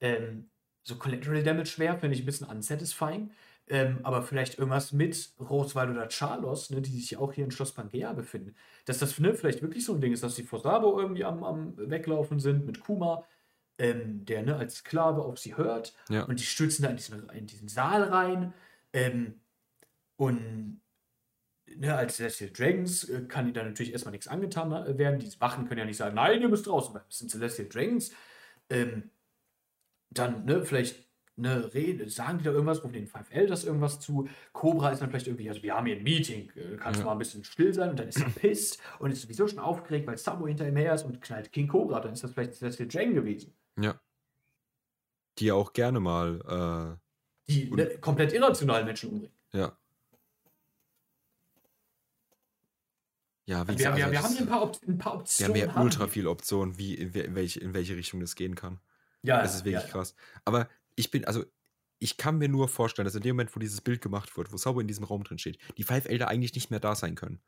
[0.00, 0.50] ähm,
[0.84, 3.32] so Collateral Damage wäre, finde ich ein bisschen unsatisfying.
[3.66, 7.50] Ähm, aber vielleicht irgendwas mit Roswald oder Charlos, ne, die sich ja auch hier in
[7.50, 8.54] Schloss Pangea befinden.
[8.84, 11.42] Dass das ne, vielleicht wirklich so ein Ding ist, dass die vor Sabo irgendwie am,
[11.42, 13.24] am Weglaufen sind mit Kuma,
[13.78, 15.94] ähm, der ne, als Sklave auf sie hört.
[16.10, 16.24] Ja.
[16.24, 18.52] Und die stürzen da in diesen, in diesen Saal rein.
[18.92, 19.40] Ähm,
[20.16, 20.80] und
[21.66, 25.20] ne, als Celestial Dragons äh, kann ihnen da natürlich erstmal nichts angetan äh, werden.
[25.20, 27.06] Die Wachen können ja nicht sagen, nein, ihr müsst draußen bleiben.
[27.08, 28.12] Das sind Celestial Dragons.
[28.68, 29.10] Ähm,
[30.10, 34.28] dann, ne, vielleicht ne, reden, sagen die da irgendwas, rufen den 5 Elders irgendwas zu.
[34.52, 37.06] Cobra ist dann vielleicht irgendwie, also wir haben hier ein Meeting, äh, kannst du Ja.
[37.06, 40.06] mal ein bisschen still sein und dann ist er pisst und ist sowieso schon aufgeregt,
[40.06, 42.88] weil Sabo hinter ihm her ist und knallt King Cobra, dann ist das vielleicht Celestial
[42.88, 43.52] Dragon gewesen.
[43.80, 44.00] Ja.
[45.38, 46.98] Die ja auch gerne mal,
[47.48, 49.36] Die Und- ne, komplett irrationalen Menschen umbringen.
[49.52, 49.76] äh, ja.
[53.46, 55.12] Ja, wie Wir, gesagt, wir, also wir das- haben hier ein paar, Op ein paar
[55.14, 55.54] wir Optionen.
[55.62, 56.08] haben ja ultra wir.
[56.08, 58.78] viele Optionen, wie, in, wel- in, welche, in welche Richtung das gehen kann.
[59.22, 60.14] Ja, das ist wirklich ja, krass.
[60.46, 61.44] Aber ich bin, also
[61.98, 64.56] ich kann mir nur vorstellen, dass in dem Moment, wo dieses Bild gemacht wird, wo
[64.56, 67.40] Sauber in diesem Raum drin steht, die Five Elder eigentlich nicht mehr da sein können.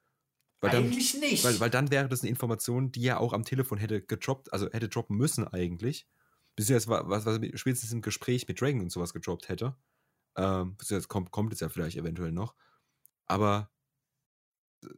[0.61, 1.45] Weil eigentlich dann, nicht.
[1.45, 4.71] Weil, weil dann wäre das eine Information, die er auch am Telefon hätte gedroppt, also
[4.73, 6.07] hätte droppen müssen eigentlich.
[6.55, 9.77] Beziehungsweise was, was er spätestens im Gespräch mit Dragon und sowas gedroppt hätte.
[10.37, 12.55] Ähm, beziehungsweise kommt, kommt es ja vielleicht eventuell noch.
[13.27, 13.71] Aber
[14.83, 14.89] äh,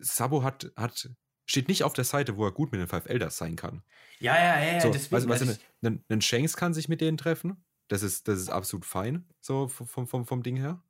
[0.00, 1.10] Sabo hat, hat,
[1.46, 3.82] steht nicht auf der Seite, wo er gut mit den Five Elders sein kann.
[4.20, 5.28] Ja, ja, ja, so, deswegen.
[5.28, 7.64] Weißt, weißt du, ein, ein Shanks kann sich mit denen treffen.
[7.90, 10.80] Das ist, das ist absolut fein, so vom, vom, vom Ding her.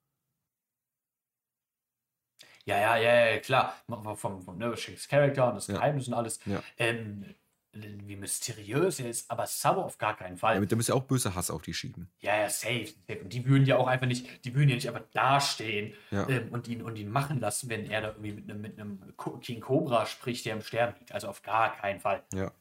[2.66, 3.74] Ja, ja, ja, ja, klar.
[4.16, 6.12] Vom, vom ne, Shanks Charakter und das Geheimnis ja.
[6.12, 6.40] und alles.
[6.44, 6.62] Ja.
[6.76, 7.24] Ähm,
[7.72, 10.56] wie mysteriös er ist, aber Sabo auf gar keinen Fall.
[10.56, 12.10] Ja, da müsste ja auch böse Hass auf die schieben.
[12.18, 12.92] Ja, ja, safe.
[13.22, 16.28] Und die würden ja auch einfach nicht, die würden ja nicht einfach dastehen ja.
[16.28, 19.14] ähm, und, ihn, und ihn machen lassen, wenn er da irgendwie mit einem, mit einem
[19.40, 21.12] King Cobra spricht, der im Sterben liegt.
[21.12, 22.24] Also auf gar keinen Fall.
[22.34, 22.52] Ja.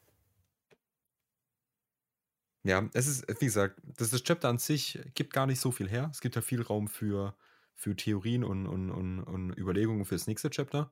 [2.64, 5.90] Ja, es ist, wie gesagt, das, das Chapter an sich gibt gar nicht so viel
[5.90, 6.10] her.
[6.11, 7.36] Es gibt ja viel Raum für,
[7.76, 10.91] für Theorien und, und, und, und Überlegungen für das nächste Chapter.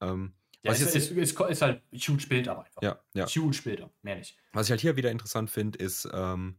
[0.00, 2.82] Ähm, ja, was ist, jetzt, ist, ist, ist halt huge Bild aber einfach.
[2.82, 3.26] Ja, ja.
[3.26, 4.38] Huge Bilder, mehr nicht.
[4.52, 6.56] Was ich halt hier wieder interessant finde, ist, ähm,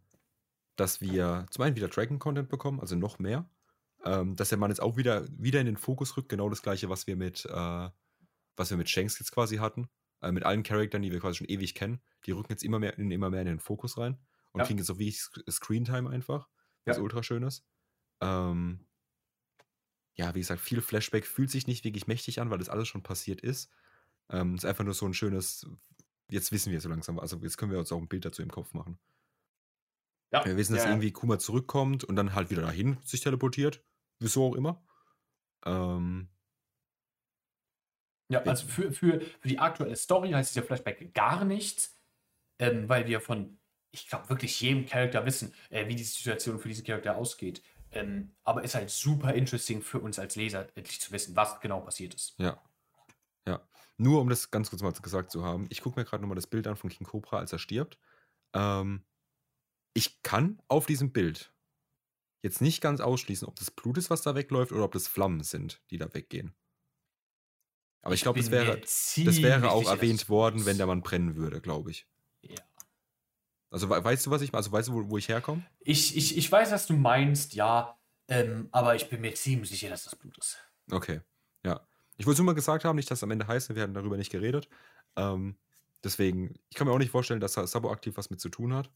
[0.75, 3.49] dass wir zum einen wieder Dragon-Content bekommen, also noch mehr.
[4.03, 6.89] Ähm, dass der Mann jetzt auch wieder, wieder in den Fokus rückt, genau das gleiche,
[6.89, 7.89] was wir mit, äh,
[8.55, 9.89] was wir mit Shanks jetzt quasi hatten.
[10.21, 11.99] Äh, mit allen Charakteren, die wir quasi schon ewig kennen.
[12.25, 14.17] Die rücken jetzt immer mehr, immer mehr in den Fokus rein
[14.51, 14.65] und ja.
[14.65, 16.47] kriegen jetzt so wie Screentime einfach,
[16.85, 17.03] was ja.
[17.03, 17.65] ultra schön ist.
[18.21, 18.85] Ähm,
[20.15, 23.03] ja, wie gesagt, viel Flashback fühlt sich nicht wirklich mächtig an, weil das alles schon
[23.03, 23.69] passiert ist.
[24.29, 25.67] Ähm, ist einfach nur so ein schönes,
[26.29, 28.49] jetzt wissen wir so langsam, also jetzt können wir uns auch ein Bild dazu im
[28.49, 28.97] Kopf machen.
[30.31, 30.45] Ja.
[30.45, 30.89] Wir wissen, dass ja.
[30.89, 33.83] irgendwie Kuma zurückkommt und dann halt wieder dahin sich teleportiert.
[34.19, 34.83] Wieso auch immer.
[35.65, 36.29] Ähm,
[38.29, 41.99] ja, also für, für, für die aktuelle Story heißt es ja Flashback gar nichts,
[42.59, 43.59] ähm, weil wir von,
[43.91, 47.61] ich glaube, wirklich jedem Charakter wissen, äh, wie die Situation für diesen Charakter ausgeht.
[47.91, 51.79] Ähm, aber ist halt super interesting für uns als Leser, endlich zu wissen, was genau
[51.79, 52.35] passiert ist.
[52.37, 52.61] Ja.
[53.47, 53.65] Ja.
[53.97, 56.47] Nur um das ganz kurz mal gesagt zu haben, ich gucke mir gerade nochmal das
[56.47, 57.97] Bild an von King Cobra, als er stirbt.
[58.53, 59.05] Ähm,
[59.93, 61.53] ich kann auf diesem Bild
[62.43, 65.43] jetzt nicht ganz ausschließen, ob das Blut ist, was da wegläuft, oder ob das Flammen
[65.43, 66.53] sind, die da weggehen.
[68.01, 71.35] Aber ich, ich glaube, das wäre, das wäre auch erwähnt worden, wenn der Mann brennen
[71.37, 72.07] würde, glaube ich.
[72.49, 72.63] Ja.
[73.71, 75.65] Also weißt du, was ich Also weißt du, wo, wo ich herkomme?
[75.79, 77.99] Ich, ich, ich weiß, was du meinst, ja.
[78.27, 80.57] Ähm, aber ich bin mir ziemlich sicher, dass das Blut ist.
[80.91, 81.21] Okay.
[81.63, 81.85] Ja.
[82.17, 83.93] Ich wollte es nur mal gesagt haben, nicht, dass es am Ende heißt, wir hatten
[83.93, 84.69] darüber nicht geredet.
[85.15, 85.57] Ähm,
[86.03, 88.89] deswegen, ich kann mir auch nicht vorstellen, dass Sabo aktiv was mit zu tun hat.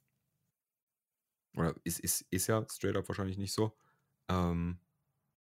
[1.55, 3.75] Oder ist, ist, ist ja straight up wahrscheinlich nicht so.
[4.29, 4.79] Ähm,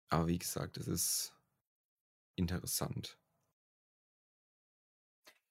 [0.10, 1.34] aber wie gesagt, es ist
[2.36, 3.18] interessant.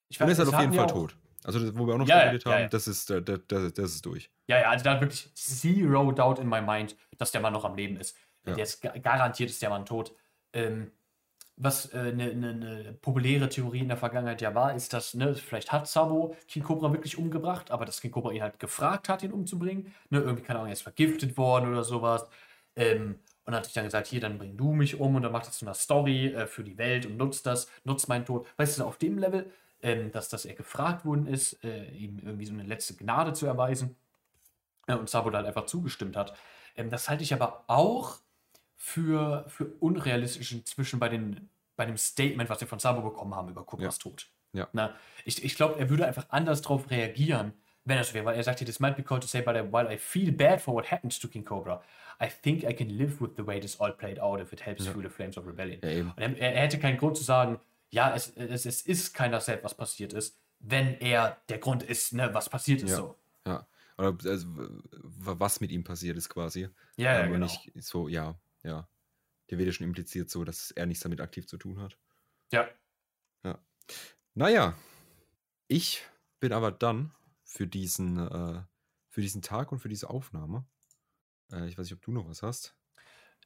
[0.09, 1.17] Ich weiß, Und ist halt auf jeden Fall tot.
[1.43, 2.67] Also, wo wir auch noch ja, geredet ja, haben, ja.
[2.67, 4.29] Das, ist, das, das, das ist durch.
[4.47, 7.75] Ja, ja, also da wirklich zero doubt in my mind, dass der Mann noch am
[7.75, 8.17] Leben ist.
[8.45, 10.15] Der ist garantiert ist der Mann tot.
[10.53, 10.91] Ähm,
[11.57, 15.35] was eine äh, ne, ne populäre Theorie in der Vergangenheit ja war, ist, dass, ne,
[15.35, 19.21] vielleicht hat Sabo King Cobra wirklich umgebracht, aber dass King Cobra ihn halt gefragt hat,
[19.21, 19.93] ihn umzubringen.
[20.09, 22.27] Ne, irgendwie, keine Ahnung, er ist vergiftet worden oder sowas.
[22.75, 25.47] Ähm, und hat sich dann gesagt, hier, dann bring du mich um und dann macht
[25.47, 28.47] das so eine Story äh, für die Welt und nutzt das, nutzt meinen Tod.
[28.57, 29.51] Weißt du, auf dem Level,
[29.81, 33.45] ähm, dass, dass er gefragt worden ist, äh, ihm irgendwie so eine letzte Gnade zu
[33.45, 33.95] erweisen.
[34.87, 36.33] Äh, und Sabo halt einfach zugestimmt hat.
[36.75, 38.19] Ähm, das halte ich aber auch
[38.75, 43.49] für, für unrealistisch inzwischen bei, den, bei dem Statement, was wir von Sabo bekommen haben
[43.49, 44.09] über Kubras ja.
[44.09, 44.27] Tod.
[44.53, 44.67] Ja.
[44.73, 47.53] Na, ich ich glaube, er würde einfach anders darauf reagieren,
[47.85, 49.55] wenn er so wäre, weil er sagt hier, this might be called to say, but
[49.55, 51.81] I, while I feel bad for what happened to King Cobra,
[52.19, 54.85] I think I can live with the way this all played out if it helps
[54.85, 54.91] ja.
[54.91, 55.79] through the flames of rebellion.
[55.81, 57.59] Ja, er, er, hätte keinen Grund zu sagen,
[57.91, 62.13] ja, es, es, es ist keiner selbst, was passiert ist, wenn er der Grund ist,
[62.13, 62.97] ne, was passiert ist ja.
[62.97, 63.19] so.
[63.45, 63.67] Ja.
[63.97, 64.47] Oder also,
[64.89, 66.69] was mit ihm passiert ist quasi.
[66.95, 67.45] Ja, ja genau.
[67.45, 68.87] Nicht so, ja, ja.
[69.49, 71.97] Der wird ja schon impliziert so, dass er nichts damit aktiv zu tun hat.
[72.51, 72.69] Ja.
[73.43, 73.59] Ja.
[74.33, 74.75] Naja,
[75.67, 76.03] ich
[76.39, 77.13] bin aber dann
[77.43, 78.61] für diesen, äh,
[79.09, 80.65] für diesen Tag und für diese Aufnahme.
[81.51, 82.75] Äh, ich weiß nicht, ob du noch was hast.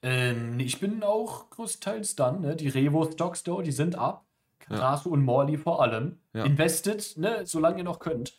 [0.03, 2.41] Ähm, ich bin auch größtenteils dann.
[2.41, 2.55] Ne?
[2.55, 4.27] Die Revo Stock Store, die sind ab.
[4.59, 6.19] Karasu und Morley vor allem.
[6.33, 8.37] Investet, ne, solange ihr noch könnt.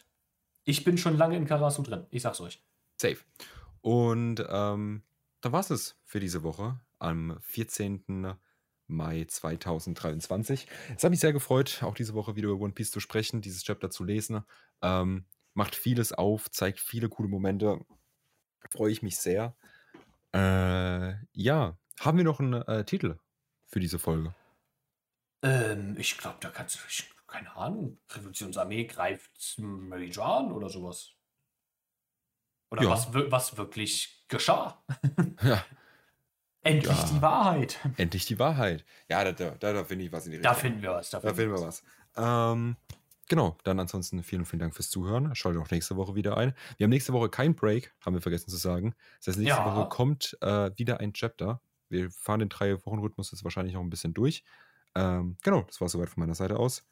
[0.64, 2.06] Ich bin schon lange in Karasu drin.
[2.10, 2.62] Ich sag's euch.
[2.96, 3.18] Safe.
[3.80, 5.02] Und ähm,
[5.40, 8.34] dann war's es für diese Woche am 14.
[8.88, 10.66] Mai 2023.
[10.96, 13.62] Es hat mich sehr gefreut, auch diese Woche wieder über One Piece zu sprechen, dieses
[13.62, 14.42] Chapter zu lesen.
[14.82, 15.24] Ähm,
[15.54, 17.80] macht vieles auf, zeigt viele coole Momente.
[18.70, 19.54] Freue ich mich sehr.
[20.32, 23.18] Äh, ja, haben wir noch einen äh, Titel
[23.66, 24.34] für diese Folge?
[25.46, 31.12] Ähm, ich glaube, da kannst du, ich, keine Ahnung, Revolutionsarmee greift Meridian oder sowas.
[32.70, 32.90] Oder Ja.
[32.90, 34.82] was, was wirklich geschah.
[35.42, 35.64] Ja.
[36.62, 37.04] Endlich Ja.
[37.12, 37.78] die Wahrheit.
[37.96, 38.84] Endlich die Wahrheit.
[39.08, 40.62] Ja, da, da, da, da finde ich was in die Da Richtung.
[40.70, 41.10] finden wir was.
[41.10, 41.84] Da Da finden wir was.
[42.16, 42.76] Ähm,
[43.28, 45.32] genau, dann ansonsten vielen, vielen Dank fürs Zuhören.
[45.36, 46.54] Schaltet auch nächste Woche wieder ein.
[46.76, 48.96] Wir haben nächste Woche keinen Break, haben wir vergessen zu sagen.
[49.18, 49.76] Das heißt, nächste Ja.
[49.76, 51.60] Woche kommt äh, wieder ein Chapter.
[51.88, 54.42] Wir fahren den Drei-Wochen-Rhythmus jetzt wahrscheinlich auch ein bisschen durch.
[54.96, 56.84] Ähm, genau, das war soweit von meiner Seite aus.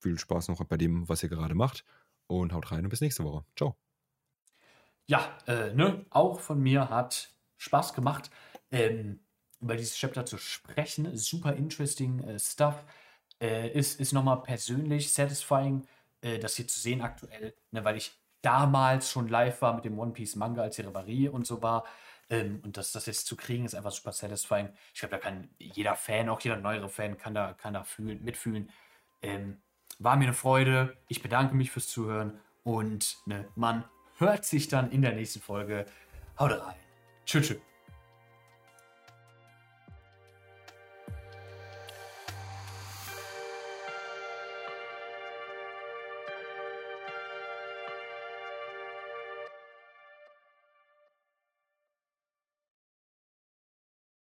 [0.00, 1.84] Viel Spaß noch bei dem, was ihr gerade macht.
[2.26, 3.44] Und haut rein und bis nächste Woche.
[3.56, 3.76] Ciao.
[5.06, 8.30] Ja, äh, ne, auch von mir hat Spaß gemacht,
[8.70, 9.20] ähm,
[9.60, 11.16] über dieses Chapter zu sprechen.
[11.16, 12.84] Super interesting äh, stuff.
[13.40, 15.86] Äh, ist ist nochmal persönlich satisfying,
[16.22, 19.98] äh, das hier zu sehen aktuell, ne, weil ich damals schon live war mit dem
[19.98, 21.84] One Piece Manga, als die Reverie und so war.
[22.30, 24.70] Ähm, und das, das jetzt zu kriegen, ist einfach super satisfying.
[24.92, 28.22] Ich glaube, da kann jeder Fan, auch jeder neuere Fan, kann da, kann da fühlen,
[28.22, 28.70] mitfühlen.
[29.22, 29.60] Ähm,
[29.98, 30.96] war mir eine Freude.
[31.08, 33.84] Ich bedanke mich fürs Zuhören und ne, man
[34.18, 35.86] hört sich dann in der nächsten Folge.
[36.38, 36.76] Haut rein.
[37.24, 37.48] Tschüss.
[37.48, 37.73] tschüss.